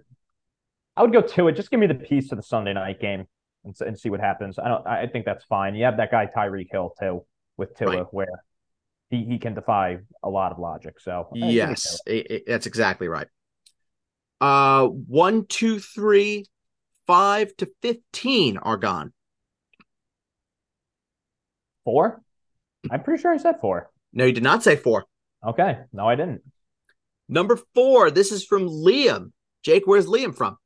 I 0.96 1.02
would 1.02 1.12
go 1.12 1.22
to 1.22 1.48
it. 1.48 1.52
Just 1.56 1.70
give 1.70 1.80
me 1.80 1.86
the 1.86 1.94
piece 1.94 2.32
of 2.32 2.36
the 2.36 2.42
Sunday 2.42 2.72
night 2.72 3.00
game 3.00 3.26
and, 3.64 3.74
and 3.80 3.98
see 3.98 4.10
what 4.10 4.20
happens. 4.20 4.58
I 4.58 4.68
don't. 4.68 4.86
I 4.86 5.06
think 5.06 5.24
that's 5.24 5.44
fine. 5.44 5.74
You 5.74 5.84
have 5.84 5.96
that 5.98 6.10
guy 6.10 6.26
Tyreek 6.26 6.68
Hill 6.70 6.94
too 6.98 7.24
with 7.56 7.76
Tua, 7.76 7.88
right. 7.88 8.06
where 8.10 8.42
he 9.10 9.24
he 9.24 9.38
can 9.38 9.54
defy 9.54 9.98
a 10.22 10.28
lot 10.28 10.52
of 10.52 10.58
logic. 10.58 11.00
So 11.00 11.28
yes, 11.34 12.00
it, 12.06 12.30
it, 12.30 12.42
that's 12.46 12.66
exactly 12.66 13.08
right. 13.08 13.28
Uh, 14.40 14.86
one, 14.86 15.46
two, 15.46 15.78
three, 15.78 16.46
five 17.06 17.56
to 17.58 17.70
fifteen 17.80 18.58
are 18.58 18.76
gone. 18.76 19.12
Four. 21.84 22.22
I'm 22.90 23.02
pretty 23.02 23.20
sure 23.22 23.32
I 23.32 23.36
said 23.36 23.60
four. 23.60 23.90
No, 24.12 24.24
you 24.24 24.32
did 24.32 24.42
not 24.42 24.62
say 24.62 24.76
four. 24.76 25.04
Okay. 25.46 25.78
No, 25.92 26.08
I 26.08 26.14
didn't. 26.16 26.42
Number 27.28 27.58
four. 27.74 28.10
This 28.10 28.32
is 28.32 28.44
from 28.44 28.68
Liam. 28.68 29.32
Jake, 29.62 29.86
where's 29.86 30.06
Liam 30.06 30.34
from? 30.34 30.56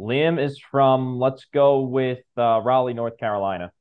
Liam 0.00 0.42
is 0.42 0.58
from, 0.58 1.18
let's 1.18 1.46
go 1.52 1.82
with 1.82 2.20
uh, 2.36 2.60
Raleigh, 2.60 2.94
North 2.94 3.18
Carolina. 3.18 3.72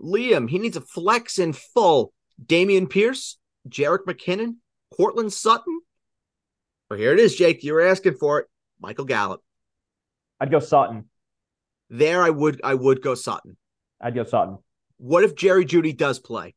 Liam, 0.00 0.48
he 0.48 0.58
needs 0.58 0.76
a 0.76 0.80
flex 0.80 1.38
in 1.38 1.52
full. 1.52 2.12
Dameon 2.44 2.88
Pierce, 2.88 3.38
Jerick 3.68 4.04
McKinnon, 4.06 4.56
Courtland 4.96 5.32
Sutton. 5.32 5.80
Well, 6.88 6.98
here 6.98 7.12
it 7.12 7.18
is, 7.18 7.34
Jake. 7.34 7.64
You 7.64 7.74
were 7.74 7.86
asking 7.86 8.14
for 8.14 8.38
it. 8.40 8.46
Michael 8.80 9.04
Gallup. 9.04 9.42
I'd 10.40 10.50
go 10.50 10.60
Sutton. 10.60 11.06
There, 11.90 12.22
I 12.22 12.30
would. 12.30 12.60
I 12.62 12.74
would 12.74 13.02
go 13.02 13.14
Sutton. 13.14 13.56
I'd 14.00 14.14
go 14.14 14.24
Sutton. 14.24 14.58
What 14.98 15.24
if 15.24 15.34
Jerry 15.34 15.64
Jeudy 15.64 15.96
does 15.96 16.18
play? 16.18 16.54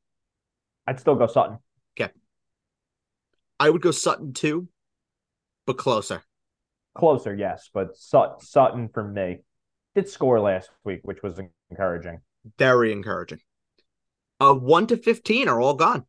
I'd 0.85 0.99
still 0.99 1.15
go 1.15 1.27
Sutton. 1.27 1.57
Okay. 1.99 2.11
I 3.59 3.69
would 3.69 3.81
go 3.81 3.91
Sutton 3.91 4.33
too, 4.33 4.67
but 5.65 5.77
closer. 5.77 6.23
Closer, 6.93 7.33
yes, 7.33 7.69
but 7.73 7.95
Sut- 7.95 8.41
Sutton 8.41 8.89
for 8.93 9.03
me 9.03 9.39
did 9.95 10.09
score 10.09 10.39
last 10.39 10.69
week, 10.83 10.99
which 11.03 11.23
was 11.23 11.39
encouraging. 11.69 12.19
Very 12.57 12.91
encouraging. 12.91 13.39
Uh, 14.39 14.53
one 14.53 14.87
to 14.87 14.97
fifteen 14.97 15.47
are 15.47 15.61
all 15.61 15.75
gone. 15.75 16.05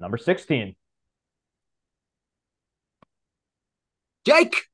Number 0.00 0.18
sixteen. 0.18 0.76
Jake, 4.24 4.64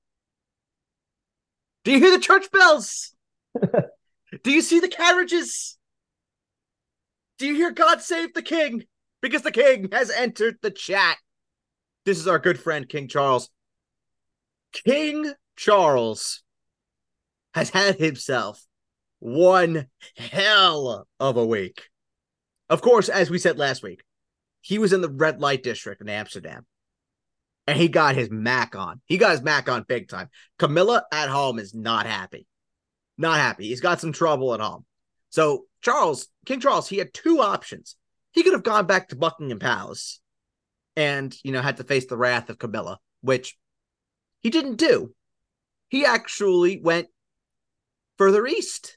do 1.84 1.92
you 1.92 1.98
hear 1.98 2.10
the 2.10 2.22
church 2.22 2.50
bells? 2.50 3.14
do 4.42 4.50
you 4.50 4.62
see 4.62 4.80
the 4.80 4.88
carriages? 4.88 5.76
Do 7.38 7.46
you 7.46 7.54
hear 7.54 7.70
God 7.70 8.00
save 8.00 8.34
the 8.34 8.42
king? 8.42 8.84
Because 9.22 9.42
the 9.42 9.50
king 9.50 9.88
has 9.92 10.10
entered 10.10 10.56
the 10.62 10.70
chat. 10.70 11.16
This 12.04 12.18
is 12.18 12.28
our 12.28 12.38
good 12.38 12.58
friend, 12.58 12.88
King 12.88 13.08
Charles. 13.08 13.50
King 14.72 15.32
Charles 15.56 16.42
has 17.54 17.70
had 17.70 17.96
himself 17.96 18.64
one 19.18 19.86
hell 20.16 21.06
of 21.18 21.36
a 21.36 21.44
week. 21.44 21.82
Of 22.68 22.80
course, 22.80 23.08
as 23.08 23.30
we 23.30 23.38
said 23.38 23.58
last 23.58 23.82
week, 23.82 24.02
he 24.60 24.78
was 24.78 24.92
in 24.92 25.00
the 25.00 25.10
red 25.10 25.40
light 25.40 25.62
district 25.62 26.00
in 26.00 26.08
Amsterdam 26.08 26.66
and 27.66 27.78
he 27.78 27.88
got 27.88 28.14
his 28.14 28.30
Mac 28.30 28.74
on. 28.74 29.00
He 29.06 29.16
got 29.16 29.32
his 29.32 29.42
Mac 29.42 29.68
on 29.68 29.84
big 29.86 30.08
time. 30.08 30.28
Camilla 30.58 31.04
at 31.12 31.28
home 31.28 31.58
is 31.58 31.74
not 31.74 32.06
happy. 32.06 32.46
Not 33.16 33.38
happy. 33.38 33.68
He's 33.68 33.80
got 33.80 34.00
some 34.00 34.12
trouble 34.12 34.54
at 34.54 34.60
home. 34.60 34.84
So 35.28 35.66
Charles, 35.82 36.28
King 36.46 36.60
Charles, 36.60 36.88
he 36.88 36.98
had 36.98 37.14
two 37.14 37.40
options. 37.40 37.96
He 38.32 38.42
could 38.42 38.54
have 38.54 38.62
gone 38.62 38.86
back 38.86 39.08
to 39.08 39.16
Buckingham 39.16 39.58
Palace 39.58 40.20
and, 40.96 41.32
you 41.44 41.52
know, 41.52 41.62
had 41.62 41.76
to 41.76 41.84
face 41.84 42.06
the 42.06 42.16
wrath 42.16 42.50
of 42.50 42.58
Camilla, 42.58 42.98
which 43.20 43.56
he 44.40 44.50
didn't 44.50 44.76
do. 44.76 45.14
He 45.88 46.04
actually 46.04 46.80
went 46.80 47.08
further 48.18 48.46
east. 48.46 48.96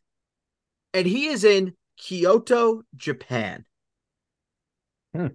And 0.94 1.08
he 1.08 1.28
is 1.28 1.44
in 1.44 1.74
Kyoto, 1.98 2.84
Japan. 2.96 3.66
Hmm. 5.16 5.28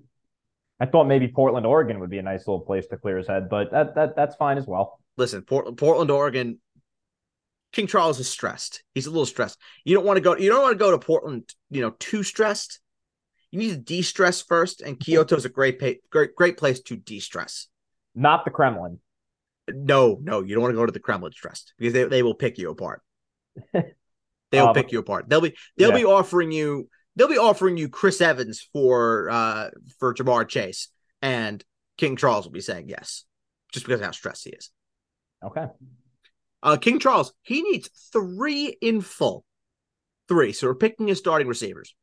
I 0.80 0.86
thought 0.86 1.08
maybe 1.08 1.28
Portland, 1.28 1.66
Oregon 1.66 1.98
would 1.98 2.10
be 2.10 2.18
a 2.18 2.22
nice 2.22 2.46
little 2.46 2.60
place 2.60 2.86
to 2.88 2.96
clear 2.96 3.16
his 3.16 3.26
head, 3.26 3.48
but 3.48 3.72
that 3.72 3.96
that 3.96 4.14
that's 4.14 4.36
fine 4.36 4.58
as 4.58 4.66
well. 4.66 5.00
Listen, 5.16 5.42
Portland, 5.42 5.76
Portland, 5.76 6.10
Oregon, 6.10 6.60
King 7.72 7.88
Charles 7.88 8.20
is 8.20 8.28
stressed. 8.28 8.84
He's 8.94 9.06
a 9.06 9.10
little 9.10 9.26
stressed. 9.26 9.58
You 9.84 9.94
don't 9.94 10.06
want 10.06 10.18
to 10.18 10.20
go. 10.20 10.36
You 10.36 10.50
don't 10.50 10.62
want 10.62 10.74
to 10.74 10.78
go 10.78 10.92
to 10.92 10.98
Portland. 10.98 11.52
You 11.70 11.80
know, 11.80 11.90
too 11.98 12.22
stressed. 12.22 12.80
You 13.50 13.58
need 13.58 13.70
to 13.70 13.78
de-stress 13.78 14.42
first, 14.42 14.82
and 14.82 15.00
Kyoto 15.00 15.34
is 15.34 15.46
a 15.46 15.48
great, 15.48 15.78
pay, 15.78 16.00
great, 16.10 16.34
great 16.36 16.58
place 16.58 16.80
to 16.82 16.96
de-stress. 16.96 17.68
Not 18.14 18.44
the 18.44 18.50
Kremlin. 18.50 18.98
No, 19.74 20.18
no, 20.22 20.42
you 20.42 20.54
don't 20.54 20.62
want 20.62 20.72
to 20.72 20.76
go 20.76 20.86
to 20.86 20.92
the 20.92 21.00
Kremlin 21.00 21.32
stressed 21.32 21.74
because 21.78 21.92
they, 21.92 22.04
they 22.04 22.22
will 22.22 22.34
pick 22.34 22.58
you 22.58 22.70
apart. 22.70 23.02
They'll 24.50 24.68
uh, 24.68 24.72
pick 24.72 24.92
you 24.92 24.98
apart. 24.98 25.28
They'll 25.28 25.42
be 25.42 25.54
they'll 25.76 25.90
yeah. 25.90 25.96
be 25.96 26.04
offering 26.04 26.50
you 26.52 26.88
they'll 27.16 27.28
be 27.28 27.36
offering 27.36 27.76
you 27.76 27.88
Chris 27.88 28.20
Evans 28.20 28.66
for 28.72 29.28
uh 29.30 29.70
for 29.98 30.14
Ja'Marr 30.14 30.48
Chase, 30.48 30.88
and 31.20 31.62
King 31.98 32.16
Charles 32.16 32.46
will 32.46 32.52
be 32.52 32.62
saying 32.62 32.88
yes, 32.88 33.24
just 33.72 33.84
because 33.84 34.00
of 34.00 34.06
how 34.06 34.12
stressed 34.12 34.44
he 34.44 34.50
is. 34.50 34.70
Okay. 35.44 35.66
Uh, 36.62 36.76
King 36.76 36.98
Charles, 36.98 37.32
he 37.42 37.62
needs 37.62 37.88
three 38.12 38.76
in 38.80 39.00
full. 39.00 39.44
Three. 40.28 40.52
So 40.52 40.66
we're 40.66 40.74
picking 40.74 41.08
his 41.08 41.18
starting 41.18 41.46
receivers 41.46 41.94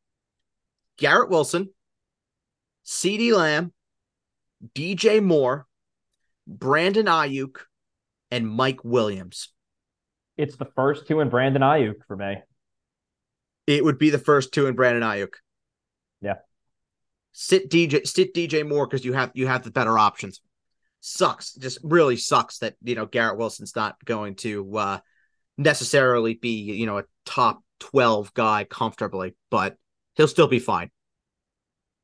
Garrett 0.98 1.30
Wilson, 1.30 1.70
CeeDee 2.86 3.34
Lamb, 3.34 3.74
DJ 4.74 5.22
Moore, 5.22 5.68
Brandon 6.48 7.06
Aiyuk, 7.06 7.58
and 8.32 8.50
Mike 8.50 8.84
Williams. 8.84 9.50
It's 10.38 10.58
the 10.58 10.68
first 10.76 11.08
two 11.08 11.22
in 11.22 11.30
Brandon 11.30 11.62
Aiyuk 11.62 12.06
for 12.08 12.16
me. 12.16 12.38
It 13.68 13.84
would 13.84 13.98
be 13.98 14.10
the 14.10 14.20
first 14.20 14.54
two 14.54 14.68
in 14.68 14.76
Brandon 14.76 15.04
Aiyuk. 15.04 15.34
Yeah. 16.22 16.36
Sit 17.32 17.70
DJ 17.70 18.06
sit 18.08 18.34
DJ 18.34 18.68
Moore 18.68 18.88
because 18.88 19.06
you 19.06 19.14
have 19.14 19.32
you 19.34 19.48
have 19.48 19.64
the 19.64 19.72
better 19.72 19.98
options 19.98 20.42
sucks. 21.06 21.54
Just 21.54 21.78
really 21.84 22.18
sucks 22.18 22.60
that 22.60 22.76
you 22.84 22.96
know 22.96 23.06
Garrett 23.06 23.38
Wilson's 23.38 23.76
not 23.76 24.04
going 24.04 24.36
to 24.38 24.78
uh, 24.78 25.00
necessarily 25.58 26.34
be 26.34 26.62
you 26.62 26.86
know 26.86 26.98
a 26.98 27.04
top 27.26 27.62
twelve 27.80 28.34
guy 28.34 28.64
comfortably, 28.64 29.36
but 29.50 29.78
he'll 30.16 30.28
still 30.28 30.48
be 30.48 30.60
fine. 30.60 30.90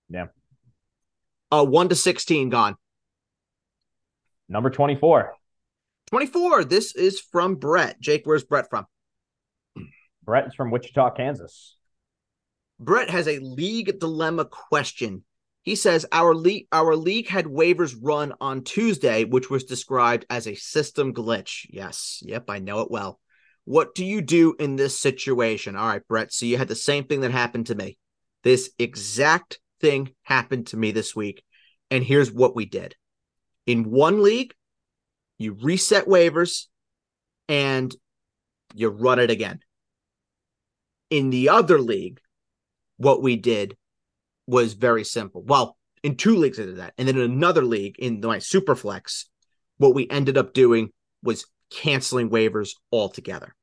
Yeah. 0.09 0.27
Uh, 1.51 1.65
one 1.65 1.89
to 1.89 1.95
sixteen 1.95 2.49
gone. 2.49 2.75
Number 4.51 4.69
twenty 4.69 4.95
four. 4.95 5.33
24. 6.09 6.65
This 6.65 6.93
is 6.93 7.21
from 7.21 7.55
Brett. 7.55 8.01
Jake, 8.01 8.23
where's 8.25 8.43
Brett 8.43 8.69
from? 8.69 8.85
Brett 10.23 10.47
is 10.47 10.53
from 10.55 10.69
Wichita, 10.69 11.11
Kansas. 11.11 11.77
Brett 12.77 13.09
has 13.09 13.29
a 13.29 13.39
league 13.39 13.97
dilemma 13.97 14.43
question 14.43 15.23
he 15.63 15.75
says 15.75 16.07
our 16.11 16.33
league 16.33 16.67
our 16.71 16.95
league 16.95 17.27
had 17.27 17.45
waivers 17.45 17.95
run 18.01 18.33
on 18.41 18.63
Tuesday, 18.63 19.25
which 19.25 19.49
was 19.49 19.63
described 19.63 20.25
as 20.29 20.47
a 20.47 20.55
system 20.55 21.13
glitch. 21.13 21.67
Yes, 21.69 22.21
yep, 22.25 22.49
I 22.49 22.59
know 22.59 22.81
it 22.81 22.89
well. 22.89 23.19
What 23.65 23.93
do 23.93 24.03
you 24.03 24.21
do 24.21 24.55
in 24.59 24.75
this 24.75 24.99
situation? 24.99 25.75
All 25.75 25.87
right, 25.87 26.07
Brett. 26.07 26.33
So 26.33 26.47
you 26.47 26.57
had 26.57 26.67
the 26.67 26.75
same 26.75 27.03
thing 27.03 27.21
that 27.21 27.31
happened 27.31 27.67
to 27.67 27.75
me. 27.75 27.99
This 28.43 28.71
exact 28.79 29.59
thing 29.79 30.13
happened 30.23 30.67
to 30.67 30.77
me 30.77 30.91
this 30.91 31.15
week. 31.15 31.43
And 31.91 32.03
here's 32.03 32.31
what 32.31 32.55
we 32.55 32.65
did. 32.65 32.95
In 33.66 33.91
one 33.91 34.24
league, 34.24 34.53
you 35.38 35.53
reset 35.53 36.05
waivers 36.05 36.68
and 37.47 37.95
you 38.74 38.89
run 38.89 39.20
it 39.20 39.32
again. 39.32 39.59
In 41.09 41.30
the 41.30 41.49
other 41.49 41.80
league, 41.80 42.20
what 42.97 43.22
we 43.22 43.36
did 43.36 43.76
was 44.47 44.74
very 44.74 45.03
simple. 45.03 45.43
Well, 45.43 45.78
in 46.03 46.16
two 46.16 46.36
leagues 46.36 46.59
I 46.59 46.64
did 46.64 46.78
that. 46.78 46.93
And 46.97 47.07
then 47.07 47.18
in 47.18 47.24
another 47.24 47.64
league, 47.64 47.97
in 47.99 48.22
my 48.22 48.38
Superflex, 48.38 49.26
what 49.78 49.93
we 49.93 50.09
ended 50.09 50.38
up 50.38 50.53
doing 50.53 50.89
was 51.24 51.45
canceling 51.72 52.30
waivers 52.30 52.72
altogether 52.91 53.55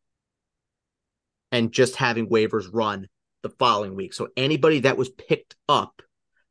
and 1.52 1.72
just 1.72 1.96
having 1.96 2.28
waivers 2.28 2.68
run 2.72 3.08
the 3.42 3.50
following 3.50 3.94
week. 3.94 4.12
So 4.12 4.28
anybody 4.36 4.80
that 4.80 4.96
was 4.96 5.08
picked 5.08 5.56
up 5.68 6.02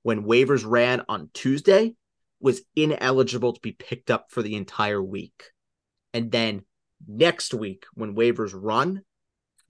when 0.04 0.24
waivers 0.24 0.64
ran 0.66 1.04
on 1.10 1.30
Tuesday 1.34 1.96
was 2.40 2.62
ineligible 2.76 3.54
to 3.54 3.62
be 3.62 3.72
picked 3.72 4.12
up 4.12 4.28
for 4.30 4.42
the 4.42 4.56
entire 4.56 5.02
week. 5.02 5.44
And 6.14 6.32
then 6.32 6.64
next 7.08 7.54
week, 7.54 7.86
when 7.94 8.16
waivers 8.16 8.52
run, 8.54 9.02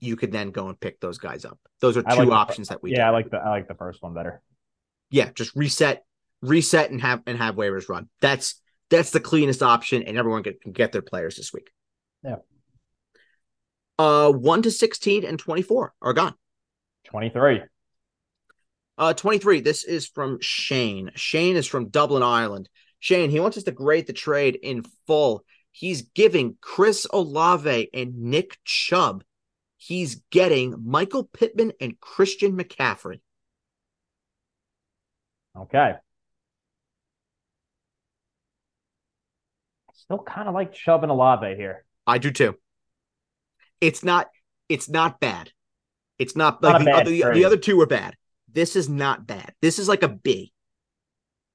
you 0.00 0.16
could 0.16 0.32
then 0.32 0.50
go 0.50 0.68
and 0.68 0.78
pick 0.78 1.00
those 1.00 1.18
guys 1.18 1.44
up. 1.44 1.58
Those 1.80 1.96
are 1.96 2.02
two 2.02 2.16
like 2.16 2.28
the- 2.28 2.34
options 2.34 2.68
that 2.68 2.82
we 2.82 2.92
yeah, 2.92 3.08
I 3.08 3.10
like 3.10 3.30
the 3.30 3.38
I 3.38 3.50
like 3.50 3.68
the 3.68 3.74
first 3.74 4.02
one 4.02 4.14
better. 4.14 4.40
yeah, 5.10 5.30
just 5.34 5.54
reset, 5.56 6.04
reset, 6.42 6.90
and 6.90 7.00
have 7.00 7.22
and 7.26 7.38
have 7.38 7.56
waivers 7.56 7.88
run. 7.88 8.08
That's 8.20 8.60
that's 8.90 9.10
the 9.10 9.20
cleanest 9.20 9.62
option, 9.62 10.02
and 10.02 10.16
everyone 10.16 10.42
get, 10.42 10.60
can 10.60 10.72
get 10.72 10.92
their 10.92 11.02
players 11.02 11.36
this 11.36 11.52
week. 11.52 11.70
Yeah. 12.24 12.36
Uh, 13.98 14.30
one 14.30 14.62
to 14.62 14.70
sixteen 14.70 15.24
and 15.24 15.38
twenty 15.38 15.62
four 15.62 15.92
are 16.00 16.12
gone. 16.12 16.34
Twenty 17.04 17.30
three. 17.30 17.60
Uh, 18.98 19.14
twenty 19.14 19.38
three. 19.38 19.60
This 19.60 19.84
is 19.84 20.08
from 20.08 20.38
Shane. 20.40 21.12
Shane 21.14 21.56
is 21.56 21.68
from 21.68 21.88
Dublin, 21.88 22.24
Ireland. 22.24 22.68
Shane, 22.98 23.30
he 23.30 23.38
wants 23.38 23.56
us 23.56 23.62
to 23.62 23.70
grade 23.70 24.08
the 24.08 24.12
trade 24.12 24.58
in 24.60 24.84
full. 25.06 25.44
He's 25.70 26.02
giving 26.02 26.56
Chris 26.60 27.06
Olave 27.12 27.90
and 27.94 28.16
Nick 28.16 28.58
Chubb. 28.64 29.22
He's 29.76 30.16
getting 30.32 30.74
Michael 30.84 31.22
Pittman 31.22 31.72
and 31.80 32.00
Christian 32.00 32.58
McCaffrey. 32.58 33.20
Okay. 35.56 35.92
Still 39.94 40.18
kind 40.18 40.48
of 40.48 40.54
like 40.54 40.72
Chubb 40.72 41.04
and 41.04 41.12
Olave 41.12 41.54
here. 41.54 41.84
I 42.04 42.18
do 42.18 42.32
too. 42.32 42.56
It's 43.80 44.02
not. 44.02 44.28
It's 44.68 44.88
not 44.88 45.20
bad. 45.20 45.52
It's 46.18 46.34
not 46.34 46.60
Not 46.60 46.82
like 46.82 46.84
the 46.84 46.92
other, 46.92 47.10
the, 47.10 47.30
the 47.34 47.44
other 47.44 47.56
two 47.56 47.76
were 47.76 47.86
bad. 47.86 48.16
This 48.52 48.76
is 48.76 48.88
not 48.88 49.26
bad. 49.26 49.54
This 49.60 49.78
is 49.78 49.88
like 49.88 50.02
a 50.02 50.08
B. 50.08 50.52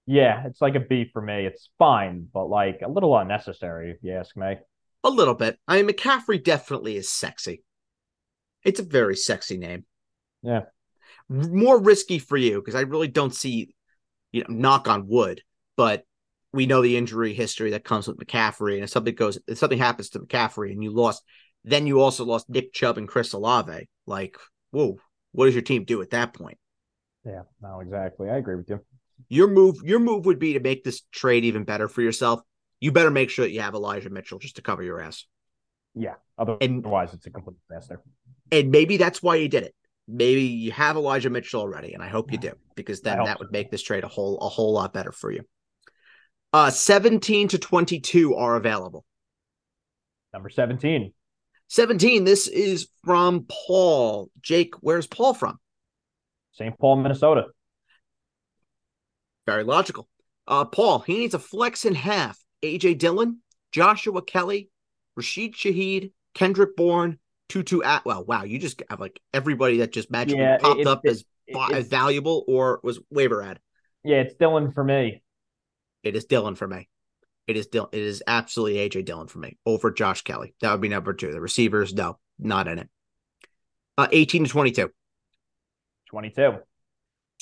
Yeah, 0.06 0.46
it's 0.46 0.62
like 0.62 0.76
a 0.76 0.82
B 0.82 1.10
for 1.12 1.22
me. 1.22 1.46
It's 1.46 1.70
fine, 1.80 2.28
but 2.34 2.46
like 2.46 2.82
a 2.84 2.89
little 2.89 3.18
unnecessary, 3.18 3.91
if 3.91 3.98
you 4.02 4.14
ask 4.14 4.36
me. 4.36 4.56
A 5.04 5.10
little 5.10 5.34
bit. 5.34 5.58
I 5.68 5.82
mean, 5.82 5.88
McCaffrey 5.88 6.44
definitely 6.44 6.96
is 6.96 7.10
sexy. 7.10 7.64
It's 8.64 8.80
a 8.80 8.84
very 8.84 9.16
sexy 9.16 9.58
name. 9.58 9.86
Yeah. 10.41 10.64
More 11.30 11.82
risky 11.82 12.20
for 12.20 12.38
you 12.38 12.60
because 12.60 12.76
I 12.76 12.82
really 12.82 13.08
don't 13.08 13.34
see, 13.34 13.76
you 14.32 14.41
know, 14.41 14.54
knock 14.54 14.88
on 14.88 15.08
wood, 15.08 15.41
but 15.78 16.04
we 16.52 16.66
know 16.66 16.82
the 16.82 16.98
injury 16.98 17.34
history 17.34 17.72
that 17.72 17.84
comes 17.84 18.08
with 18.08 18.18
McCaffrey. 18.18 18.76
And 18.76 18.84
if 18.84 18.89
something 18.89 19.16
goes, 19.16 19.39
if 19.48 19.58
something 19.58 19.80
happens 19.80 20.10
to 20.10 20.20
McCaffrey 20.20 20.72
and 20.72 20.84
you 20.84 20.91
lost, 20.91 21.24
then 21.64 21.88
you 21.88 22.02
also 22.02 22.26
lost 22.26 22.50
Nick 22.50 22.74
Chubb 22.74 22.98
and 22.98 23.08
Chris 23.08 23.34
Olave. 23.34 23.88
Like, 24.06 24.38
whoa, 24.72 24.98
what 25.32 25.46
does 25.46 25.56
your 25.56 25.64
team 25.64 25.86
do 25.86 26.02
at 26.02 26.12
that 26.12 26.34
point? 26.34 26.58
Yeah, 27.26 27.44
no, 27.62 27.80
exactly. 27.80 28.30
I 28.30 28.38
agree 28.38 28.56
with 28.56 28.70
you. 28.70 28.80
Your 29.30 29.48
move, 29.48 29.78
your 29.84 30.00
move 30.00 30.26
would 30.26 30.40
be 30.40 30.54
to 30.54 30.60
make 30.60 30.84
this 30.84 31.02
trade 31.12 31.46
even 31.46 31.64
better 31.64 31.88
for 31.88 32.02
yourself. 32.02 32.42
You 32.80 32.92
better 32.92 33.12
make 33.12 33.30
sure 33.30 33.46
that 33.46 33.52
you 33.52 33.62
have 33.62 33.76
Elijah 33.76 34.10
Mitchell 34.10 34.40
just 34.40 34.58
to 34.58 34.62
cover 34.62 34.84
your 34.84 35.00
ass. 35.00 35.26
Yeah. 35.96 36.16
Otherwise, 36.38 37.14
it's 37.14 37.26
a 37.26 37.30
complete 37.30 37.58
disaster. 37.70 38.02
And 38.52 38.72
maybe 38.72 38.98
that's 38.98 39.24
why 39.24 39.36
you 39.36 39.48
did 39.48 39.64
it. 39.64 39.76
Maybe 40.08 40.42
you 40.42 40.72
have 40.74 40.98
Elijah 40.98 41.30
Mitchell 41.30 41.62
already, 41.62 41.94
and 41.94 42.04
I 42.04 42.10
hope 42.10 42.32
you 42.32 42.38
do, 42.38 42.52
because 42.76 43.00
then 43.00 43.24
that 43.24 43.40
would 43.40 43.54
make 43.54 43.72
this 43.72 43.82
trade 43.82 44.04
a 44.04 44.10
whole 44.10 44.38
a 44.40 44.50
whole 44.50 44.74
lot 44.74 44.94
better 44.94 45.14
for 45.14 45.32
you. 45.32 45.44
Uh 46.52 46.70
17 46.70 47.48
to 47.50 47.58
22 47.58 48.36
are 48.36 48.58
available. 48.58 49.06
Number 50.34 50.50
17. 50.50 51.14
17, 51.70 52.24
this 52.26 52.48
is 52.48 52.90
from 53.06 53.46
Paul. 53.48 54.30
Jake, 54.42 54.74
where's 54.82 55.08
Paul 55.08 55.34
from? 55.34 55.58
St. 56.54 56.78
Paul, 56.80 56.97
Minnesota. 56.97 57.45
Very 59.45 59.64
logical. 59.64 60.08
Uh 60.47 60.66
Paul, 60.66 60.99
he 60.99 61.18
needs 61.20 61.34
a 61.34 61.39
flex 61.39 61.86
in 61.86 61.95
half. 61.95 62.38
AJ 62.64 62.97
Dillon, 62.97 63.39
Joshua 63.72 64.22
Kelley, 64.22 64.70
Rashid 65.16 65.54
Shaheed, 65.54 66.12
Kendrick 66.34 66.76
Bourne, 66.78 67.20
Tutu 67.49 67.82
Atwell. 67.84 68.24
Wow, 68.26 68.43
you 68.43 68.58
just 68.60 68.82
have 68.89 68.99
like 68.99 69.20
everybody 69.34 69.78
that 69.78 69.91
just 69.91 70.10
magically 70.12 70.41
Yeah, 70.41 70.58
popped 70.60 70.80
it- 70.82 70.88
up 70.88 71.01
it- 71.06 71.10
as, 71.12 71.26
It- 71.47 71.74
as 71.74 71.88
valuable 71.88 72.45
or 72.47 72.80
was 72.84 72.99
waiver 73.10 73.41
ad. 73.43 73.60
yeah, 74.04 74.18
it's 74.22 74.34
Dillon 74.36 74.72
for 74.72 74.84
me. 74.84 75.22
It 76.04 76.16
is 76.16 76.26
Dillon 76.26 76.56
for 76.56 76.68
me. 76.68 76.88
It 77.47 77.58
is 77.58 77.68
Dillon. 77.68 77.89
It 77.91 78.01
is 78.01 78.24
absolutely 78.26 78.80
AJ 78.80 79.04
Dillon 79.06 79.28
for 79.28 79.39
me 79.39 79.58
over 79.66 79.91
Josh 79.91 80.22
Kelley. 80.22 80.56
That 80.62 80.72
would 80.72 80.80
be 80.82 80.88
number 80.89 81.14
two. 81.14 81.32
The 81.34 81.41
receivers, 81.41 81.93
no, 81.93 82.18
not 82.39 82.68
in 82.70 82.80
it. 82.80 82.89
Uh, 83.97 84.08
18 84.12 84.45
to 84.45 84.49
22. 84.49 84.89
22. 86.14 86.59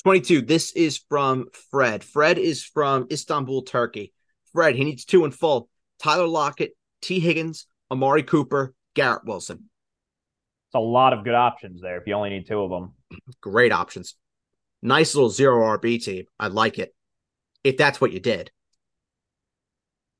22. 0.02 0.40
This 0.40 0.72
is 0.72 0.96
from 0.96 1.48
Fred. 1.70 2.02
Fred 2.02 2.38
is 2.38 2.64
from 2.64 3.06
Istanbul, 3.12 3.64
Turkey. 3.64 4.14
Fred, 4.54 4.76
he 4.76 4.84
needs 4.84 5.04
two 5.04 5.26
in 5.26 5.30
full. 5.30 5.68
Tyler 6.02 6.26
Lockett, 6.26 6.72
T. 7.02 7.20
Higgins, 7.20 7.66
Amari 7.90 8.22
Cooper, 8.22 8.72
Garrett 8.94 9.26
Wilson. 9.26 9.68
It's 10.68 10.74
a 10.74 10.80
lot 10.80 11.12
of 11.12 11.22
good 11.22 11.34
options 11.34 11.82
there 11.82 11.98
if 12.00 12.06
you 12.06 12.14
only 12.14 12.30
need 12.30 12.46
two 12.46 12.62
of 12.62 12.70
them. 12.70 12.94
Great 13.42 13.72
options. 13.72 14.14
Nice 14.80 15.14
little 15.14 15.28
zero 15.28 15.76
RB 15.76 16.02
team. 16.02 16.24
I 16.40 16.46
like 16.46 16.78
it. 16.78 16.94
If 17.62 17.76
that's 17.76 18.00
what 18.00 18.12
you 18.12 18.20
did. 18.20 18.50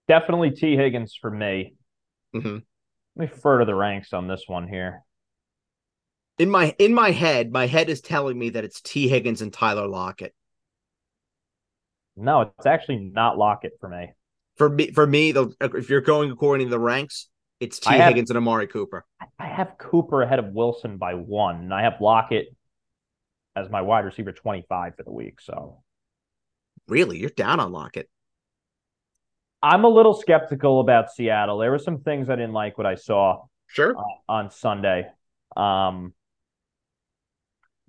Definitely 0.08 0.50
T. 0.50 0.76
Higgins 0.76 1.16
for 1.18 1.30
me. 1.30 1.74
Mm-hmm. 2.36 2.58
Let 3.16 3.30
me 3.30 3.34
further 3.34 3.64
the 3.64 3.74
ranks 3.74 4.12
on 4.12 4.28
this 4.28 4.44
one 4.46 4.68
here. 4.68 5.04
In 6.38 6.50
my 6.50 6.74
in 6.78 6.94
my 6.94 7.10
head, 7.10 7.52
my 7.52 7.66
head 7.66 7.88
is 7.88 8.00
telling 8.00 8.38
me 8.38 8.50
that 8.50 8.64
it's 8.64 8.80
T. 8.80 9.08
Higgins 9.08 9.42
and 9.42 9.52
Tyler 9.52 9.86
Lockett. 9.86 10.34
No, 12.16 12.42
it's 12.42 12.66
actually 12.66 12.98
not 12.98 13.38
Lockett 13.38 13.72
for 13.80 13.88
me. 13.88 14.12
For 14.56 14.68
me, 14.68 14.90
for 14.90 15.06
me, 15.06 15.32
the 15.32 15.54
if 15.60 15.88
you're 15.88 16.00
going 16.00 16.30
according 16.30 16.66
to 16.66 16.70
the 16.70 16.78
ranks, 16.78 17.28
it's 17.60 17.78
T. 17.78 17.90
Have- 17.94 18.08
Higgins 18.08 18.30
and 18.30 18.36
Amari 18.36 18.66
Cooper. 18.66 19.04
I 19.38 19.46
have 19.46 19.76
Cooper 19.78 20.22
ahead 20.22 20.38
of 20.38 20.46
Wilson 20.52 20.98
by 20.98 21.14
one, 21.14 21.56
and 21.56 21.74
I 21.74 21.82
have 21.82 22.00
Lockett 22.00 22.48
as 23.54 23.68
my 23.70 23.82
wide 23.82 24.04
receiver 24.04 24.32
25 24.32 24.96
for 24.96 25.02
the 25.02 25.12
week. 25.12 25.40
So 25.40 25.82
Really, 26.88 27.18
you're 27.18 27.30
down 27.30 27.60
on 27.60 27.70
Lockett. 27.70 28.08
I'm 29.62 29.84
a 29.84 29.88
little 29.88 30.14
skeptical 30.14 30.80
about 30.80 31.12
Seattle. 31.12 31.58
There 31.58 31.70
were 31.70 31.78
some 31.78 32.00
things 32.00 32.28
I 32.28 32.34
didn't 32.34 32.52
like 32.54 32.76
what 32.76 32.86
I 32.86 32.96
saw 32.96 33.44
Sure. 33.68 33.94
on 34.28 34.50
Sunday. 34.50 35.06
Um, 35.56 36.12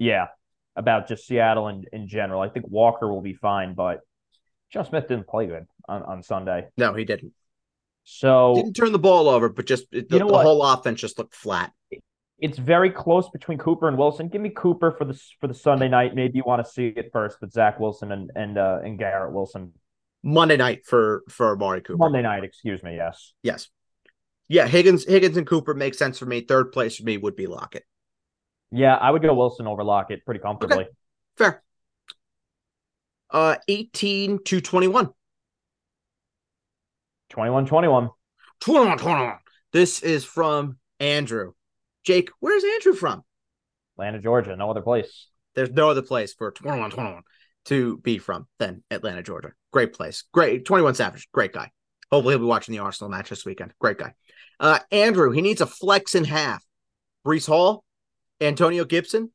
yeah, 0.03 0.27
about 0.75 1.07
just 1.07 1.25
Seattle 1.25 1.67
in, 1.67 1.85
in 1.91 2.07
general. 2.07 2.41
I 2.41 2.49
think 2.49 2.67
Walker 2.67 3.11
will 3.11 3.21
be 3.21 3.33
fine, 3.33 3.73
but 3.73 4.01
John 4.71 4.85
Smith 4.85 5.07
didn't 5.07 5.27
play 5.27 5.47
good 5.47 5.65
on, 5.87 6.03
on 6.03 6.23
Sunday. 6.23 6.67
No, 6.77 6.93
he 6.93 7.05
didn't. 7.05 7.33
So 8.03 8.55
Didn't 8.55 8.73
turn 8.75 8.91
the 8.91 8.99
ball 8.99 9.29
over, 9.29 9.47
but 9.49 9.65
just 9.65 9.89
the, 9.91 10.05
You 10.09 10.19
know 10.19 10.27
the 10.27 10.39
whole 10.39 10.61
offense 10.63 10.99
just 10.99 11.17
looked 11.17 11.33
flat. 11.35 11.71
it's 12.37 12.57
very 12.57 12.89
close 12.89 13.29
between 13.29 13.57
Cooper 13.57 13.87
and 13.87 13.97
Wilson. 13.97 14.27
Give 14.27 14.41
me 14.41 14.49
Cooper 14.49 14.91
for 14.97 15.05
the 15.05 15.17
for 15.39 15.47
the 15.47 15.53
Sunday 15.53 15.87
night. 15.87 16.13
Maybe 16.13 16.37
you 16.37 16.43
want 16.45 16.65
to 16.65 16.69
see 16.69 16.87
it 16.87 17.11
first 17.13 17.37
but 17.39 17.53
Zach 17.53 17.79
Wilson 17.79 18.11
and 18.11 18.29
and 18.35 18.57
uh, 18.57 18.79
and 18.83 18.99
Garrett 18.99 19.33
Wilson 19.33 19.71
Monday 20.21 20.57
night 20.57 20.85
for 20.85 21.23
for 21.29 21.53
Amari 21.53 21.81
Cooper. 21.81 21.97
Monday 21.97 22.21
night. 22.23 22.43
Excuse 22.43 22.83
me. 22.83 22.95
Yes. 22.97 23.33
Yes. 23.41 23.69
Yeah, 24.49 24.67
Higgins, 24.67 25.05
Higgins 25.05 25.37
and 25.37 25.47
Cooper 25.47 25.73
make 25.73 25.93
sense 25.95 26.19
for 26.19 26.25
me. 26.25 26.41
Third 26.41 26.73
place 26.73 26.97
for 26.97 27.03
me 27.03 27.17
would 27.17 27.35
be 27.37 27.47
Lockett. 27.47 27.85
Yeah, 28.75 28.95
I 28.95 29.11
would 29.11 29.21
go 29.21 29.33
Wilson 29.35 29.67
over 29.67 29.83
Lockett 29.83 30.25
pretty 30.25 30.39
comfortably. 30.39 30.87
Fair. 31.37 31.61
Uh, 33.29 33.55
eighteen 33.67 34.39
to 34.45 34.61
21. 34.61 35.09
21 37.29 37.65
21. 37.65 38.09
21, 38.61 38.97
21. 38.97 39.35
This 39.73 40.01
is 40.01 40.23
from 40.23 40.77
Andrew. 40.99 41.53
Jake, 42.03 42.29
where's 42.39 42.63
Andrew 42.63 42.93
from? 42.93 43.23
Atlanta, 43.95 44.19
Georgia. 44.19 44.55
No 44.55 44.69
other 44.69 44.81
place. 44.81 45.27
There's 45.55 45.71
no 45.71 45.89
other 45.89 46.01
place 46.01 46.33
for 46.33 46.51
21, 46.51 46.91
21 46.91 47.21
to 47.65 47.97
be 47.97 48.17
from 48.17 48.47
than 48.59 48.83
Atlanta, 48.89 49.21
Georgia. 49.21 49.51
Great 49.71 49.93
place. 49.93 50.23
Great. 50.31 50.65
21 50.65 50.95
Savage. 50.95 51.27
Great 51.31 51.53
guy. 51.53 51.71
Hopefully 52.11 52.33
he'll 52.33 52.39
be 52.39 52.45
watching 52.45 52.73
the 52.73 52.79
Arsenal 52.79 53.09
match 53.09 53.29
this 53.29 53.45
weekend. 53.45 53.73
Great 53.79 53.97
guy. 53.97 54.13
Uh, 54.59 54.79
Andrew, 54.91 55.31
he 55.31 55.41
needs 55.41 55.61
a 55.61 55.67
flex 55.67 56.15
in 56.15 56.25
half. 56.25 56.63
Breece 57.25 57.47
Hall, 57.47 57.83
Antonio 58.43 58.85
Gibson, 58.85 59.31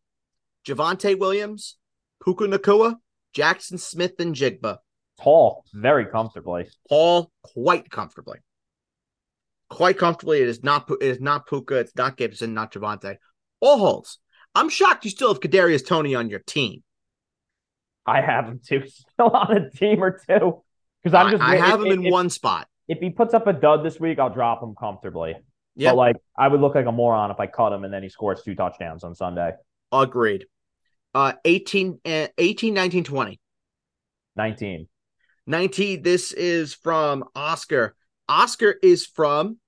Javonte 0.67 1.19
Williams, 1.19 1.77
Puka 2.23 2.45
Nacua, 2.45 2.97
Jackson 3.33 3.79
Smith, 3.79 4.15
and 4.19 4.35
Jigba. 4.35 4.79
Tall, 5.21 5.65
very 5.75 6.07
comfortably. 6.07 6.69
Paul 6.89 7.31
quite 7.43 7.91
comfortably. 7.91 8.39
Quite 9.71 9.99
comfortably. 9.99 10.41
It 10.41 10.49
is 10.49 10.63
not 10.63 10.89
it 10.91 11.03
is 11.03 11.21
not 11.21 11.47
Puka, 11.47 11.77
it's 11.77 11.95
not 11.97 12.17
Gibson, 12.17 12.55
not 12.55 12.73
Javonte. 12.73 13.17
All 13.61 13.79
holes. 13.79 14.19
I'm 14.55 14.69
shocked 14.69 15.05
you 15.05 15.11
still 15.11 15.29
have 15.33 15.41
Kadarius 15.41 15.87
Toney 15.87 16.15
on 16.15 16.31
your 16.31 16.39
team. 16.41 16.83
I 18.07 18.21
have 18.23 18.47
him 18.47 18.61
too, 18.65 18.83
still 19.13 19.29
on 19.31 19.57
a 19.57 19.71
team 19.71 20.03
or 20.03 20.19
two. 20.19 20.63
Because 21.03 21.15
I'm 21.15 21.31
just 21.31 21.43
I, 21.43 21.55
I 21.55 21.57
have 21.57 21.81
if- 21.81 21.87
him 21.87 21.93
in 22.01 22.07
if- 22.07 22.13
one 22.13 22.31
spot. 22.31 22.69
If 22.89 23.01
he 23.01 23.11
puts 23.11 23.35
up 23.35 23.47
a 23.47 23.53
dud 23.53 23.85
this 23.85 24.01
week, 24.01 24.19
I'll 24.19 24.33
drop 24.33 24.63
him 24.63 24.75
comfortably. 24.75 25.35
Yeah, 25.79 25.93
But 25.93 25.97
like 25.97 26.17
I 26.37 26.49
would 26.49 26.61
look 26.61 26.75
like 26.75 26.87
a 26.87 26.93
moron 26.93 27.31
if 27.31 27.39
I 27.39 27.47
cut 27.47 27.73
him 27.73 27.85
and 27.85 27.95
then 27.95 28.03
he 28.03 28.09
scores 28.09 28.43
two 28.43 28.55
touchdowns 28.57 29.05
on 29.05 29.15
Sunday. 29.15 29.53
agreed. 29.93 30.47
Uh 31.15 31.35
18, 31.45 32.01
uh, 32.05 32.27
18, 32.37 32.75
19, 32.75 33.05
20. 33.05 33.41
19. 34.37 34.89
19, 35.47 36.03
this 36.03 36.33
is 36.33 36.75
from 36.75 37.25
Oscar. 37.35 37.95
Oscar 38.29 38.75
is 38.83 39.07
from, 39.07 39.59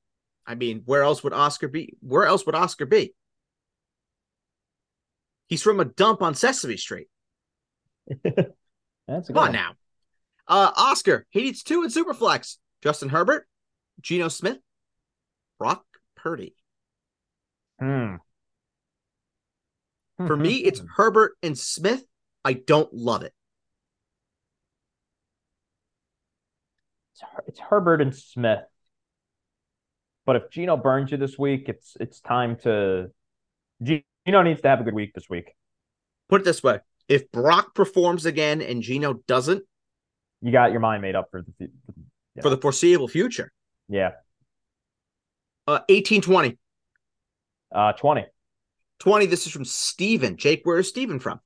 I 0.47 0.55
mean, 0.57 0.83
where 0.85 1.03
else 1.03 1.25
would 1.25 1.33
Oscar 1.33 1.69
be? 1.69 1.95
Where 2.01 2.27
else 2.27 2.45
would 2.45 2.55
Oscar 2.55 2.87
be? 2.87 3.15
He's 5.47 5.63
from 5.63 5.81
a 5.81 5.85
dump 5.85 6.23
on 6.23 6.35
Sesame 6.35 6.77
Street. 6.77 7.07
That's 8.25 9.31
a 9.31 9.33
Come 9.33 9.39
on 9.39 9.53
now. 9.53 9.73
Uh, 10.47 10.71
Oscar, 10.77 11.27
he 11.31 11.43
needs 11.43 11.63
two 11.63 11.83
in 11.85 11.89
Superflex. 11.89 12.57
Justin 12.83 13.09
Herbert, 13.09 13.47
Geno 14.01 14.29
Smith, 14.29 14.59
Brock 15.59 15.85
Purdy. 16.23 16.55
Hmm. 17.79 18.17
For 20.27 20.37
me, 20.37 20.57
it's 20.57 20.83
Herbert 20.97 21.33
and 21.43 21.57
Smith. 21.59 22.05
I 22.45 22.53
don't 22.53 22.93
love 22.93 23.23
it. 23.23 23.33
it's, 27.15 27.23
Her- 27.23 27.45
it's 27.47 27.59
Herbert 27.59 28.03
and 28.03 28.15
Smith. 28.15 28.61
But 30.27 30.37
if 30.37 30.51
Geno 30.51 30.77
burns 30.77 31.11
you 31.11 31.17
this 31.17 31.39
week, 31.39 31.69
it's 31.69 31.97
it's 31.99 32.21
time 32.21 32.57
to 32.63 33.11
Geno 33.83 34.43
needs 34.43 34.61
to 34.61 34.69
have 34.69 34.81
a 34.81 34.85
good 34.85 34.95
week 34.95 35.15
this 35.15 35.29
week. 35.29 35.55
Put 36.29 36.43
it 36.43 36.45
this 36.45 36.63
way: 36.63 36.81
if 37.09 37.33
Brock 37.33 37.75
performs 37.75 38.27
again 38.27 38.61
and 38.61 38.83
Geno 38.83 39.15
doesn't 39.27 39.65
You 40.43 40.53
got 40.53 40.71
your 40.71 40.81
mind 40.81 41.01
made 41.03 41.17
up 41.17 41.29
for 41.31 41.43
the 41.43 41.71
Yeah. 42.37 42.43
for 42.43 42.51
the 42.51 42.59
foreseeable 42.59 43.09
future, 43.09 43.51
yeah. 43.89 44.11
Uh, 45.71 45.81
18 45.89 46.21
20. 46.21 46.59
Uh 47.73 47.93
20. 47.93 48.27
20. 48.99 49.27
This 49.27 49.47
is 49.47 49.53
from 49.53 49.65
Steven. 49.65 50.37
Jake, 50.37 50.63
where 50.65 50.79
is 50.79 50.89
Steven 50.89 51.21
from? 51.21 51.41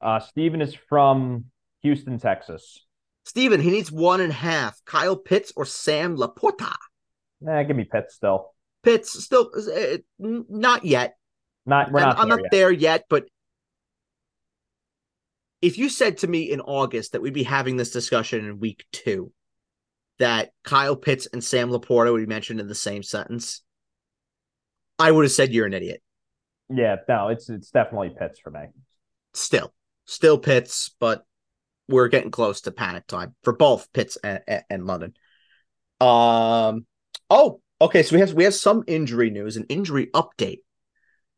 Uh 0.00 0.20
Steven 0.20 0.62
is 0.62 0.76
from 0.88 1.46
Houston, 1.82 2.20
Texas. 2.20 2.86
Steven, 3.24 3.60
he 3.60 3.70
needs 3.70 3.90
one 3.90 4.20
and 4.20 4.30
a 4.30 4.34
half. 4.34 4.80
Kyle 4.84 5.16
Pitts 5.16 5.52
or 5.56 5.64
Sam 5.64 6.16
LaPorta? 6.16 6.72
Nah, 7.40 7.62
give 7.64 7.76
me 7.76 7.84
Pitts 7.84 8.14
still. 8.14 8.52
Pitts 8.84 9.24
still 9.24 9.50
uh, 9.56 9.98
not 10.20 10.84
yet. 10.84 11.16
Not 11.66 11.90
we're 11.90 12.00
I'm, 12.00 12.06
not 12.06 12.18
I'm 12.18 12.28
there 12.28 12.36
not 12.36 12.42
yet. 12.44 12.50
there 12.52 12.72
yet, 12.72 13.04
but 13.08 13.24
if 15.60 15.78
you 15.78 15.88
said 15.88 16.18
to 16.18 16.28
me 16.28 16.50
in 16.50 16.60
August 16.60 17.12
that 17.12 17.22
we'd 17.22 17.32
be 17.32 17.44
having 17.44 17.76
this 17.76 17.90
discussion 17.90 18.44
in 18.44 18.60
week 18.60 18.84
two, 18.92 19.32
that 20.18 20.50
Kyle 20.64 20.96
Pitts 20.96 21.26
and 21.32 21.42
Sam 21.42 21.70
LaPorta 21.70 22.12
would 22.12 22.20
be 22.20 22.26
mentioned 22.26 22.60
in 22.60 22.68
the 22.68 22.74
same 22.74 23.02
sentence, 23.02 23.62
I 24.98 25.10
would 25.10 25.24
have 25.24 25.32
said 25.32 25.52
you're 25.52 25.66
an 25.66 25.74
idiot. 25.74 26.02
Yeah, 26.68 26.96
no, 27.08 27.28
it's 27.28 27.50
it's 27.50 27.70
definitely 27.70 28.14
Pitts 28.18 28.38
for 28.40 28.50
me. 28.50 28.66
Still, 29.34 29.72
still 30.06 30.38
Pitts, 30.38 30.94
but 31.00 31.24
we're 31.88 32.08
getting 32.08 32.30
close 32.30 32.62
to 32.62 32.72
panic 32.72 33.06
time 33.06 33.34
for 33.42 33.52
both 33.52 33.92
Pitts 33.92 34.16
and, 34.22 34.40
and, 34.46 34.62
and 34.70 34.86
London. 34.86 35.14
Um. 36.00 36.86
Oh, 37.28 37.60
okay. 37.80 38.02
So 38.02 38.16
we 38.16 38.20
have 38.20 38.32
we 38.32 38.44
have 38.44 38.54
some 38.54 38.84
injury 38.86 39.30
news, 39.30 39.56
an 39.56 39.66
injury 39.68 40.08
update, 40.14 40.60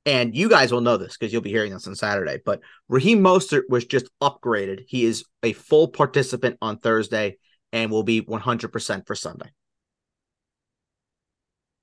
and 0.06 0.36
you 0.36 0.48
guys 0.48 0.72
will 0.72 0.80
know 0.80 0.96
this 0.96 1.16
because 1.16 1.32
you'll 1.32 1.42
be 1.42 1.50
hearing 1.50 1.72
this 1.72 1.86
on 1.86 1.94
Saturday. 1.94 2.38
But 2.44 2.60
Raheem 2.88 3.20
Mostert 3.20 3.62
was 3.68 3.86
just 3.86 4.10
upgraded. 4.22 4.84
He 4.86 5.04
is 5.04 5.24
a 5.42 5.52
full 5.52 5.88
participant 5.88 6.58
on 6.60 6.78
Thursday 6.78 7.38
and 7.74 7.90
will 7.90 8.04
be 8.04 8.22
100% 8.22 9.06
for 9.06 9.16
Sunday. 9.16 9.50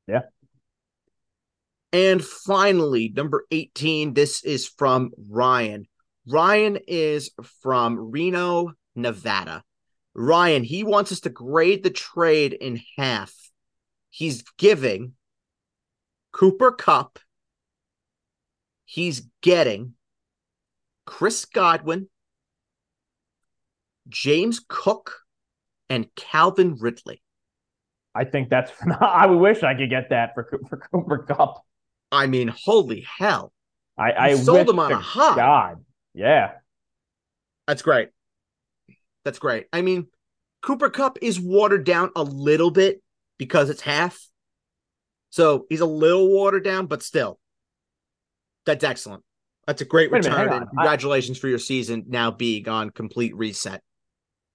Yeah. 0.08 0.22
And 1.92 2.24
finally, 2.24 3.12
number 3.14 3.46
18, 3.52 4.14
this 4.14 4.42
is 4.46 4.66
from 4.66 5.12
Ryan. 5.30 5.86
Ryan 6.26 6.78
is 6.88 7.32
from 7.62 8.00
Reno, 8.00 8.72
Nevada. 8.96 9.64
Ryan, 10.14 10.64
he 10.64 10.86
wants 10.86 11.12
us 11.12 11.20
to 11.22 11.30
grade 11.30 11.84
the 11.84 11.90
trade 11.90 12.54
in 12.54 12.80
half. 12.98 13.34
He's 14.10 14.44
giving 14.58 15.14
Cooper 16.32 16.72
Kupp. 16.72 17.20
He's 18.86 19.28
getting 19.42 19.96
Chris 21.06 21.44
Godwin, 21.44 22.08
James 24.08 24.62
Cook, 24.66 25.21
and 25.92 26.08
Calvin 26.16 26.78
Ridley. 26.80 27.22
I 28.16 28.24
think 28.24 28.50
that's 28.50 28.72
I 29.02 29.28
wish 29.28 29.62
I 29.62 29.76
could 29.76 29.90
get 29.90 30.10
that 30.10 30.34
for 30.34 30.50
for 30.70 30.78
Cooper 30.78 31.20
Kupp. 31.20 31.62
I 32.12 32.28
mean, 32.28 32.48
holy 32.48 33.02
hell. 33.02 33.52
I 33.98 34.14
I 34.14 34.36
sold 34.36 34.68
them 34.68 34.80
on 34.80 34.92
a 34.92 34.98
high. 34.98 35.36
God. 35.36 35.86
Yeah. 36.14 36.54
That's 37.68 37.82
great. 37.82 38.10
That's 39.24 39.38
great. 39.38 39.68
I 39.72 39.82
mean, 39.82 40.08
Cooper 40.62 40.90
Kupp 40.90 41.20
is 41.22 41.40
watered 41.40 41.86
down 41.86 42.10
a 42.16 42.24
little 42.24 42.72
bit 42.72 43.02
because 43.38 43.70
it's 43.70 43.82
half. 43.82 44.28
So 45.30 45.66
he's 45.70 45.82
a 45.82 45.86
little 45.86 46.30
watered 46.30 46.64
down, 46.64 46.88
but 46.88 47.04
still. 47.04 47.38
That's 48.66 48.84
excellent. 48.84 49.24
That's 49.68 49.82
a 49.82 49.86
great 49.86 50.12
Wait 50.12 50.26
a 50.26 50.30
minute, 50.30 50.52
on. 50.52 50.64
I- 50.64 50.66
congratulations 50.66 51.38
for 51.38 51.48
your 51.48 51.60
season 51.60 52.06
now 52.08 52.32
being 52.32 52.68
on 52.68 52.90
complete 52.90 53.36
reset. 53.36 53.82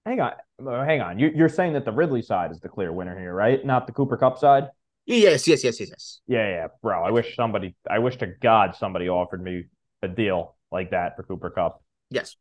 Hang 0.07 0.21
on. 0.21 0.31
Hang 0.65 1.01
on. 1.01 1.19
You 1.19 1.31
you're 1.35 1.49
saying 1.49 1.73
that 1.73 1.83
the 1.83 1.91
Ridley 1.91 2.21
side 2.21 2.51
is 2.51 2.61
the 2.61 2.69
clear 2.69 2.93
winner 2.93 3.19
here, 3.19 3.33
right? 3.33 3.63
Not 3.65 3.87
the 3.87 3.91
Cooper 3.93 4.15
Kupp 4.15 4.37
side? 4.39 4.69
Yes, 5.05 5.47
yes, 5.47 5.65
yes, 5.65 5.81
yes, 5.81 5.89
yes. 5.89 6.21
Yeah, 6.27 6.47
yeah, 6.49 6.67
bro. 6.81 7.03
I 7.03 7.11
wish 7.11 7.35
somebody 7.35 7.75
I 7.89 7.99
wish 7.99 8.15
to 8.17 8.27
God 8.27 8.73
somebody 8.75 9.09
offered 9.09 9.43
me 9.43 9.65
a 10.01 10.07
deal 10.07 10.55
like 10.71 10.91
that 10.91 11.17
for 11.17 11.23
Cooper 11.23 11.49
Kupp. 11.49 11.83
Yes. 12.09 12.37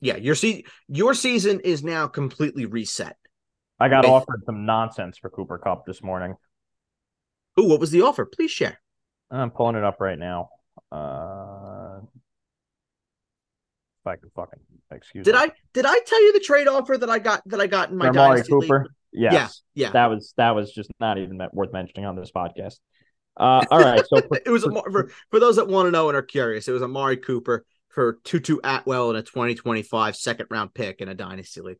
Yeah, 0.00 0.16
your 0.16 0.34
se- 0.34 0.64
your 0.88 1.14
season 1.14 1.60
is 1.60 1.84
now 1.84 2.08
completely 2.08 2.66
reset. 2.66 3.16
I 3.78 3.88
got 3.88 4.02
With- 4.04 4.10
offered 4.10 4.42
some 4.44 4.66
nonsense 4.66 5.16
for 5.16 5.30
Cooper 5.30 5.58
Kupp 5.58 5.86
this 5.86 6.02
morning. 6.02 6.34
Ooh, 7.60 7.68
what 7.68 7.78
was 7.78 7.92
the 7.92 8.02
offer? 8.02 8.26
Please 8.26 8.50
share. 8.50 8.80
I'm 9.30 9.52
pulling 9.52 9.76
it 9.76 9.84
up 9.84 10.00
right 10.00 10.18
now. 10.18 10.48
Uh 10.90 12.00
if 14.00 14.06
I 14.06 14.16
can 14.16 14.30
fucking 14.34 14.58
excuse 14.90 15.24
Did 15.24 15.34
me. 15.34 15.40
I 15.40 15.52
did 15.72 15.86
I 15.86 15.98
tell 16.00 16.22
you 16.22 16.32
the 16.32 16.40
trade 16.40 16.68
offer 16.68 16.96
that 16.96 17.10
I 17.10 17.18
got 17.18 17.42
that 17.46 17.60
I 17.60 17.66
got 17.66 17.90
in 17.90 17.96
my 17.96 18.06
For 18.06 18.10
Amari 18.10 18.28
dynasty 18.36 18.54
league? 18.54 18.62
Cooper? 18.62 18.86
Yes. 19.12 19.62
Yeah, 19.74 19.86
yeah. 19.86 19.92
That 19.92 20.06
was 20.06 20.34
that 20.36 20.54
was 20.54 20.72
just 20.72 20.90
not 21.00 21.18
even 21.18 21.40
worth 21.52 21.72
mentioning 21.72 22.06
on 22.06 22.16
this 22.16 22.30
podcast. 22.30 22.76
Uh 23.36 23.64
all 23.70 23.80
right. 23.80 24.04
So 24.06 24.20
for, 24.28 24.40
it 24.44 24.50
was 24.50 24.64
Amar- 24.64 24.90
for, 24.90 25.10
for 25.30 25.40
those 25.40 25.56
that 25.56 25.68
want 25.68 25.86
to 25.86 25.90
know 25.90 26.08
and 26.08 26.16
are 26.16 26.22
curious. 26.22 26.68
It 26.68 26.72
was 26.72 26.82
Amari 26.82 27.16
Cooper 27.16 27.64
for 27.88 28.18
Tutu 28.24 28.58
Atwell 28.62 29.10
in 29.10 29.16
a 29.16 29.22
2025 29.22 30.16
second 30.16 30.46
round 30.50 30.74
pick 30.74 31.00
in 31.00 31.08
a 31.08 31.14
dynasty 31.14 31.60
league. 31.60 31.78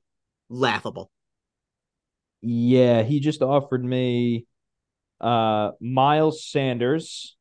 Laughable. 0.48 1.10
Yeah, 2.42 3.02
he 3.02 3.20
just 3.20 3.42
offered 3.42 3.84
me 3.84 4.46
uh 5.20 5.72
Miles 5.80 6.44
Sanders, 6.44 7.36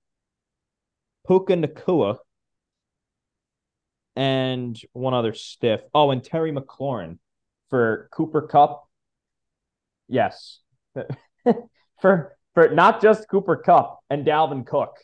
Puka 1.28 1.54
Nacua, 1.54 2.18
and 4.20 4.78
one 4.92 5.14
other 5.14 5.34
stiff. 5.34 5.80
Oh, 5.94 6.12
and 6.12 6.22
Terry 6.22 6.52
McLaurin 6.52 7.20
for 7.70 8.10
Cooper 8.12 8.42
Kupp. 8.42 8.84
Yes. 10.10 10.60
for 12.02 12.36
for 12.54 12.68
not 12.68 13.02
just 13.02 13.30
Cooper 13.30 13.56
Kupp 13.56 14.00
and 14.10 14.28
Dalvin 14.28 14.68
Cook. 14.68 14.98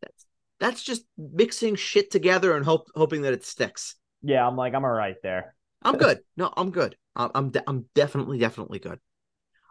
That's 0.00 0.26
that's 0.58 0.82
just 0.82 1.04
mixing 1.18 1.74
shit 1.74 2.10
together 2.10 2.56
and 2.56 2.64
hope 2.64 2.86
hoping 2.94 3.22
that 3.22 3.34
it 3.34 3.44
sticks. 3.44 3.96
Yeah, 4.22 4.46
I'm 4.46 4.56
like, 4.56 4.72
I'm 4.72 4.86
all 4.86 4.90
right 4.90 5.16
there. 5.22 5.54
I'm 5.82 5.98
good. 5.98 6.20
No, 6.38 6.50
I'm 6.56 6.70
good. 6.70 6.96
I'm 7.14 7.30
I'm, 7.34 7.50
de- 7.50 7.68
I'm 7.68 7.84
definitely 7.94 8.38
definitely 8.38 8.78
good. 8.78 9.00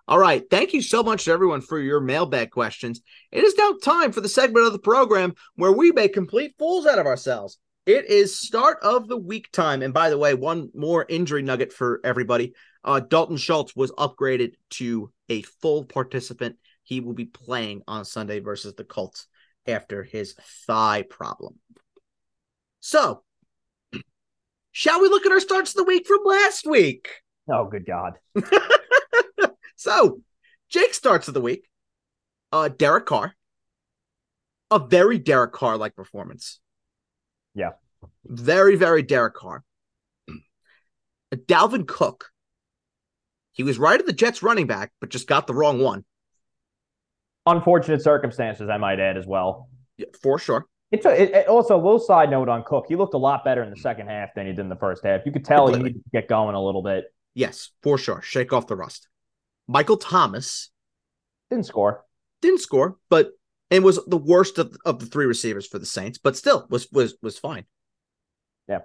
All 0.07 0.19
right. 0.19 0.43
Thank 0.47 0.73
you 0.73 0.83
so 0.83 1.01
much 1.01 1.25
to 1.25 1.31
everyone 1.31 1.61
for 1.61 1.79
your 1.79 2.01
mailbag 2.01 2.51
questions. 2.51 3.01
It 3.31 3.43
is 3.43 3.55
now 3.57 3.73
time 3.83 4.11
for 4.11 4.21
the 4.21 4.29
segment 4.29 4.67
of 4.67 4.73
the 4.73 4.79
program 4.79 5.33
where 5.55 5.71
we 5.71 5.91
make 5.91 6.13
complete 6.13 6.53
fools 6.59 6.85
out 6.85 6.99
of 6.99 7.07
ourselves. 7.07 7.57
It 7.89 8.05
is 8.05 8.39
start 8.39 8.77
of 8.83 9.07
the 9.07 9.17
week 9.17 9.51
time. 9.51 9.81
And 9.81 9.91
by 9.91 10.11
the 10.11 10.17
way, 10.19 10.35
one 10.35 10.69
more 10.75 11.07
injury 11.09 11.41
nugget 11.41 11.73
for 11.73 11.99
everybody. 12.03 12.53
Uh, 12.83 12.99
Dalton 12.99 13.37
Schultz 13.37 13.75
was 13.75 13.91
upgraded 13.93 14.51
to 14.73 15.11
a 15.27 15.41
full 15.41 15.85
participant. 15.85 16.57
He 16.83 16.99
will 16.99 17.15
be 17.15 17.25
playing 17.25 17.81
on 17.87 18.05
Sunday 18.05 18.41
versus 18.41 18.75
the 18.75 18.83
Colts 18.83 19.25
after 19.65 20.03
his 20.03 20.35
thigh 20.67 21.03
problem. 21.09 21.55
So, 22.79 23.23
shall 24.71 25.01
we 25.01 25.09
look 25.09 25.25
at 25.25 25.31
our 25.31 25.39
starts 25.39 25.71
of 25.71 25.77
the 25.77 25.83
week 25.83 26.05
from 26.05 26.19
last 26.23 26.67
week? 26.67 27.09
Oh, 27.51 27.65
good 27.65 27.87
God. 27.87 28.19
So, 29.75 30.21
Jake 30.69 30.93
starts 30.93 31.27
of 31.27 31.33
the 31.33 31.41
week. 31.41 31.67
Uh, 32.51 32.67
Derek 32.67 33.07
Carr. 33.07 33.33
A 34.69 34.77
very 34.77 35.17
Derek 35.17 35.53
Carr 35.53 35.75
like 35.75 35.95
performance. 35.95 36.59
Yeah. 37.59 37.71
Very, 38.25 38.75
very 38.77 39.03
Derek 39.03 39.33
Carr. 39.35 39.63
Dalvin 41.35 41.85
Cook. 41.85 42.31
He 43.51 43.63
was 43.63 43.77
right 43.77 43.99
at 43.99 44.05
the 44.05 44.13
Jets 44.13 44.41
running 44.41 44.65
back, 44.67 44.93
but 45.01 45.09
just 45.09 45.27
got 45.27 45.45
the 45.45 45.53
wrong 45.53 45.79
one. 45.81 46.05
Unfortunate 47.45 48.01
circumstances, 48.01 48.69
I 48.69 48.77
might 48.77 48.99
add 48.99 49.17
as 49.17 49.25
well. 49.27 49.69
Yeah, 49.97 50.05
for 50.21 50.39
sure. 50.39 50.65
It's 50.91 51.05
a, 51.05 51.21
it, 51.21 51.29
it- 51.31 51.47
also 51.47 51.75
a 51.75 51.81
little 51.83 51.99
side 51.99 52.29
note 52.31 52.47
on 52.47 52.63
Cook. 52.63 52.85
He 52.87 52.95
looked 52.95 53.13
a 53.13 53.17
lot 53.17 53.43
better 53.43 53.61
in 53.61 53.69
the 53.69 53.75
second 53.75 54.07
half 54.07 54.29
than 54.35 54.45
he 54.47 54.53
did 54.53 54.61
in 54.61 54.69
the 54.69 54.75
first 54.77 55.03
half. 55.03 55.21
You 55.25 55.31
could 55.33 55.43
tell 55.45 55.67
he 55.67 55.75
needed 55.77 56.03
to 56.03 56.09
get 56.13 56.27
going 56.29 56.55
a 56.55 56.63
little 56.63 56.81
bit. 56.81 57.05
Yes, 57.33 57.71
for 57.83 57.97
sure. 57.97 58.21
Shake 58.21 58.53
off 58.53 58.67
the 58.67 58.75
rust. 58.77 59.07
Michael 59.67 59.97
Thomas 59.97 60.69
Didn't 61.49 61.65
score. 61.65 62.05
didn't 62.41 62.61
score, 62.61 62.97
but 63.09 63.31
and 63.71 63.83
was 63.83 63.99
the 64.07 64.17
worst 64.17 64.57
of, 64.57 64.75
of 64.85 64.99
the 64.99 65.05
three 65.05 65.25
receivers 65.25 65.67
for 65.67 65.79
the 65.79 65.85
Saints, 65.85 66.17
but 66.17 66.35
still 66.35 66.67
was 66.69 66.87
was 66.91 67.15
was 67.21 67.37
fine. 67.37 67.65
Yeah. 68.67 68.79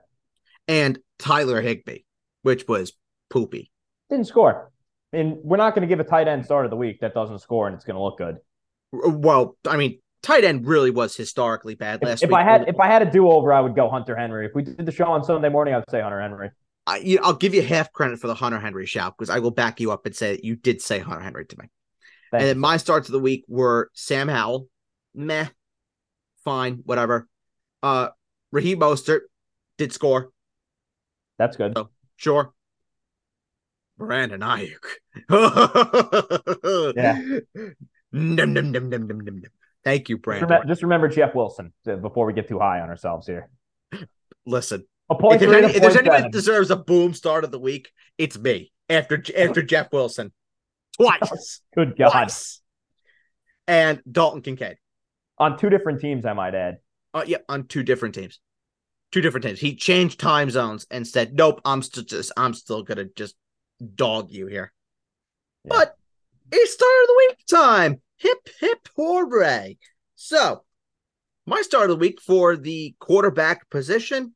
And 0.69 0.99
Tyler 1.19 1.61
Higbee, 1.61 2.01
which 2.43 2.67
was 2.69 2.93
poopy. 3.31 3.71
Didn't 4.11 4.27
score. 4.27 4.71
And 5.13 5.37
we're 5.43 5.59
not 5.59 5.75
going 5.75 5.83
to 5.83 5.89
give 5.89 6.01
a 6.01 6.09
tight 6.09 6.27
end 6.27 6.45
start 6.45 6.65
of 6.65 6.71
the 6.71 6.77
week 6.77 7.01
that 7.01 7.15
doesn't 7.15 7.39
score 7.39 7.69
and 7.69 7.77
it's 7.77 7.85
going 7.85 7.97
to 7.97 8.03
look 8.03 8.19
good. 8.19 8.39
Well, 8.93 9.57
I 9.67 9.77
mean, 9.77 10.01
tight 10.23 10.45
end 10.45 10.67
really 10.67 10.91
was 10.91 11.17
historically 11.17 11.75
bad 11.75 12.03
last 12.03 12.23
if, 12.23 12.29
week. 12.29 12.37
If 12.37 12.41
I 12.41 12.43
had 12.43 12.69
if 12.69 12.81
I 12.81 12.87
had 12.87 13.03
a 13.03 13.11
do 13.11 13.31
over, 13.31 13.53
I 13.53 13.61
would 13.61 13.77
go 13.77 13.89
Hunter 13.89 14.17
Henry. 14.17 14.47
If 14.47 14.53
we 14.55 14.63
did 14.63 14.85
the 14.85 14.93
show 14.93 15.07
on 15.07 15.23
Sunday 15.23 15.49
morning, 15.49 15.75
I 15.75 15.79
would 15.79 15.91
say 15.91 16.01
Hunter 16.01 16.21
Henry. 16.21 16.51
I, 16.87 16.99
you 16.99 17.17
know, 17.17 17.23
I'll 17.25 17.35
give 17.35 17.55
you 17.55 17.63
half 17.63 17.93
credit 17.93 18.19
for 18.19 18.27
the 18.27 18.35
Hunter 18.35 18.59
Henry 18.59 18.87
shout 18.87 19.15
because 19.17 19.31
I 19.31 19.39
will 19.39 19.51
back 19.51 19.81
you 19.81 19.91
up 19.91 20.05
and 20.05 20.15
say 20.15 20.33
that 20.33 20.45
you 20.45 20.57
did 20.57 20.83
say 20.83 20.99
Hunter 20.99 21.23
Henry 21.23 21.47
to 21.47 21.59
me. 21.59 21.71
Thank 22.31 22.41
and 22.41 22.49
then 22.49 22.59
my 22.59 22.77
starts 22.77 23.09
of 23.09 23.13
the 23.13 23.21
week 23.21 23.45
were 23.49 23.91
Sam 23.95 24.29
Howell, 24.29 24.69
meh, 25.15 25.47
fine, 26.45 26.83
whatever. 26.85 27.29
Uh, 27.83 28.09
Raheem 28.51 28.81
Mostert 28.81 29.21
did 29.79 29.93
score. 29.93 30.31
That's 31.39 31.57
good. 31.57 31.73
So, 31.77 31.91
sure. 32.17 32.53
Brandon 33.99 34.41
Aiyuk. 34.41 34.85
yeah. 36.97 37.39
Num, 38.13 38.53
num, 38.53 38.71
num, 38.71 38.89
num, 38.91 39.07
num, 39.07 39.25
num. 39.25 39.43
Thank 39.85 40.09
you, 40.09 40.19
Brandon. 40.19 40.49
Just 40.49 40.51
remember, 40.51 40.69
just 40.69 40.83
remember 40.83 41.09
Jeff 41.09 41.35
Wilson 41.35 41.73
before 41.85 42.27
we 42.27 42.33
get 42.33 42.49
too 42.49 42.59
high 42.59 42.81
on 42.81 42.89
ourselves 42.89 43.27
here. 43.27 43.51
Listen, 44.47 44.85
a 45.11 45.15
point 45.15 45.43
if, 45.43 45.51
there's, 45.51 45.65
any, 45.65 45.75
if 45.75 45.83
there's 45.83 45.97
anyone 45.97 46.23
that 46.23 46.33
deserves 46.33 46.71
a 46.71 46.77
boom 46.77 47.13
start 47.13 47.45
of 47.45 47.51
the 47.51 47.59
week, 47.59 47.91
it's 48.17 48.39
me 48.39 48.73
after 48.89 49.23
after 49.37 49.63
Jeff 49.63 49.93
Wilson. 49.93 50.33
Twice. 50.97 51.61
Good 51.75 51.97
God. 51.99 52.11
Twice. 52.11 52.61
And 53.67 54.03
Dalton 54.11 54.43
Kincaid. 54.43 54.77
On 55.39 55.59
two 55.59 55.71
different 55.71 56.01
teams, 56.01 56.25
I 56.25 56.33
might 56.33 56.55
add. 56.55 56.79
Uh, 57.13 57.25
yeah, 57.27 57.39
on 57.49 57.67
two 57.67 57.83
different 57.83 58.15
teams. 58.15 58.41
Two 59.13 59.21
different 59.21 59.45
teams. 59.45 59.61
He 59.61 59.77
changed 59.77 60.19
time 60.19 60.51
zones 60.51 60.87
and 60.91 61.07
said, 61.07 61.35
"Nope, 61.35 61.61
I'm 61.65 61.83
still 61.83 62.05
just 62.05 62.33
I'm 62.37 62.55
still 62.55 62.83
gonna 62.83 63.07
just 63.17 63.37
dog 63.95 64.31
you 64.31 64.47
here." 64.47 64.73
Yeah. 65.65 65.71
But 65.71 65.97
it's 66.51 66.73
start 66.73 66.91
of 67.03 67.07
the 67.07 67.27
week 67.29 67.47
time. 67.49 68.03
Hip 68.19 68.49
hip 68.61 68.89
hooray! 68.97 69.79
So, 70.15 70.65
my 71.47 71.63
start 71.63 71.91
of 71.91 71.97
the 71.97 72.01
week 72.01 72.21
for 72.21 72.57
the 72.57 72.95
quarterback 72.99 73.71
position. 73.71 74.35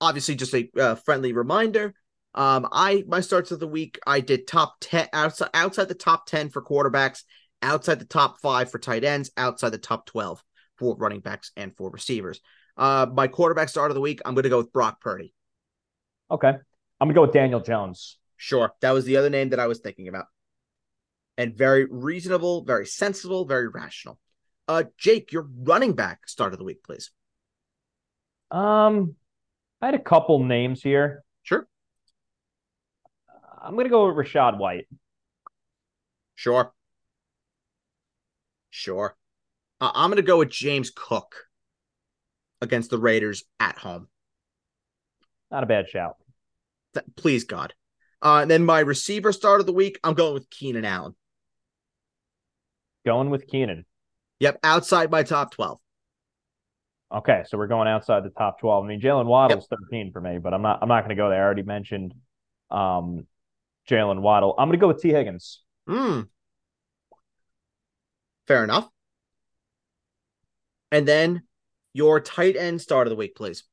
Obviously, 0.00 0.34
just 0.34 0.54
a 0.54 0.68
uh, 0.78 0.94
friendly 0.96 1.32
reminder. 1.32 1.94
Um, 2.34 2.68
I 2.70 3.04
my 3.08 3.20
starts 3.20 3.50
of 3.50 3.60
the 3.60 3.68
week, 3.68 3.98
I 4.06 4.20
did 4.20 4.46
top 4.46 4.76
ten 4.80 5.08
outside 5.14 5.48
outside 5.54 5.88
the 5.88 5.94
top 5.94 6.26
ten 6.26 6.50
for 6.50 6.62
quarterbacks, 6.62 7.24
outside 7.62 7.98
the 7.98 8.04
top 8.04 8.40
five 8.40 8.70
for 8.70 8.78
tight 8.78 9.04
ends, 9.04 9.30
outside 9.36 9.70
the 9.70 9.78
top 9.78 10.06
twelve 10.06 10.42
for 10.76 10.96
running 10.96 11.20
backs 11.20 11.52
and 11.56 11.74
for 11.76 11.90
receivers. 11.90 12.40
Uh, 12.76 13.06
my 13.12 13.28
quarterback 13.28 13.68
start 13.68 13.90
of 13.90 13.94
the 13.94 14.00
week, 14.00 14.20
I'm 14.24 14.34
going 14.34 14.42
to 14.42 14.48
go 14.48 14.58
with 14.58 14.72
Brock 14.72 15.00
Purdy. 15.00 15.32
Okay, 16.30 16.48
I'm 16.48 16.58
going 17.00 17.10
to 17.10 17.14
go 17.14 17.22
with 17.22 17.32
Daniel 17.32 17.60
Jones. 17.60 18.18
Sure, 18.36 18.72
that 18.80 18.90
was 18.90 19.04
the 19.04 19.16
other 19.16 19.30
name 19.30 19.50
that 19.50 19.60
I 19.60 19.66
was 19.66 19.78
thinking 19.78 20.08
about, 20.08 20.26
and 21.38 21.56
very 21.56 21.86
reasonable, 21.90 22.64
very 22.64 22.86
sensible, 22.86 23.44
very 23.44 23.68
rational. 23.68 24.18
Uh, 24.68 24.84
Jake, 24.98 25.32
your 25.32 25.48
running 25.62 25.92
back 25.92 26.28
start 26.28 26.52
of 26.52 26.58
the 26.58 26.64
week, 26.64 26.82
please. 26.82 27.10
Um, 28.50 29.14
I 29.80 29.86
had 29.86 29.94
a 29.94 30.00
couple 30.00 30.42
names 30.42 30.82
here. 30.82 31.22
Sure. 31.42 31.66
I'm 33.62 33.74
going 33.74 33.86
to 33.86 33.90
go 33.90 34.06
with 34.06 34.16
Rachaad 34.16 34.58
White. 34.58 34.86
Sure. 36.34 36.72
Sure. 38.76 39.16
Uh, 39.80 39.90
I'm 39.94 40.10
going 40.10 40.16
to 40.16 40.22
go 40.22 40.36
with 40.36 40.50
James 40.50 40.92
Cook 40.94 41.46
against 42.60 42.90
the 42.90 42.98
Raiders 42.98 43.42
at 43.58 43.78
home. 43.78 44.08
Not 45.50 45.62
a 45.62 45.66
bad 45.66 45.88
shout. 45.88 46.16
Th- 46.92 47.06
please, 47.16 47.44
God. 47.44 47.72
Uh, 48.20 48.40
and 48.42 48.50
then 48.50 48.66
my 48.66 48.80
receiver 48.80 49.32
start 49.32 49.60
of 49.60 49.66
the 49.66 49.72
week, 49.72 49.98
I'm 50.04 50.12
going 50.12 50.34
with 50.34 50.50
Keenan 50.50 50.84
Allen. 50.84 51.14
Going 53.06 53.30
with 53.30 53.46
Keenan. 53.46 53.86
Yep, 54.40 54.60
outside 54.62 55.10
my 55.10 55.22
top 55.22 55.52
12. 55.52 55.78
Okay, 57.14 57.44
so 57.48 57.56
we're 57.56 57.68
going 57.68 57.88
outside 57.88 58.24
the 58.24 58.30
top 58.30 58.60
12. 58.60 58.84
I 58.84 58.88
mean, 58.88 59.00
Jaylen 59.00 59.24
Waddle's 59.24 59.66
yep. 59.70 59.78
13 59.90 60.12
for 60.12 60.20
me, 60.20 60.36
but 60.38 60.52
I'm 60.52 60.60
not 60.60 60.80
I'm 60.82 60.88
not 60.88 61.00
going 61.00 61.10
to 61.10 61.14
go 61.14 61.30
there. 61.30 61.40
I 61.40 61.44
already 61.46 61.62
mentioned 61.62 62.12
um, 62.70 63.26
Jaylen 63.88 64.20
Waddle. 64.20 64.54
I'm 64.58 64.68
going 64.68 64.78
to 64.78 64.82
go 64.82 64.88
with 64.88 65.00
T. 65.00 65.10
Higgins. 65.10 65.62
Hmm. 65.88 66.22
Fair 68.46 68.64
enough. 68.64 68.88
And 70.92 71.06
then 71.06 71.42
your 71.92 72.20
tight 72.20 72.56
end 72.56 72.80
start 72.80 73.06
of 73.06 73.10
the 73.10 73.16
week, 73.16 73.34
please. 73.34 73.64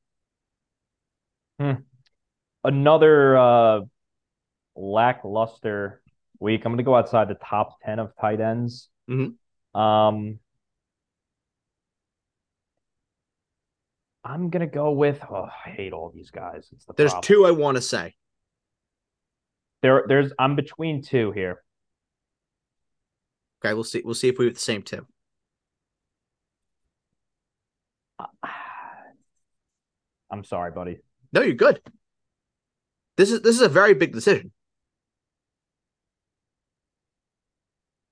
Hmm. 1.60 1.72
Another 2.64 3.36
uh, 3.36 3.80
lackluster 4.74 6.02
week. 6.40 6.64
I'm 6.64 6.72
going 6.72 6.78
to 6.78 6.84
go 6.84 6.96
outside 6.96 7.28
the 7.28 7.34
top 7.34 7.80
10 7.84 7.98
of 7.98 8.12
tight 8.20 8.40
ends. 8.40 8.88
Mm-hmm. 9.08 9.80
Um, 9.80 10.38
I'm 14.24 14.48
gonna 14.48 14.66
go 14.66 14.92
with. 14.92 15.22
Oh, 15.28 15.48
I 15.66 15.70
hate 15.70 15.92
all 15.92 16.10
these 16.14 16.30
guys. 16.30 16.68
It's 16.72 16.86
the 16.86 16.94
there's 16.94 17.12
problem. 17.12 17.26
two 17.26 17.46
I 17.46 17.50
want 17.50 17.76
to 17.76 17.82
say. 17.82 18.14
There, 19.82 20.04
there's. 20.08 20.32
I'm 20.38 20.56
between 20.56 21.02
two 21.02 21.30
here. 21.32 21.62
Okay, 23.64 23.72
we'll 23.72 23.84
see. 23.84 24.02
We'll 24.04 24.14
see 24.14 24.28
if 24.28 24.38
we 24.38 24.44
have 24.44 24.54
the 24.54 24.60
same 24.60 24.82
two. 24.82 25.06
I'm 30.30 30.44
sorry, 30.44 30.70
buddy. 30.70 30.98
No, 31.32 31.40
you're 31.40 31.54
good. 31.54 31.80
This 33.16 33.30
is 33.30 33.40
this 33.40 33.56
is 33.56 33.62
a 33.62 33.68
very 33.68 33.94
big 33.94 34.12
decision. 34.12 34.52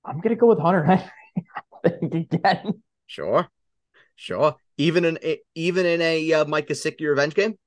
I'm 0.03 0.21
gonna 0.21 0.35
go 0.35 0.47
with 0.47 0.59
Hunter 0.59 0.83
Henry 0.83 1.11
again. 2.01 2.81
Sure, 3.05 3.47
sure. 4.15 4.55
Even 4.77 5.05
in 5.05 5.19
a, 5.23 5.39
even 5.53 5.85
in 5.85 6.01
a 6.01 6.33
uh, 6.33 6.45
Mike 6.45 6.67
Gesicki 6.67 7.07
revenge 7.07 7.35
game. 7.35 7.59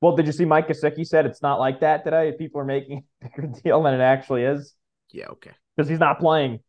Well, 0.00 0.16
did 0.16 0.26
you 0.26 0.32
see 0.32 0.46
Mike 0.46 0.68
Gesicki 0.68 1.06
said 1.06 1.26
it's 1.26 1.42
not 1.42 1.60
like 1.60 1.80
that 1.80 2.04
today? 2.04 2.32
People 2.38 2.62
are 2.62 2.64
making 2.64 3.04
a 3.22 3.28
bigger 3.28 3.52
deal 3.62 3.82
than 3.82 3.92
it 3.94 4.00
actually 4.00 4.44
is. 4.44 4.74
Yeah, 5.10 5.26
okay. 5.26 5.52
Because 5.76 5.90
he's 5.90 6.00
not 6.00 6.18
playing. 6.18 6.60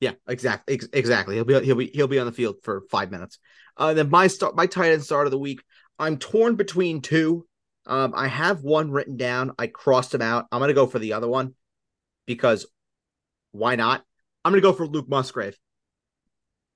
Yeah, 0.00 0.12
exactly, 0.28 0.74
ex- 0.74 0.88
exactly. 0.92 1.36
He'll 1.36 1.44
be 1.44 1.60
he'll 1.60 1.76
be 1.76 1.90
he'll 1.94 2.08
be 2.08 2.18
on 2.18 2.26
the 2.26 2.32
field 2.32 2.56
for 2.62 2.82
five 2.90 3.10
minutes. 3.10 3.38
Uh, 3.76 3.94
then 3.94 4.10
my 4.10 4.26
start, 4.26 4.54
my 4.56 4.66
tight 4.66 4.92
end 4.92 5.02
start 5.02 5.26
of 5.26 5.30
the 5.30 5.38
week. 5.38 5.62
I'm 5.98 6.18
torn 6.18 6.56
between 6.56 7.00
two. 7.00 7.46
Um, 7.86 8.12
I 8.14 8.28
have 8.28 8.62
one 8.62 8.90
written 8.90 9.16
down. 9.16 9.52
I 9.58 9.68
crossed 9.68 10.14
him 10.14 10.22
out. 10.22 10.46
I'm 10.52 10.60
gonna 10.60 10.74
go 10.74 10.86
for 10.86 10.98
the 10.98 11.14
other 11.14 11.28
one 11.28 11.54
because 12.26 12.66
why 13.52 13.76
not? 13.76 14.04
I'm 14.44 14.52
gonna 14.52 14.60
go 14.60 14.72
for 14.72 14.86
Luke 14.86 15.08
Musgrave. 15.08 15.56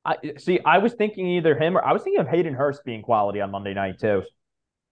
I 0.05 0.17
see. 0.39 0.61
I 0.65 0.79
was 0.79 0.95
thinking 0.95 1.27
either 1.27 1.59
him 1.59 1.77
or 1.77 1.85
I 1.85 1.93
was 1.93 2.03
thinking 2.03 2.21
of 2.21 2.29
Hayden 2.29 2.55
Hurst 2.55 2.85
being 2.85 3.03
quality 3.03 3.41
on 3.41 3.51
Monday 3.51 3.75
night 3.75 3.99
too. 4.01 4.23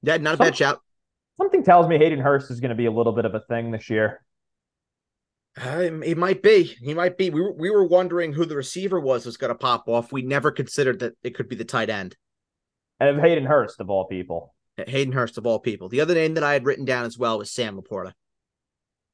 Yeah, 0.03 0.19
not 0.19 0.35
a 0.35 0.37
Some, 0.37 0.47
bad 0.47 0.57
shout. 0.57 0.81
Something 1.39 1.65
tells 1.65 1.89
me 1.89 1.99
Hayden 1.99 2.19
Hurst 2.19 2.51
is 2.51 2.61
going 2.61 2.71
to 2.71 2.75
be 2.75 2.87
a 2.87 2.91
little 2.91 3.13
bit 3.13 3.25
of 3.25 3.35
a 3.35 3.41
thing 3.41 3.71
this 3.71 3.89
year. 3.89 4.23
Uh, 5.61 6.01
he 6.03 6.15
might 6.15 6.43
be. 6.43 6.63
He 6.63 6.95
might 6.95 7.17
be. 7.17 7.31
We 7.31 7.41
were, 7.41 7.53
we 7.53 7.71
were 7.71 7.87
wondering 7.87 8.33
who 8.33 8.45
the 8.45 8.57
receiver 8.57 9.01
was 9.01 9.27
was 9.27 9.37
going 9.37 9.49
to 9.49 9.59
pop 9.59 9.89
off. 9.89 10.13
We 10.13 10.23
never 10.23 10.51
considered 10.51 11.01
that 11.01 11.15
it 11.23 11.35
could 11.35 11.49
be 11.49 11.57
the 11.57 11.65
tight 11.65 11.91
end. 11.91 12.17
And 13.01 13.21
Hayden 13.21 13.45
Hurst 13.45 13.81
of 13.81 13.91
all 13.91 14.07
people. 14.07 14.55
Hayden 14.77 15.13
Hurst 15.13 15.39
of 15.39 15.47
all 15.47 15.59
people. 15.59 15.89
The 15.89 16.01
other 16.01 16.15
name 16.15 16.35
that 16.35 16.45
I 16.45 16.53
had 16.53 16.65
written 16.65 16.85
down 16.85 17.05
as 17.05 17.19
well 17.19 17.39
was 17.39 17.51
Sam 17.51 17.81
LaPorta. 17.81 18.13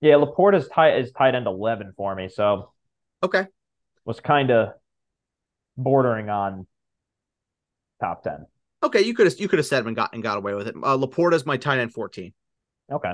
Yeah, 0.01 0.15
LaPorta 0.15 0.57
is 0.57 0.69
tight 0.69 0.99
is 0.99 1.13
tight 1.13 1.35
end 1.35 1.47
eleven 1.47 1.93
for 1.97 2.15
me. 2.15 2.29
So 2.29 2.73
okay, 3.23 3.47
was 4.05 4.21
kind 4.21 4.51
of 4.51 4.75
bordering 5.79 6.29
on 6.29 6.67
top 8.01 8.23
ten. 8.23 8.45
Okay, 8.83 9.01
you 9.01 9.15
could 9.15 9.27
have 9.27 9.41
you 9.41 9.49
could 9.49 9.59
have 9.59 9.67
said 9.67 9.81
him 9.81 9.87
and 9.87 9.97
got 9.97 10.13
and 10.13 10.23
got 10.23 10.37
away 10.37 10.53
with 10.53 10.69
it. 10.69 10.75
Uh, 10.77 10.99
LaPorta's 10.99 11.47
my 11.47 11.57
tight 11.57 11.79
end 11.79 11.95
fourteen. 11.95 12.35
Okay. 12.93 13.13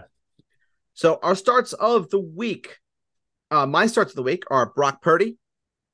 So 0.94 1.20
our 1.22 1.36
starts 1.36 1.72
of 1.72 2.10
the 2.10 2.18
week, 2.18 2.79
uh, 3.50 3.66
my 3.66 3.86
starts 3.86 4.12
of 4.12 4.16
the 4.16 4.22
week 4.22 4.44
are 4.50 4.72
Brock 4.74 5.02
Purdy, 5.02 5.36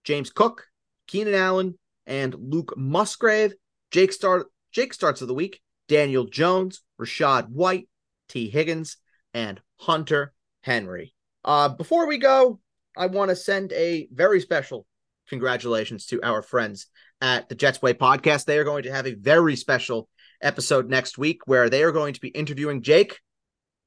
James 0.05 0.31
Cook, 0.31 0.67
Keenan 1.07 1.35
Allen, 1.35 1.79
and 2.07 2.35
Luke 2.35 2.75
Musgrave. 2.77 3.55
Jake 3.91 4.13
start 4.13 4.47
Jake 4.73 4.93
starts 4.93 5.23
of 5.23 5.29
the 5.29 5.35
week: 5.35 5.61
Daniel 5.89 6.25
Jones, 6.25 6.83
Rachaad 7.01 7.49
White, 7.49 7.89
T. 8.29 8.49
Higgins, 8.49 8.99
and 9.35 9.61
Hunter 9.79 10.33
Henry. 10.63 11.15
Uh, 11.45 11.69
before 11.69 12.07
we 12.07 12.19
go, 12.19 12.61
I 12.97 13.07
want 13.07 13.31
to 13.31 13.37
send 13.37 13.73
a 13.73 14.09
very 14.13 14.41
special 14.41 14.87
congratulations 15.29 16.07
to 16.07 16.23
our 16.23 16.43
friends 16.43 16.87
at 17.21 17.49
the 17.49 17.55
Jets 17.55 17.81
Way 17.81 17.95
podcast. 17.95 18.45
They 18.45 18.59
are 18.59 18.65
going 18.65 18.85
to 18.85 18.93
have 18.93 19.07
a 19.07 19.15
very 19.15 19.57
special 19.57 20.09
episode 20.43 20.89
next 20.89 21.19
week 21.19 21.47
where 21.47 21.71
they 21.71 21.83
are 21.83 21.93
going 21.93 22.15
to 22.15 22.21
be 22.21 22.29
interviewing 22.29 22.83
Jake. 22.83 23.21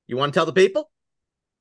You 0.07 0.17
want 0.17 0.33
to 0.33 0.37
tell 0.37 0.45
the 0.45 0.53
people? 0.53 0.89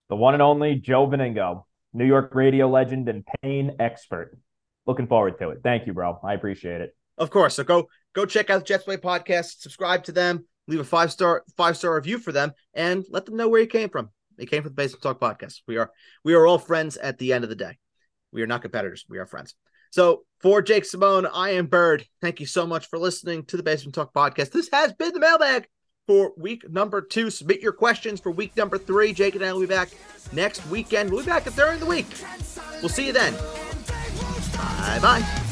The 0.09 0.17
one 0.17 0.35
and 0.35 0.43
only 0.43 0.77
Joe 0.77 1.07
Benigno, 1.07 1.65
New 1.93 2.05
York 2.07 2.35
radio 2.35 2.69
legend 2.69 3.09
and 3.09 3.25
pain 3.43 3.77
expert. 3.79 4.39
looking 4.87 5.07
forward 5.07 5.39
to 5.39 5.51
it. 5.51 5.59
Thank 5.63 5.87
you, 5.87 5.93
bro. 5.93 6.19
I 6.25 6.35
appreciate 6.35 6.81
it. 6.81 6.97
Of 7.17 7.31
course. 7.31 7.55
So 7.55 7.65
go 7.65 7.89
go 8.15 8.25
check 8.27 8.51
out 8.51 8.61
the 8.61 8.65
Jets 8.65 8.87
Way 8.87 8.97
podcast, 8.97 9.61
subscribe 9.61 10.05
to 10.05 10.13
them, 10.13 10.47
leave 10.67 10.81
a 10.81 10.85
five 10.85 11.11
star 11.13 11.45
five 11.57 11.77
star 11.77 11.95
review 11.95 12.19
for 12.19 12.33
them, 12.33 12.53
and 12.75 13.05
let 13.11 13.27
them 13.27 13.37
know 13.37 13.49
where 13.49 13.61
you 13.61 13.67
came 13.67 13.89
from. 13.89 14.11
They 14.37 14.47
came 14.47 14.63
from 14.63 14.71
the 14.71 14.77
Basement 14.77 15.03
Talk 15.03 15.21
podcast. 15.21 15.63
We 15.67 15.79
are 15.79 15.91
we 16.25 16.35
are 16.35 16.47
all 16.47 16.59
friends 16.59 16.97
at 16.97 17.19
the 17.19 17.33
end 17.33 17.45
of 17.45 17.51
the 17.51 17.57
day. 17.57 17.77
We 18.33 18.43
are 18.43 18.47
not 18.47 18.63
competitors. 18.63 19.05
We 19.09 19.19
are 19.19 19.27
friends. 19.27 19.55
So 19.91 20.25
for 20.41 20.63
Jake 20.63 20.85
Simone, 20.85 21.27
I 21.27 21.51
am 21.51 21.67
Bird. 21.67 22.05
Thank 22.21 22.41
you 22.41 22.47
so 22.47 22.67
much 22.67 22.89
for 22.89 22.99
listening 22.99 23.47
to 23.47 23.57
the 23.57 23.63
Basement 23.63 23.95
Talk 23.95 24.13
podcast. 24.13 24.53
This 24.53 24.69
has 24.73 24.93
been 24.93 25.13
the 25.13 25.21
mailbag 25.21 25.67
for 26.09 26.33
week 26.39 26.69
number 26.71 27.01
two. 27.03 27.31
Submit 27.31 27.61
your 27.61 27.73
questions 27.73 28.19
for 28.19 28.33
week 28.33 28.57
number 28.57 28.79
three. 28.79 29.13
Jake 29.13 29.37
and 29.37 29.45
I 29.45 29.53
will 29.53 29.61
be 29.61 29.67
back 29.67 29.91
next 30.33 30.67
weekend. 30.69 31.11
We'll 31.11 31.21
be 31.21 31.27
back 31.27 31.45
during 31.55 31.79
the 31.79 31.87
week. 31.87 32.07
We'll 32.81 32.89
see 32.89 33.07
you 33.07 33.13
then. 33.13 33.35
Bye 34.57 34.99
bye. 35.01 35.48